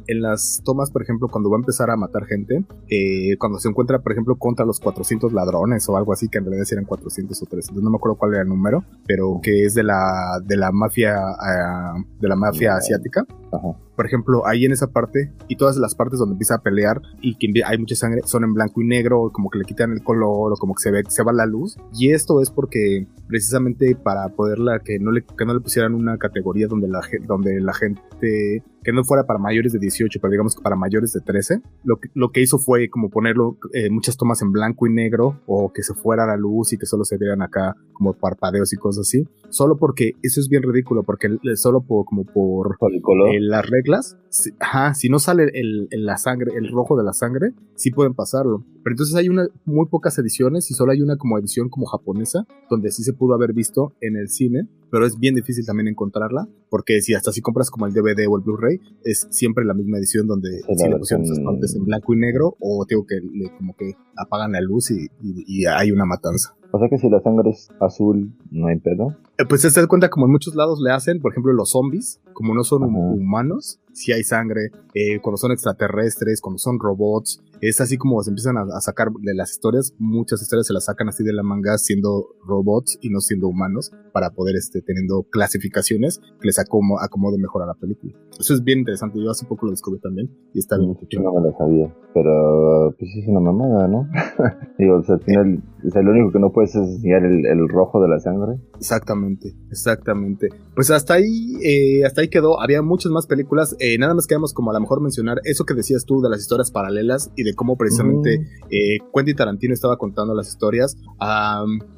en 0.07 0.22
las 0.22 0.62
tomas, 0.64 0.90
por 0.90 1.02
ejemplo, 1.02 1.28
cuando 1.28 1.50
va 1.50 1.57
a 1.57 1.61
empezar 1.61 1.90
a 1.90 1.96
matar 1.96 2.24
gente, 2.26 2.64
eh, 2.88 3.37
cuando 3.38 3.59
se 3.59 3.68
encuentra, 3.68 4.00
por 4.00 4.12
ejemplo, 4.12 4.37
contra 4.37 4.64
los 4.64 4.81
400 4.81 5.33
ladrones 5.33 5.88
o 5.88 5.96
algo 5.96 6.12
así, 6.12 6.28
que 6.28 6.38
en 6.38 6.44
realidad 6.44 6.66
eran 6.70 6.85
400 6.85 7.42
o 7.42 7.46
300, 7.46 7.83
no 7.83 7.90
me 7.90 7.96
acuerdo 7.96 8.16
cuál 8.16 8.33
era 8.35 8.42
el 8.42 8.48
número, 8.48 8.85
pero 9.07 9.40
que 9.42 9.64
es 9.64 9.74
de 9.74 9.83
la, 9.83 10.07
de 10.44 10.56
la 10.56 10.72
mafia, 10.72 11.16
uh, 11.18 12.20
de 12.20 12.28
la 12.28 12.36
mafia 12.36 12.76
asiática. 12.76 13.24
Ajá 13.52 13.88
por 13.98 14.06
ejemplo, 14.06 14.46
ahí 14.46 14.64
en 14.64 14.70
esa 14.70 14.86
parte 14.86 15.32
y 15.48 15.56
todas 15.56 15.76
las 15.76 15.96
partes 15.96 16.20
donde 16.20 16.34
empieza 16.34 16.54
a 16.54 16.62
pelear 16.62 17.02
y 17.20 17.34
que 17.34 17.48
hay 17.64 17.78
mucha 17.78 17.96
sangre 17.96 18.20
son 18.26 18.44
en 18.44 18.54
blanco 18.54 18.80
y 18.80 18.86
negro, 18.86 19.28
como 19.32 19.50
que 19.50 19.58
le 19.58 19.64
quitan 19.64 19.90
el 19.90 20.04
color 20.04 20.52
o 20.52 20.56
como 20.56 20.76
que 20.76 20.82
se 20.82 20.92
ve 20.92 21.02
se 21.08 21.24
va 21.24 21.32
la 21.32 21.46
luz. 21.46 21.76
Y 21.92 22.12
esto 22.12 22.40
es 22.40 22.48
porque 22.48 23.08
precisamente 23.26 23.96
para 23.96 24.28
poderla 24.28 24.78
que 24.84 25.00
no 25.00 25.10
le 25.10 25.24
que 25.24 25.44
no 25.44 25.52
le 25.52 25.58
pusieran 25.58 25.96
una 25.96 26.16
categoría 26.16 26.68
donde 26.68 26.86
la 26.86 27.00
donde 27.26 27.60
la 27.60 27.74
gente 27.74 28.62
que 28.88 28.92
no 28.94 29.05
fuera 29.05 29.24
para 29.24 29.38
mayores 29.38 29.74
de 29.74 29.79
18, 29.79 30.18
pero 30.18 30.31
digamos 30.31 30.57
que 30.57 30.62
para 30.62 30.74
mayores 30.74 31.12
de 31.12 31.20
13, 31.20 31.61
lo 31.85 31.98
que, 31.98 32.09
lo 32.14 32.31
que 32.31 32.40
hizo 32.40 32.57
fue 32.57 32.88
como 32.88 33.11
ponerlo 33.11 33.59
eh, 33.74 33.90
muchas 33.90 34.16
tomas 34.16 34.40
en 34.40 34.51
blanco 34.51 34.87
y 34.87 34.90
negro 34.90 35.42
o 35.44 35.70
que 35.74 35.83
se 35.83 35.92
fuera 35.92 36.27
la 36.27 36.38
luz 36.38 36.72
y 36.72 36.79
que 36.79 36.87
solo 36.87 37.05
se 37.05 37.18
vieran 37.18 37.42
acá 37.42 37.77
como 37.92 38.14
parpadeos 38.14 38.72
y 38.72 38.77
cosas 38.77 39.07
así, 39.07 39.29
solo 39.51 39.77
porque 39.77 40.12
eso 40.22 40.40
es 40.40 40.48
bien 40.48 40.62
ridículo, 40.62 41.03
porque 41.03 41.29
solo 41.57 41.83
por, 41.83 42.07
como 42.07 42.24
por, 42.24 42.79
el 42.90 43.03
color. 43.03 43.35
Eh, 43.35 43.40
las 43.42 43.68
reglas, 43.68 44.16
si, 44.31 44.53
ajá, 44.59 44.94
si 44.94 45.11
no 45.11 45.18
sale 45.18 45.51
el, 45.53 45.88
la 45.90 46.16
sangre, 46.16 46.53
el 46.57 46.72
rojo 46.72 46.96
de 46.96 47.05
la 47.05 47.12
sangre, 47.12 47.53
sí 47.74 47.90
pueden 47.90 48.14
pasarlo. 48.14 48.64
Pero 48.83 48.94
entonces 48.94 49.16
hay 49.16 49.29
una, 49.29 49.48
muy 49.66 49.85
pocas 49.88 50.18
ediciones 50.18 50.70
y 50.70 50.74
solo 50.74 50.92
hay 50.92 51.03
una 51.03 51.16
como 51.16 51.38
edición 51.38 51.68
como 51.68 51.85
japonesa, 51.85 52.46
donde 52.70 52.90
sí 52.90 53.03
se 53.03 53.12
pudo 53.12 53.35
haber 53.35 53.53
visto 53.53 53.92
en 54.01 54.16
el 54.16 54.31
cine, 54.31 54.66
pero 54.90 55.07
es 55.07 55.18
bien 55.18 55.35
difícil 55.35 55.64
también 55.66 55.88
encontrarla, 55.88 56.48
porque 56.70 57.01
si 57.01 57.14
hasta 57.14 57.33
si 57.33 57.40
compras 57.40 57.70
como 57.70 57.87
el 57.87 57.92
DVD 57.92 58.27
o 58.29 58.37
el 58.37 58.44
Blu-ray, 58.44 58.81
es 59.05 59.27
siempre 59.31 59.64
la 59.64 59.74
misma 59.74 59.98
edición 59.98 60.27
donde 60.27 60.61
sí, 60.77 60.88
le 60.88 60.96
pusieron 60.96 61.24
esas 61.24 61.40
partes 61.40 61.74
en 61.74 61.85
blanco 61.85 62.14
y 62.14 62.18
negro, 62.18 62.57
o 62.61 62.85
tengo 62.87 63.07
que 63.07 63.16
le, 63.16 63.51
como 63.57 63.74
que 63.77 63.94
apagan 64.16 64.53
la 64.53 64.61
luz 64.61 64.90
y, 64.90 65.09
y 65.20 65.66
hay 65.66 65.90
una 65.90 66.05
matanza. 66.05 66.55
O 66.70 66.79
sea 66.79 66.88
que 66.88 66.98
si 66.98 67.09
la 67.09 67.20
sangre 67.20 67.51
es 67.51 67.70
azul, 67.81 68.35
no 68.51 68.66
hay 68.66 68.79
pedo. 68.79 69.16
Eh, 69.38 69.44
pues 69.48 69.62
se 69.62 69.81
da 69.81 69.87
cuenta 69.87 70.11
como 70.11 70.27
en 70.27 70.33
muchos 70.33 70.55
lados 70.55 70.81
le 70.81 70.90
hacen, 70.90 71.20
por 71.20 71.33
ejemplo 71.33 71.53
los 71.53 71.70
zombies, 71.70 72.20
como 72.35 72.55
no 72.55 72.62
son 72.62 72.83
humanos, 72.83 73.81
si 73.98 74.12
hay 74.12 74.22
sangre, 74.22 74.70
eh, 74.94 75.18
cuando 75.20 75.37
son 75.37 75.50
extraterrestres, 75.50 76.40
cuando 76.40 76.58
son 76.58 76.78
robots, 76.78 77.42
es 77.61 77.80
así 77.80 77.96
como 77.98 78.22
se 78.22 78.30
empiezan 78.30 78.56
a, 78.56 78.80
sacar 78.80 79.08
de 79.11 79.34
las 79.34 79.50
historias, 79.50 79.92
muchas 79.98 80.40
historias 80.40 80.68
se 80.68 80.72
las 80.72 80.84
sacan 80.84 81.08
así 81.08 81.24
de 81.24 81.32
la 81.32 81.42
manga 81.42 81.76
siendo 81.78 82.28
robots 82.46 82.96
y 83.00 83.11
no 83.11 83.20
siendo 83.20 83.48
humanos, 83.48 83.90
para 84.12 84.30
poder, 84.30 84.54
este, 84.54 84.82
teniendo 84.82 85.24
clasificaciones 85.24 86.20
que 86.40 86.46
les 86.46 86.58
acomo, 86.61 87.00
acomode 87.00 87.38
mejor 87.38 87.62
a 87.62 87.66
la 87.66 87.74
película. 87.74 88.14
Eso 88.38 88.54
es 88.54 88.62
bien 88.62 88.80
interesante, 88.80 89.18
yo 89.20 89.30
hace 89.30 89.46
poco 89.46 89.66
lo 89.66 89.72
descubrí 89.72 90.00
también 90.00 90.30
y 90.54 90.61
está 90.61 90.78
bien. 90.78 90.96
Yo 91.11 91.20
no 91.20 91.32
me 91.32 91.48
lo 91.48 91.58
sabía, 91.58 91.92
pero 92.14 92.94
pues 92.96 93.11
es 93.16 93.26
una 93.26 93.40
mamada, 93.40 93.88
¿no? 93.88 94.08
Digo, 94.78 94.98
o 94.98 95.02
sea, 95.02 95.16
al 95.16 95.22
final, 95.22 95.62
es 95.82 95.94
lo 95.94 96.11
único 96.12 96.30
que 96.30 96.38
no 96.38 96.52
puedes 96.52 96.70
es 96.76 96.76
enseñar 96.76 97.24
el, 97.24 97.44
el 97.44 97.68
rojo 97.68 98.00
de 98.00 98.08
la 98.08 98.20
sangre. 98.20 98.61
Exactamente, 98.76 99.56
exactamente. 99.70 100.50
Pues 100.76 100.92
hasta 100.92 101.14
ahí, 101.14 101.56
eh, 101.64 102.04
hasta 102.04 102.20
ahí 102.20 102.28
quedó. 102.28 102.61
Había 102.61 102.82
muchas 102.82 103.11
más 103.11 103.26
películas. 103.26 103.74
Eh, 103.80 103.88
nada 103.96 104.14
más 104.14 104.27
quedamos 104.27 104.53
como 104.53 104.70
a 104.70 104.74
lo 104.74 104.81
mejor 104.81 105.01
mencionar 105.01 105.38
eso 105.44 105.64
que 105.64 105.74
decías 105.74 106.05
tú 106.05 106.20
de 106.20 106.29
las 106.29 106.40
historias 106.40 106.70
paralelas 106.70 107.31
y 107.37 107.44
de 107.44 107.55
cómo 107.55 107.77
precisamente 107.77 108.38
mm. 108.38 108.44
eh, 108.70 108.98
Quentin 109.14 109.37
Tarantino 109.37 109.72
estaba 109.72 109.96
contando 109.96 110.35
las 110.35 110.48
historias. 110.48 110.96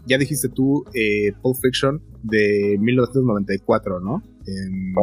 ya 0.07 0.19
dijiste 0.19 0.49
tú 0.49 0.85
eh, 0.95 1.33
Pulp 1.43 1.57
Fiction 1.61 2.03
de 2.23 2.77
1994, 2.79 4.01
¿no? 4.01 4.23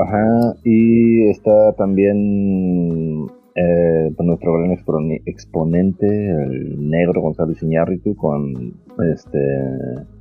Ajá, 0.03 0.55
y 0.63 1.29
está 1.29 1.73
también 1.77 3.27
eh, 3.55 4.11
pues 4.15 4.27
nuestro 4.27 4.53
gran 4.53 4.71
exponente, 5.25 6.05
el 6.05 6.89
negro 6.89 7.21
Gonzalo 7.21 7.53
Iñárritu, 7.59 8.15
con 8.15 8.75
este 9.11 9.39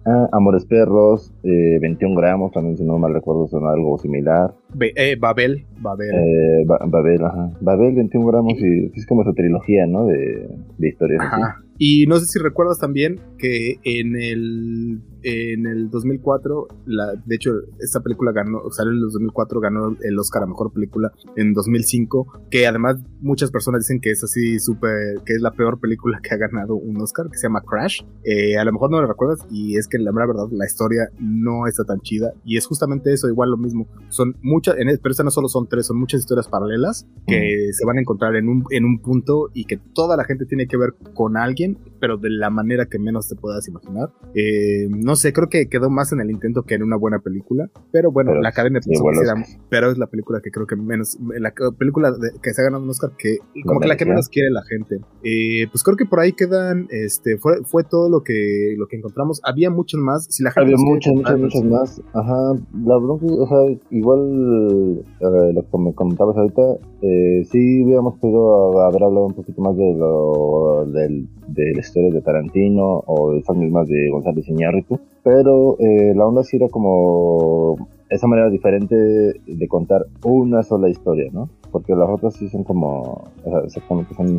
ah, 0.07 0.29
Amores 0.33 0.65
Perros, 0.65 1.33
eh, 1.43 1.79
21 1.81 2.15
gramos, 2.21 2.53
también 2.53 2.77
si 2.77 2.85
no 2.85 2.99
mal 2.99 3.13
recuerdo 3.13 3.47
son 3.49 3.67
algo 3.67 3.99
similar. 3.99 4.55
eh, 4.95 5.17
Babel, 5.19 5.67
Babel. 5.81 6.11
Eh, 6.15 6.65
Babel, 6.67 7.25
ajá. 7.25 7.51
Babel, 7.61 7.95
21 7.95 8.27
gramos 8.27 8.55
y 8.59 8.91
es 8.95 9.07
como 9.07 9.23
esa 9.23 9.33
trilogía, 9.33 9.87
¿no? 9.87 10.07
De, 10.07 10.49
de 10.79 10.89
historias. 10.89 11.21
Ajá. 11.23 11.63
Y 11.79 12.07
no 12.07 12.19
sé 12.19 12.27
si 12.27 12.39
recuerdas 12.39 12.79
también 12.79 13.21
que 13.39 13.79
en 13.85 14.17
el, 14.17 15.03
en 15.23 15.67
el 15.67 15.91
2004, 15.91 16.69
la, 16.87 17.13
de 17.25 17.37
hecho, 17.37 17.51
esta 17.81 18.01
película 18.01 18.33
ganó, 18.33 18.71
salió 18.71 18.93
en 18.93 18.97
el 18.99 19.03
2004, 19.03 19.61
ganó 19.61 19.97
el 20.03 20.19
Oscar 20.19 20.43
a 20.45 20.47
Mejor 20.47 20.73
Película 20.73 21.13
en 21.37 21.53
2005, 21.53 22.45
que 22.51 22.67
además 22.67 22.97
muchas 23.21 23.51
personas 23.51 23.83
dicen 23.83 24.01
que 24.01 24.11
es 24.11 24.25
así 24.25 24.59
súper, 24.59 25.21
que 25.27 25.35
es 25.35 25.43
la 25.43 25.51
peor 25.51 25.79
película 25.79 26.21
que 26.23 26.35
ha 26.35 26.39
ganado 26.39 26.77
un 26.77 27.01
Oscar, 27.01 27.29
que 27.31 27.37
se 27.37 27.47
llama 27.47 27.63
Crash. 27.63 28.03
Eh, 28.25 28.57
a 28.57 28.65
lo 28.65 28.73
mejor 28.73 28.91
no 28.91 29.01
lo 29.01 29.07
recuerdas 29.07 29.47
y 29.51 29.77
es 29.77 29.87
que 29.87 29.96
la 29.99 30.13
verdad 30.13 30.49
la 30.51 30.67
historia 30.67 31.09
no 31.19 31.67
está 31.67 31.85
tan 31.85 32.01
chida 32.01 32.33
y 32.45 32.57
es 32.57 32.67
justamente 32.67 33.13
eso, 33.13 33.29
igual 33.29 33.51
lo 33.51 33.57
mismo. 33.57 33.87
Son 34.09 34.37
muchas, 34.43 34.77
pero 34.77 35.11
esta 35.11 35.25
no 35.25 35.31
solo 35.31 35.49
son 35.49 35.69
tres, 35.69 35.87
son 35.87 35.99
muchas 35.99 36.21
historias 36.21 36.49
paralelas 36.49 37.07
que 37.27 37.71
se 37.73 37.85
van 37.85 37.99
a 37.99 38.01
encontrar 38.01 38.37
en 38.37 38.49
un, 38.49 38.65
en 38.71 38.85
un 38.85 39.01
punto 39.01 39.51
y 39.55 39.65
que 39.65 39.77
toda 39.77 40.17
la 40.17 40.25
gente 40.25 40.47
tiene 40.47 40.67
que 40.67 40.77
ver 40.77 40.95
con 41.15 41.37
alguien 41.37 41.79
pero 42.01 42.17
de 42.17 42.31
la 42.31 42.51
manera 42.51 42.87
que 42.87 42.99
menos 42.99 43.29
te 43.29 43.37
puedas 43.37 43.67
imaginar. 43.69 44.11
Eh, 44.35 44.89
no 44.91 45.17
sé, 45.17 45.33
creo 45.33 45.49
que 45.49 45.69
quedó 45.69 45.91
más 45.91 46.13
en 46.13 46.21
el 46.21 46.31
intento 46.31 46.63
que 46.63 46.75
en 46.75 46.83
una 46.83 46.97
buena 46.97 47.19
película, 47.21 47.71
pero 47.93 48.11
bueno, 48.11 48.35
la 48.35 48.49
Academia 48.51 48.81
pensó 48.85 49.05
que 49.05 49.27
pero 49.69 49.91
es 49.91 49.99
la 49.99 50.07
película 50.07 50.41
que 50.43 50.51
creo 50.51 50.67
que 50.67 50.77
menos, 50.77 51.19
la 51.21 51.53
película 51.79 52.15
que 52.43 52.53
se 52.53 52.61
ha 52.61 52.65
ganado 52.65 52.83
un 52.83 52.91
Oscar 52.91 53.11
que 53.17 53.39
como 53.65 53.81
que 53.81 53.89
la 53.89 53.97
que 53.97 54.07
menos 54.07 54.29
quiere 54.29 54.51
la 54.51 54.63
gente. 54.63 55.01
Eh, 55.23 55.67
pues 55.71 55.83
creo 55.83 55.97
que 55.97 56.07
por 56.07 56.21
ahí 56.21 56.33
quedan, 56.33 56.87
este, 56.91 57.39
fue, 57.39 57.65
fue 57.65 57.85
todo 57.85 58.09
lo 58.09 58.23
que, 58.23 58.75
lo 58.77 58.87
que 58.87 58.97
encontramos. 58.97 59.41
Había 59.45 59.71
muchos 59.71 60.01
más, 60.01 60.27
si 60.31 60.43
la 60.43 60.51
gente 60.51 60.73
Había 60.73 60.77
muchas, 60.79 61.15
muchas, 61.15 61.39
muchas 61.39 61.65
más. 61.65 62.03
Ajá, 62.15 62.55
la 62.85 62.97
o 62.97 63.49
sea, 63.49 63.79
igual 63.91 65.05
eh, 65.21 65.53
lo 65.53 65.63
que 65.63 65.79
me 65.79 65.95
comentabas 65.95 66.37
ahorita, 66.37 66.63
eh, 67.03 67.45
sí 67.51 67.85
hubiéramos 67.85 68.19
podido 68.19 68.81
haber 68.83 69.03
hablado 69.03 69.27
un 69.27 69.35
poquito 69.35 69.61
más 69.63 69.77
de 69.77 69.95
lo 69.95 70.87
del, 70.87 71.29
de 71.49 71.73
la 71.87 71.89
historia 71.89 72.11
de 72.11 72.21
Tarantino 72.21 73.03
o 73.07 73.33
de 73.33 73.39
esas 73.39 73.57
mismas 73.57 73.89
de 73.89 74.11
González 74.11 74.49
Iñárritu, 74.49 74.99
pero 75.23 75.77
eh, 75.79 76.15
la 76.15 76.27
onda 76.27 76.43
sí 76.43 76.57
era 76.57 76.69
como 76.69 77.77
esa 78.09 78.27
manera 78.27 78.51
diferente 78.51 78.95
de 78.95 79.69
contar 79.69 80.07
una 80.25 80.63
sola 80.63 80.89
historia, 80.89 81.29
¿no? 81.33 81.49
Porque 81.73 81.95
las 81.95 82.09
otras 82.09 82.35
sí 82.35 82.49
son 82.49 82.63
como, 82.63 83.25
o 83.45 83.69
sea, 83.69 83.83
son 84.17 84.39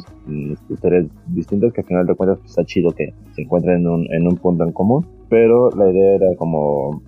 historias 0.70 1.06
distintas 1.28 1.74
que 1.74 1.82
al 1.82 1.88
final 1.88 2.06
de 2.06 2.16
cuentas 2.16 2.40
pues, 2.40 2.52
está 2.52 2.64
chido 2.64 2.92
que 2.92 3.14
se 3.36 3.42
encuentren 3.42 3.82
en 3.82 3.88
un, 3.88 4.14
en 4.14 4.28
un 4.28 4.38
punto 4.38 4.64
en 4.64 4.72
común, 4.72 5.06
pero 5.30 5.70
la 5.72 5.92
idea 5.92 6.16
era 6.16 6.36
como 6.38 7.02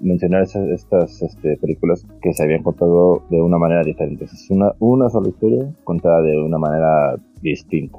mencionar 0.00 0.42
esas, 0.42 0.68
estas 0.68 1.20
este, 1.22 1.56
películas 1.56 2.06
que 2.22 2.32
se 2.32 2.44
habían 2.44 2.62
contado 2.62 3.24
de 3.30 3.42
una 3.42 3.58
manera 3.58 3.82
diferente. 3.82 4.26
Es 4.26 4.48
una, 4.50 4.72
una 4.78 5.10
sola 5.10 5.28
historia 5.28 5.68
contada 5.82 6.22
de 6.22 6.40
una 6.40 6.58
manera 6.58 7.16
distinta. 7.42 7.98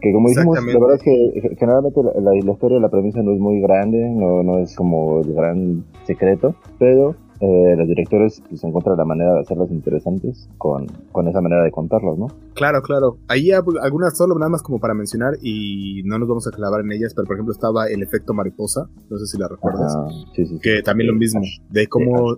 Que 0.00 0.12
como 0.12 0.28
dijimos, 0.28 0.58
la 0.64 0.78
verdad 0.78 0.96
es 0.96 1.02
que 1.02 1.56
generalmente 1.56 2.00
la, 2.02 2.32
la, 2.32 2.36
historia, 2.36 2.78
la 2.78 2.90
premisa 2.90 3.22
no 3.22 3.32
es 3.32 3.40
muy 3.40 3.60
grande, 3.60 4.08
no, 4.10 4.42
no 4.42 4.58
es 4.58 4.76
como 4.76 5.20
el 5.20 5.32
gran 5.32 5.84
secreto, 6.04 6.54
pero 6.78 7.14
eh, 7.40 7.74
los 7.76 7.86
directores 7.86 8.42
pues 8.48 8.64
encuentran 8.64 8.96
la 8.96 9.04
manera 9.04 9.34
de 9.34 9.40
hacerlas 9.40 9.70
interesantes 9.70 10.48
con, 10.56 10.86
con 11.12 11.28
esa 11.28 11.40
manera 11.40 11.62
de 11.62 11.70
contarlos, 11.70 12.18
¿no? 12.18 12.28
Claro, 12.54 12.80
claro. 12.82 13.18
Ahí 13.28 13.50
algunas 13.50 14.16
solo 14.16 14.34
nada 14.38 14.48
más 14.48 14.62
como 14.62 14.80
para 14.80 14.94
mencionar 14.94 15.34
y 15.42 16.02
no 16.04 16.18
nos 16.18 16.28
vamos 16.28 16.46
a 16.46 16.50
clavar 16.50 16.80
en 16.80 16.92
ellas, 16.92 17.12
pero 17.14 17.26
por 17.26 17.36
ejemplo 17.36 17.52
estaba 17.52 17.88
el 17.88 18.02
efecto 18.02 18.32
mariposa, 18.32 18.88
no 19.10 19.18
sé 19.18 19.26
si 19.26 19.38
la 19.38 19.48
recuerdas, 19.48 19.94
sí, 20.34 20.46
sí, 20.46 20.58
que 20.60 20.82
también 20.82 21.08
lo 21.08 21.14
mismo, 21.14 21.42
de 21.70 21.86
cómo 21.88 22.36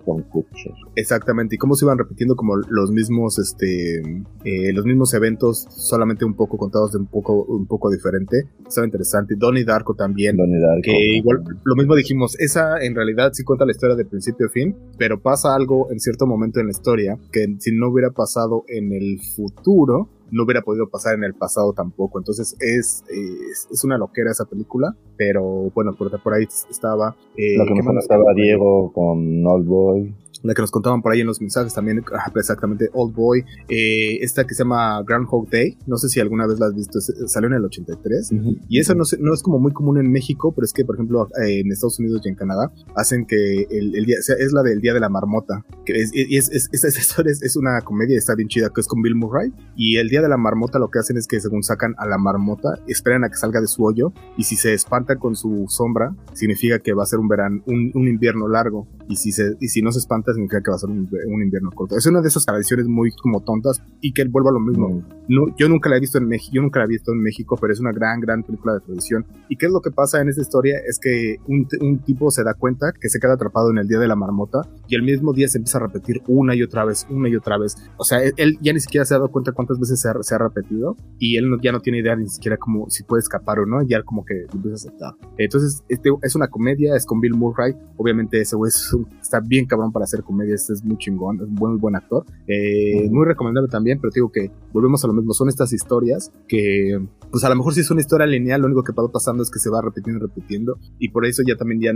exactamente 0.95 1.55
y 1.55 1.57
cómo 1.57 1.75
se 1.75 1.85
iban 1.85 1.97
repitiendo 1.97 2.35
como 2.35 2.57
los 2.57 2.91
mismos, 2.91 3.39
este, 3.39 3.99
eh, 4.43 4.73
los 4.73 4.85
mismos 4.85 5.13
eventos, 5.13 5.65
solamente 5.69 6.25
un 6.25 6.33
poco 6.33 6.57
contados 6.57 6.91
de 6.91 6.97
un 6.97 7.07
poco, 7.07 7.43
un 7.45 7.65
poco 7.65 7.89
diferente. 7.89 8.43
Estaba 8.67 8.85
interesante. 8.85 9.35
Donnie 9.37 9.63
Darko 9.63 9.93
también, 9.93 10.35
Donnie 10.35 10.59
Darko, 10.59 10.81
que 10.83 11.17
igual 11.17 11.43
lo 11.63 11.75
mismo 11.75 11.95
dijimos, 11.95 12.37
esa 12.39 12.79
en 12.81 12.95
realidad 12.95 13.31
sí 13.33 13.43
cuenta 13.43 13.65
la 13.65 13.71
historia 13.71 13.95
de 13.95 14.05
principio 14.05 14.47
a 14.47 14.49
fin 14.49 14.75
pero 14.99 15.19
pasa 15.19 15.55
algo 15.55 15.89
en 15.91 15.99
cierto 15.99 16.27
momento 16.27 16.59
en 16.59 16.67
la 16.67 16.71
historia 16.71 17.17
que 17.31 17.47
si 17.59 17.71
no 17.71 17.89
hubiera 17.89 18.11
pasado 18.11 18.65
en 18.67 18.91
el 18.91 19.19
futuro, 19.35 20.09
no 20.31 20.43
hubiera 20.43 20.61
podido 20.61 20.89
pasar 20.89 21.15
en 21.15 21.23
el 21.23 21.33
pasado 21.33 21.73
tampoco. 21.73 22.19
Entonces 22.19 22.55
es, 22.59 23.03
es, 23.09 23.83
una 23.83 23.97
loquera 23.97 24.29
esa 24.29 24.45
película, 24.45 24.95
pero 25.17 25.71
bueno, 25.73 25.93
por, 25.97 26.21
por 26.21 26.33
ahí 26.33 26.45
estaba... 26.69 27.15
Eh, 27.37 27.57
Lo 27.57 27.65
que 27.65 27.73
me 27.73 27.99
estaba 27.99 28.33
Diego 28.35 28.91
con 28.93 29.47
Old 29.47 29.65
Boy 29.65 30.15
la 30.43 30.53
que 30.53 30.61
nos 30.61 30.71
contaban 30.71 31.01
por 31.01 31.11
ahí 31.11 31.21
en 31.21 31.27
los 31.27 31.41
mensajes 31.41 31.73
también, 31.73 32.03
ah, 32.13 32.31
exactamente, 32.35 32.89
Old 32.93 33.13
Boy, 33.13 33.43
eh, 33.67 34.19
esta 34.21 34.45
que 34.45 34.55
se 34.55 34.63
llama 34.63 35.01
Groundhog 35.03 35.49
Day, 35.49 35.77
no 35.85 35.97
sé 35.97 36.09
si 36.09 36.19
alguna 36.19 36.47
vez 36.47 36.59
la 36.59 36.67
has 36.67 36.75
visto, 36.75 36.99
salió 37.01 37.47
en 37.47 37.55
el 37.55 37.65
83, 37.65 38.31
y 38.69 38.79
esa 38.79 38.95
no, 38.95 39.03
no, 39.19 39.33
es 39.33 39.43
como 39.43 39.59
muy 39.59 39.73
común 39.73 39.97
en 39.97 40.11
México, 40.11 40.53
pero 40.53 40.65
es 40.65 40.73
que, 40.73 40.85
por 40.85 40.95
ejemplo, 40.95 41.27
en 41.37 41.71
Estados 41.71 41.99
Unidos 41.99 42.21
y 42.25 42.29
en 42.29 42.35
Canadá, 42.35 42.71
hacen 42.95 43.25
que 43.25 43.67
el, 43.69 43.91
día, 44.05 44.17
o 44.19 44.23
sea, 44.23 44.35
es 44.39 44.53
la 44.53 44.63
del 44.63 44.81
Día 44.81 44.93
de 44.93 44.99
la 44.99 45.09
Marmota, 45.09 45.65
que 45.85 45.93
es, 45.93 46.11
es, 46.13 46.49
es, 46.51 46.83
es, 46.83 47.41
es 47.41 47.55
una 47.55 47.81
comedia, 47.81 48.17
está 48.17 48.35
bien 48.35 48.47
chida, 48.47 48.69
que 48.73 48.81
es 48.81 48.87
con 48.87 49.01
Bill 49.01 49.15
Murray, 49.15 49.51
y 49.75 49.97
el 49.97 50.09
Día 50.09 50.21
de 50.21 50.29
la 50.29 50.37
Marmota 50.37 50.79
lo 50.79 50.89
que 50.89 50.99
hacen 50.99 51.17
es 51.17 51.27
que 51.27 51.39
según 51.39 51.63
sacan 51.63 51.95
a 51.97 52.07
la 52.07 52.17
marmota, 52.17 52.79
esperan 52.87 53.23
a 53.23 53.29
que 53.29 53.35
salga 53.35 53.61
de 53.61 53.67
su 53.67 53.83
hoyo, 53.83 54.13
y 54.37 54.43
si 54.43 54.55
se 54.55 54.73
espanta 54.73 55.17
con 55.17 55.35
su 55.35 55.65
sombra, 55.67 56.15
significa 56.33 56.79
que 56.79 56.93
va 56.93 57.03
a 57.03 57.07
ser 57.07 57.19
un 57.19 57.27
verano, 57.27 57.61
un, 57.65 57.91
un 57.93 58.07
invierno 58.07 58.47
largo, 58.47 58.87
y 59.09 59.15
si, 59.15 59.31
se, 59.31 59.57
y 59.59 59.67
si 59.69 59.81
no 59.81 59.91
se 59.91 59.97
espanta, 59.97 60.31
significa 60.33 60.61
que 60.61 60.69
va 60.69 60.75
a 60.75 60.79
ser 60.79 60.89
un, 60.91 61.09
invierno 61.41 61.71
corto. 61.71 61.97
Es 61.97 62.05
una 62.05 62.21
de 62.21 62.27
esas 62.27 62.45
tradiciones 62.45 62.87
muy 62.87 63.11
como 63.11 63.41
tontas 63.41 63.81
y 64.01 64.13
que 64.13 64.21
él 64.21 64.29
vuelva 64.29 64.51
a 64.51 64.53
lo 64.53 64.59
mismo. 64.59 64.87
Mm. 64.87 65.03
No, 65.29 65.45
yo 65.57 65.67
nunca 65.67 65.89
la 65.89 65.97
he 65.97 65.99
visto 65.99 66.19
en 66.19 66.27
México, 66.27 66.51
yo 66.53 66.61
nunca 66.61 66.79
la 66.79 66.85
he 66.85 66.89
visto 66.89 67.11
en 67.11 67.19
México, 67.19 67.57
pero 67.59 67.73
es 67.73 67.79
una 67.79 67.91
gran, 67.91 68.19
gran 68.19 68.43
película 68.43 68.75
de 68.75 68.81
tradición. 68.81 69.25
¿Y 69.49 69.57
qué 69.57 69.65
es 69.65 69.71
lo 69.71 69.81
que 69.81 69.89
pasa 69.89 70.21
en 70.21 70.29
esta 70.29 70.41
historia? 70.41 70.77
Es 70.87 70.99
que 70.99 71.37
un, 71.47 71.67
tipo 72.05 72.29
se 72.29 72.43
da 72.43 72.53
cuenta 72.53 72.93
que 72.99 73.09
se 73.09 73.19
queda 73.19 73.33
atrapado 73.33 73.71
en 73.71 73.79
el 73.79 73.87
día 73.87 73.97
de 73.97 74.07
la 74.07 74.15
marmota 74.15 74.61
y 74.87 74.93
el 74.93 75.01
mismo 75.01 75.33
día 75.33 75.47
se 75.47 75.57
empieza 75.57 75.79
a 75.79 75.81
repetir 75.81 76.21
una 76.27 76.53
y 76.55 76.61
otra 76.61 76.85
vez, 76.85 77.07
una 77.09 77.29
y 77.29 77.35
otra 77.35 77.57
vez. 77.57 77.77
O 77.97 78.03
sea, 78.03 78.19
él, 78.23 78.59
ya 78.61 78.73
ni 78.73 78.79
siquiera 78.79 79.05
se 79.05 79.15
ha 79.15 79.17
dado 79.17 79.31
cuenta 79.31 79.53
cuántas 79.53 79.79
veces 79.79 79.99
se 79.99 80.35
ha, 80.35 80.37
repetido 80.37 80.95
y 81.17 81.35
él 81.37 81.45
ya 81.61 81.71
no 81.71 81.81
tiene 81.81 81.99
idea 81.99 82.15
ni 82.15 82.29
siquiera 82.29 82.57
como 82.57 82.89
si 82.89 83.03
puede 83.03 83.21
escapar 83.21 83.59
o 83.59 83.65
no, 83.65 83.81
ya 83.81 84.03
como 84.03 84.23
que 84.23 84.45
lo 84.47 84.53
empieza 84.53 84.73
a 84.73 84.75
aceptar. 84.75 85.13
Entonces, 85.37 85.83
este, 85.89 86.09
es 86.21 86.35
una 86.35 86.47
comedia, 86.47 86.95
es 86.95 87.05
con 87.05 87.19
Bill 87.19 87.33
Murray. 87.33 87.75
Obviamente 87.97 88.39
ese 88.39 88.55
güey 89.03 89.19
está 89.21 89.39
bien 89.39 89.65
cabrón 89.65 89.91
para 89.91 90.03
hacer 90.03 90.23
comedia, 90.23 90.55
este 90.55 90.73
es 90.73 90.83
muy 90.83 90.97
chingón, 90.97 91.37
es 91.37 91.43
un 91.43 91.55
buen, 91.55 91.77
buen 91.77 91.95
actor. 91.95 92.25
Eh, 92.47 93.09
muy 93.09 93.25
recomendable 93.25 93.69
también, 93.69 93.99
pero 93.99 94.11
digo 94.13 94.31
que 94.31 94.51
volvemos 94.73 95.03
a 95.03 95.07
lo 95.07 95.13
mismo, 95.13 95.33
son 95.33 95.49
estas 95.49 95.73
historias 95.73 96.31
que, 96.47 96.99
pues 97.31 97.43
a 97.43 97.49
lo 97.49 97.55
mejor 97.55 97.73
si 97.73 97.81
es 97.81 97.91
una 97.91 98.01
historia 98.01 98.25
lineal, 98.25 98.61
lo 98.61 98.67
único 98.67 98.83
que 98.83 98.93
va 98.93 99.07
pasando 99.11 99.43
es 99.43 99.49
que 99.49 99.59
se 99.59 99.69
va 99.69 99.81
repitiendo 99.81 100.23
y 100.23 100.27
repitiendo, 100.27 100.77
y 100.99 101.09
por 101.09 101.25
eso 101.25 101.43
ya 101.47 101.55
también 101.55 101.81
ya 101.81 101.91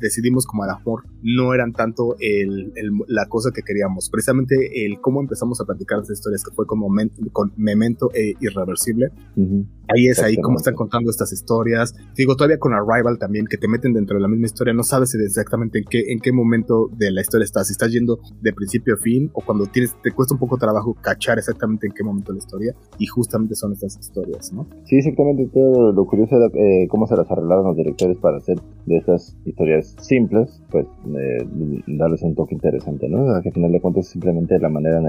decidimos 0.00 0.46
como 0.46 0.64
a 0.64 0.66
lo 0.68 0.76
mejor 0.76 1.04
no 1.22 1.54
eran 1.54 1.72
tanto 1.72 2.16
el, 2.20 2.72
la 3.08 3.26
cosa 3.26 3.50
que 3.54 3.62
queríamos, 3.62 4.10
precisamente 4.10 4.86
el 4.86 5.00
cómo 5.00 5.20
empezamos 5.20 5.60
a 5.60 5.64
platicar 5.64 5.98
las 5.98 6.10
historias, 6.10 6.44
que 6.44 6.54
fue 6.54 6.66
como 6.66 6.88
con 7.32 7.52
Memento 7.56 8.10
e 8.14 8.34
Irreversible. 8.40 9.10
Ahí 9.88 10.08
es 10.08 10.18
ahí 10.20 10.36
cómo 10.36 10.56
están 10.56 10.74
contando 10.74 11.10
estas 11.10 11.32
historias. 11.32 11.94
Digo, 12.16 12.34
todavía 12.34 12.58
con 12.58 12.72
Arrival 12.72 13.18
también, 13.18 13.46
que 13.46 13.56
te 13.56 13.68
meten 13.68 13.92
dentro 13.92 14.16
de 14.16 14.22
la 14.22 14.28
misma 14.28 14.46
historia, 14.46 14.74
no 14.74 14.82
sabes 14.82 15.14
exactamente 15.14 15.78
en 15.78 15.84
qué, 15.84 16.12
en 16.12 16.20
qué 16.20 16.32
momento 16.36 16.88
de 16.96 17.10
la 17.10 17.20
historia 17.20 17.44
estás, 17.44 17.66
si 17.66 17.72
estás 17.72 17.90
yendo 17.90 18.18
de 18.40 18.52
principio 18.52 18.94
a 18.94 18.96
fin 18.98 19.30
o 19.32 19.40
cuando 19.40 19.66
tienes, 19.66 19.94
te 20.02 20.12
cuesta 20.12 20.34
un 20.34 20.40
poco 20.40 20.56
trabajo 20.56 20.94
cachar 21.00 21.38
exactamente 21.38 21.86
en 21.86 21.92
qué 21.92 22.04
momento 22.04 22.32
de 22.32 22.38
la 22.38 22.44
historia 22.44 22.74
y 22.98 23.06
justamente 23.06 23.54
son 23.54 23.72
estas 23.72 23.98
historias, 23.98 24.52
¿no? 24.52 24.66
Sí, 24.84 24.96
exactamente. 24.96 25.48
Todo 25.52 25.92
lo 25.92 26.06
curioso 26.06 26.36
era 26.36 26.46
eh, 26.54 26.86
cómo 26.88 27.06
se 27.06 27.16
las 27.16 27.30
arreglaron 27.30 27.66
los 27.66 27.76
directores 27.76 28.16
para 28.18 28.38
hacer 28.38 28.60
de 28.86 28.98
estas 28.98 29.36
historias 29.44 29.96
simples, 30.00 30.62
pues 30.70 30.86
eh, 31.06 31.48
darles 31.86 32.22
un 32.22 32.34
toque 32.34 32.54
interesante, 32.54 33.08
¿no? 33.08 33.26
que 33.42 33.48
al 33.48 33.54
final 33.54 33.72
de 33.72 33.80
cuentas 33.80 34.06
simplemente 34.06 34.58
la 34.58 34.68
manera 34.68 35.00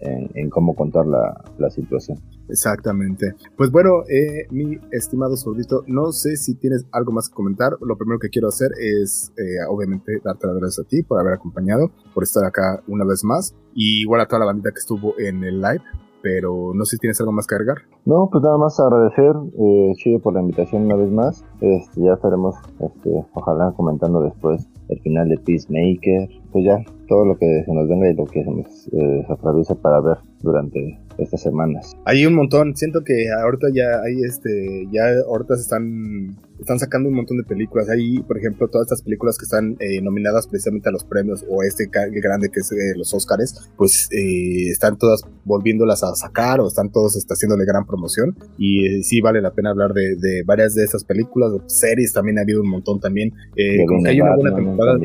en, 0.00 0.50
cómo 0.50 0.74
contar 0.74 1.06
la, 1.06 1.44
la 1.58 1.70
situación. 1.70 2.18
Exactamente. 2.48 3.34
Pues 3.56 3.70
bueno, 3.70 4.02
eh, 4.08 4.46
mi 4.50 4.78
estimado 4.90 5.36
sordito, 5.36 5.84
no 5.86 6.12
sé 6.12 6.36
si 6.36 6.54
tienes 6.54 6.86
algo 6.92 7.12
más 7.12 7.28
que 7.28 7.34
comentar. 7.34 7.72
Lo 7.80 7.96
primero 7.96 8.18
que 8.18 8.30
quiero 8.30 8.48
hacer 8.48 8.70
es, 8.78 9.32
eh, 9.36 9.64
obviamente, 9.68 10.20
darte 10.24 10.46
las 10.46 10.56
gracias 10.56 10.67
a 10.76 10.84
ti 10.84 11.02
por 11.02 11.20
haber 11.20 11.34
acompañado, 11.34 11.92
por 12.14 12.24
estar 12.24 12.44
acá 12.44 12.82
una 12.88 13.04
vez 13.04 13.22
más. 13.24 13.54
Y 13.74 14.02
igual 14.02 14.22
a 14.22 14.26
toda 14.26 14.40
la 14.40 14.46
bandita 14.46 14.72
que 14.72 14.80
estuvo 14.80 15.14
en 15.18 15.44
el 15.44 15.60
live. 15.60 15.82
Pero 16.20 16.72
no 16.74 16.84
sé 16.84 16.96
si 16.96 16.98
tienes 16.98 17.20
algo 17.20 17.30
más 17.30 17.46
que 17.46 17.54
agregar. 17.54 17.78
No, 18.04 18.28
pues 18.30 18.42
nada 18.42 18.58
más 18.58 18.78
agradecer, 18.80 19.36
eh, 19.56 19.92
Chido, 19.94 20.18
por 20.18 20.34
la 20.34 20.40
invitación 20.40 20.86
una 20.86 20.96
vez 20.96 21.12
más. 21.12 21.44
Este, 21.60 22.02
ya 22.02 22.14
estaremos, 22.14 22.56
este, 22.80 23.24
ojalá, 23.34 23.72
comentando 23.76 24.20
después 24.22 24.66
el 24.88 25.00
final 25.00 25.28
de 25.28 25.38
Peacemaker. 25.38 26.28
Pues 26.50 26.64
ya, 26.64 26.84
todo 27.06 27.24
lo 27.24 27.38
que 27.38 27.62
se 27.64 27.72
nos 27.72 27.88
venga 27.88 28.10
y 28.10 28.14
lo 28.14 28.24
que 28.24 28.42
se 28.42 28.50
nos 28.50 28.88
eh, 28.88 29.26
atraviesa 29.28 29.76
para 29.76 30.00
ver 30.00 30.18
durante 30.40 30.98
estas 31.18 31.42
semanas. 31.42 31.96
Hay 32.04 32.24
un 32.26 32.34
montón, 32.34 32.74
siento 32.76 33.00
que 33.04 33.14
ahorita 33.30 33.68
ya 33.74 34.00
hay 34.04 34.22
este, 34.22 34.88
ya 34.90 35.02
ahorita 35.28 35.56
se 35.56 35.62
están, 35.62 36.36
están 36.68 36.78
sacando 36.78 37.08
un 37.08 37.14
montón 37.14 37.38
de 37.38 37.44
películas. 37.44 37.88
Hay, 37.88 38.18
por 38.18 38.36
ejemplo, 38.36 38.68
todas 38.68 38.86
estas 38.86 39.02
películas 39.02 39.38
que 39.38 39.44
están 39.44 39.76
eh, 39.80 40.02
nominadas 40.02 40.46
precisamente 40.46 40.90
a 40.90 40.92
los 40.92 41.04
premios 41.04 41.44
o 41.48 41.62
este 41.62 41.88
grande 41.90 42.50
que 42.50 42.60
es 42.60 42.70
eh, 42.72 42.92
los 42.94 43.14
Oscars, 43.14 43.70
pues 43.76 44.08
eh, 44.12 44.68
están 44.68 44.98
todas 44.98 45.22
volviéndolas 45.44 46.04
a 46.04 46.14
sacar 46.14 46.60
o 46.60 46.68
están 46.68 46.90
todos 46.92 47.16
está 47.16 47.34
haciéndole 47.34 47.64
gran 47.64 47.86
promoción 47.86 48.36
y 48.58 49.02
sí 49.02 49.22
vale 49.22 49.40
la 49.40 49.52
pena 49.52 49.70
hablar 49.70 49.94
de, 49.94 50.16
de, 50.16 50.42
varias 50.44 50.74
de 50.74 50.84
esas 50.84 51.04
películas, 51.04 51.52
series 51.66 52.12
también 52.12 52.38
ha 52.38 52.42
habido 52.42 52.60
un 52.60 52.68
montón 52.68 53.00
también. 53.00 53.30
como 53.86 54.02
que 54.02 54.10
hay 54.10 54.20
una 54.20 54.36
buena 54.36 54.54
temporada. 54.54 54.98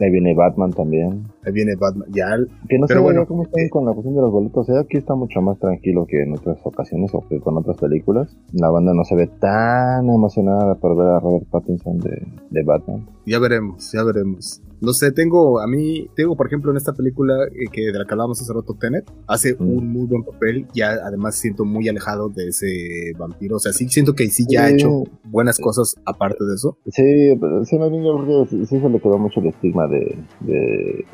Ahí 0.00 0.10
viene 0.10 0.34
Batman 0.34 0.72
también. 0.72 1.24
Ahí 1.44 1.52
viene 1.52 1.74
Batman. 1.74 2.08
Ya. 2.12 2.26
Que 2.68 2.78
no 2.78 2.86
sé 2.86 2.98
bueno, 2.98 3.26
cómo 3.26 3.42
están 3.42 3.68
con 3.68 3.84
la 3.84 3.92
cuestión 3.92 4.14
de 4.14 4.20
los 4.20 4.30
boletos. 4.30 4.68
aquí 4.70 4.96
está 4.96 5.14
mucho 5.14 5.40
más 5.40 5.58
tranquilo 5.58 6.06
que 6.06 6.22
en 6.22 6.34
otras 6.34 6.58
ocasiones 6.62 7.10
o 7.14 7.26
que 7.28 7.40
con 7.40 7.56
otras 7.56 7.76
películas. 7.78 8.36
La 8.52 8.70
banda 8.70 8.94
no 8.94 9.02
se 9.04 9.16
ve 9.16 9.26
tan 9.40 10.08
emocionada 10.08 10.76
por 10.80 10.96
ver 10.96 11.08
a 11.08 11.20
Robert 11.20 11.46
Pattinson 11.50 11.98
de, 11.98 12.26
de 12.50 12.62
Batman. 12.62 13.08
Ya 13.26 13.38
veremos, 13.38 13.92
ya 13.92 14.02
veremos. 14.02 14.62
No 14.80 14.92
sé, 14.92 15.10
tengo, 15.10 15.60
a 15.60 15.66
mí, 15.66 16.08
tengo 16.14 16.36
por 16.36 16.46
ejemplo 16.46 16.70
en 16.70 16.76
esta 16.76 16.92
película 16.92 17.34
eh, 17.46 17.66
que 17.72 17.86
de 17.86 17.98
la 17.98 18.04
que 18.04 18.12
hablábamos 18.14 18.40
hace 18.40 18.52
rato, 18.52 18.74
Tenet, 18.74 19.10
hace 19.26 19.54
mm. 19.54 19.76
un 19.76 19.92
muy 19.92 20.06
buen 20.06 20.22
papel, 20.22 20.66
ya 20.72 20.90
además 21.04 21.34
siento 21.34 21.64
muy 21.64 21.88
alejado 21.88 22.28
de 22.28 22.48
ese 22.48 23.12
vampiro, 23.18 23.56
o 23.56 23.58
sea, 23.58 23.72
sí 23.72 23.88
siento 23.88 24.14
que 24.14 24.28
sí 24.28 24.44
ya 24.48 24.64
ha 24.64 24.70
hecho 24.70 25.02
buenas 25.24 25.58
cosas 25.58 25.96
aparte 26.04 26.44
de 26.44 26.54
eso. 26.54 26.78
Sí, 26.86 27.36
pero 27.40 27.64
sí, 27.64 27.76
me 27.76 27.90
vino 27.90 28.46
sí, 28.48 28.66
sí 28.66 28.80
se 28.80 28.88
le 28.88 29.00
quedó 29.00 29.18
mucho 29.18 29.40
el 29.40 29.48
estigma 29.48 29.88
de, 29.88 30.16
de, 30.40 31.04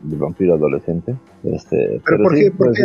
del 0.00 0.18
vampiro 0.18 0.54
adolescente. 0.54 1.14
Este, 1.44 2.00
pero, 2.04 2.24
¿por 2.24 2.34
qué? 2.34 2.50
Pues, 2.56 2.78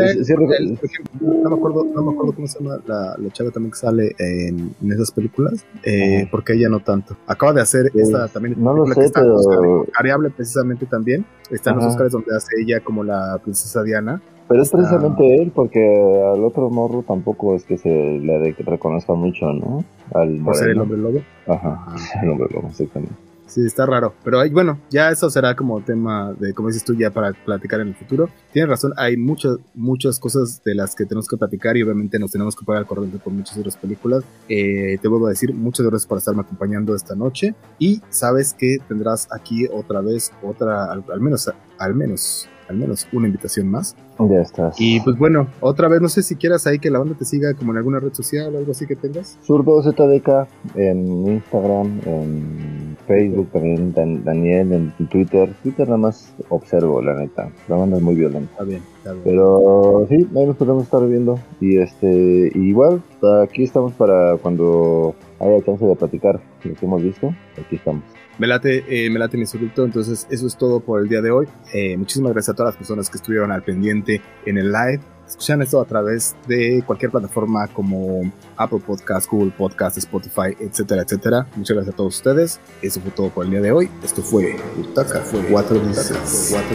no, 1.21 1.49
me 1.49 1.55
acuerdo, 1.55 1.85
no 1.85 2.03
me 2.03 2.11
acuerdo 2.13 2.33
cómo 2.33 2.47
se 2.47 2.59
llama 2.59 2.79
la, 2.85 3.15
la 3.17 3.29
chava 3.31 3.51
también 3.51 3.71
que 3.71 3.77
sale 3.77 4.15
en, 4.19 4.73
en 4.81 4.91
esas 4.91 5.11
películas, 5.11 5.65
eh, 5.83 6.27
porque 6.31 6.53
ella 6.53 6.69
no 6.69 6.79
tanto. 6.79 7.15
Acaba 7.27 7.53
de 7.53 7.61
hacer 7.61 7.91
esta 7.95 8.27
también. 8.27 8.55
No 8.57 8.73
lo 8.73 8.85
sé, 8.87 9.11
pero... 9.13 9.85
Variable 9.95 10.29
precisamente 10.29 10.85
también. 10.85 11.25
Está 11.51 11.71
en 11.71 11.77
los 11.77 11.85
Oscars 11.85 12.11
donde 12.11 12.35
hace 12.35 12.61
ella 12.61 12.79
como 12.79 13.03
la 13.03 13.39
princesa 13.43 13.83
Diana. 13.83 14.21
Pero 14.47 14.61
es 14.61 14.69
precisamente 14.69 15.35
él, 15.35 15.51
porque 15.55 15.79
al 15.79 16.43
otro 16.43 16.69
morro 16.69 17.03
tampoco 17.03 17.55
es 17.55 17.63
que 17.63 17.77
se 17.77 17.89
le 17.89 18.51
reconozca 18.51 19.13
mucho, 19.13 19.45
¿no? 19.53 19.83
Al 20.13 20.37
¿Por 20.43 20.55
ser 20.55 20.69
el 20.69 20.79
hombre 20.79 20.97
lobo? 20.97 21.21
Ajá, 21.47 21.95
el 22.21 22.29
hombre 22.29 22.47
lobo, 22.53 22.67
exactamente. 22.67 23.15
Sí, 23.15 23.32
está 23.57 23.85
raro. 23.85 24.13
Pero 24.23 24.39
hay, 24.39 24.49
bueno, 24.49 24.79
ya 24.89 25.09
eso 25.09 25.29
será 25.29 25.55
como 25.55 25.81
tema 25.81 26.33
de, 26.33 26.53
como 26.53 26.69
dices 26.69 26.83
tú, 26.83 26.95
ya 26.95 27.11
para 27.11 27.33
platicar 27.33 27.79
en 27.81 27.89
el 27.89 27.95
futuro. 27.95 28.29
Tienes 28.51 28.69
razón, 28.69 28.93
hay 28.97 29.17
muchas, 29.17 29.57
muchas 29.73 30.19
cosas 30.19 30.63
de 30.63 30.75
las 30.75 30.95
que 30.95 31.05
tenemos 31.05 31.27
que 31.27 31.37
platicar 31.37 31.77
y 31.77 31.83
obviamente 31.83 32.19
nos 32.19 32.31
tenemos 32.31 32.55
que 32.55 32.65
pagar 32.65 32.81
al 32.81 32.87
corriente 32.87 33.17
por 33.19 33.33
muchas 33.33 33.57
otras 33.57 33.77
películas. 33.77 34.23
Eh, 34.49 34.97
te 35.01 35.07
vuelvo 35.07 35.27
a 35.27 35.29
decir, 35.29 35.53
muchas 35.53 35.85
gracias 35.85 36.07
por 36.07 36.17
estarme 36.17 36.41
acompañando 36.41 36.95
esta 36.95 37.15
noche. 37.15 37.55
Y 37.79 38.01
sabes 38.09 38.53
que 38.53 38.77
tendrás 38.87 39.27
aquí 39.31 39.67
otra 39.71 40.01
vez, 40.01 40.31
otra, 40.43 40.91
al 40.91 41.21
menos, 41.21 41.49
al 41.77 41.95
menos 41.95 42.47
al 42.67 42.77
menos 42.77 43.07
una 43.11 43.27
invitación 43.27 43.69
más. 43.69 43.95
Ya 44.19 44.41
estás. 44.41 44.75
Y 44.79 44.99
pues 44.99 45.17
bueno, 45.17 45.47
otra 45.59 45.87
vez, 45.87 46.01
no 46.01 46.09
sé 46.09 46.21
si 46.21 46.35
quieras 46.35 46.67
ahí 46.67 46.79
que 46.79 46.89
la 46.89 46.99
banda 46.99 47.15
te 47.17 47.25
siga 47.25 47.53
como 47.53 47.71
en 47.71 47.77
alguna 47.77 47.99
red 47.99 48.13
social 48.13 48.53
o 48.53 48.57
algo 48.57 48.71
así 48.71 48.85
que 48.85 48.95
tengas. 48.95 49.37
ZDK 49.43 50.47
en 50.75 51.27
Instagram, 51.27 51.99
en 52.05 52.97
Facebook 53.07 53.49
también, 53.51 54.23
Daniel 54.23 54.73
en 54.73 55.07
Twitter. 55.07 55.53
Twitter 55.63 55.87
nada 55.87 55.97
más 55.97 56.33
observo, 56.49 57.01
la 57.01 57.15
neta. 57.15 57.51
La 57.67 57.75
banda 57.75 57.97
es 57.97 58.03
muy 58.03 58.15
violenta. 58.15 58.51
Está 58.51 58.63
bien, 58.63 58.81
está 58.97 59.11
bien. 59.13 59.23
Pero 59.23 60.05
sí, 60.09 60.27
ahí 60.35 60.45
nos 60.45 60.57
podemos 60.57 60.83
estar 60.83 61.07
viendo. 61.07 61.39
Y 61.59 61.77
este, 61.77 62.51
igual, 62.55 63.01
aquí 63.43 63.63
estamos 63.63 63.93
para 63.93 64.37
cuando 64.37 65.15
haya 65.39 65.63
chance 65.65 65.85
de 65.85 65.95
platicar 65.95 66.39
lo 66.63 66.73
que 66.75 66.85
hemos 66.85 67.01
visto. 67.01 67.33
Aquí 67.57 67.75
estamos. 67.75 68.03
Me 68.39 68.47
late, 68.47 68.83
eh, 68.87 69.09
me 69.09 69.19
late 69.19 69.37
mi 69.37 69.43
insulto, 69.43 69.85
entonces 69.85 70.27
eso 70.29 70.47
es 70.47 70.57
todo 70.57 70.79
por 70.79 71.01
el 71.01 71.09
día 71.09 71.21
de 71.21 71.31
hoy. 71.31 71.47
Eh, 71.73 71.95
muchísimas 71.97 72.33
gracias 72.33 72.53
a 72.53 72.55
todas 72.55 72.73
las 72.73 72.77
personas 72.77 73.09
que 73.09 73.17
estuvieron 73.17 73.51
al 73.51 73.63
pendiente 73.63 74.21
en 74.45 74.57
el 74.57 74.71
live. 74.71 75.01
Escuchan 75.27 75.61
esto 75.61 75.79
a 75.79 75.85
través 75.85 76.35
de 76.47 76.83
cualquier 76.85 77.09
plataforma 77.09 77.67
como 77.67 78.31
Apple 78.57 78.81
Podcast, 78.85 79.29
Google 79.29 79.53
Podcast, 79.57 79.97
Spotify, 79.97 80.55
etcétera, 80.59 81.03
etcétera. 81.03 81.47
Muchas 81.55 81.75
gracias 81.75 81.93
a 81.93 81.97
todos 81.97 82.15
ustedes. 82.17 82.59
Eso 82.81 82.99
fue 83.01 83.11
todo 83.11 83.29
por 83.29 83.45
el 83.45 83.51
día 83.51 83.61
de 83.61 83.71
hoy. 83.71 83.89
Esto 84.03 84.21
fue 84.21 84.57
Butaca, 84.75 85.21
fue 85.21 85.41
4 85.45 85.81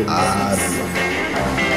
Adiós. 0.08 1.67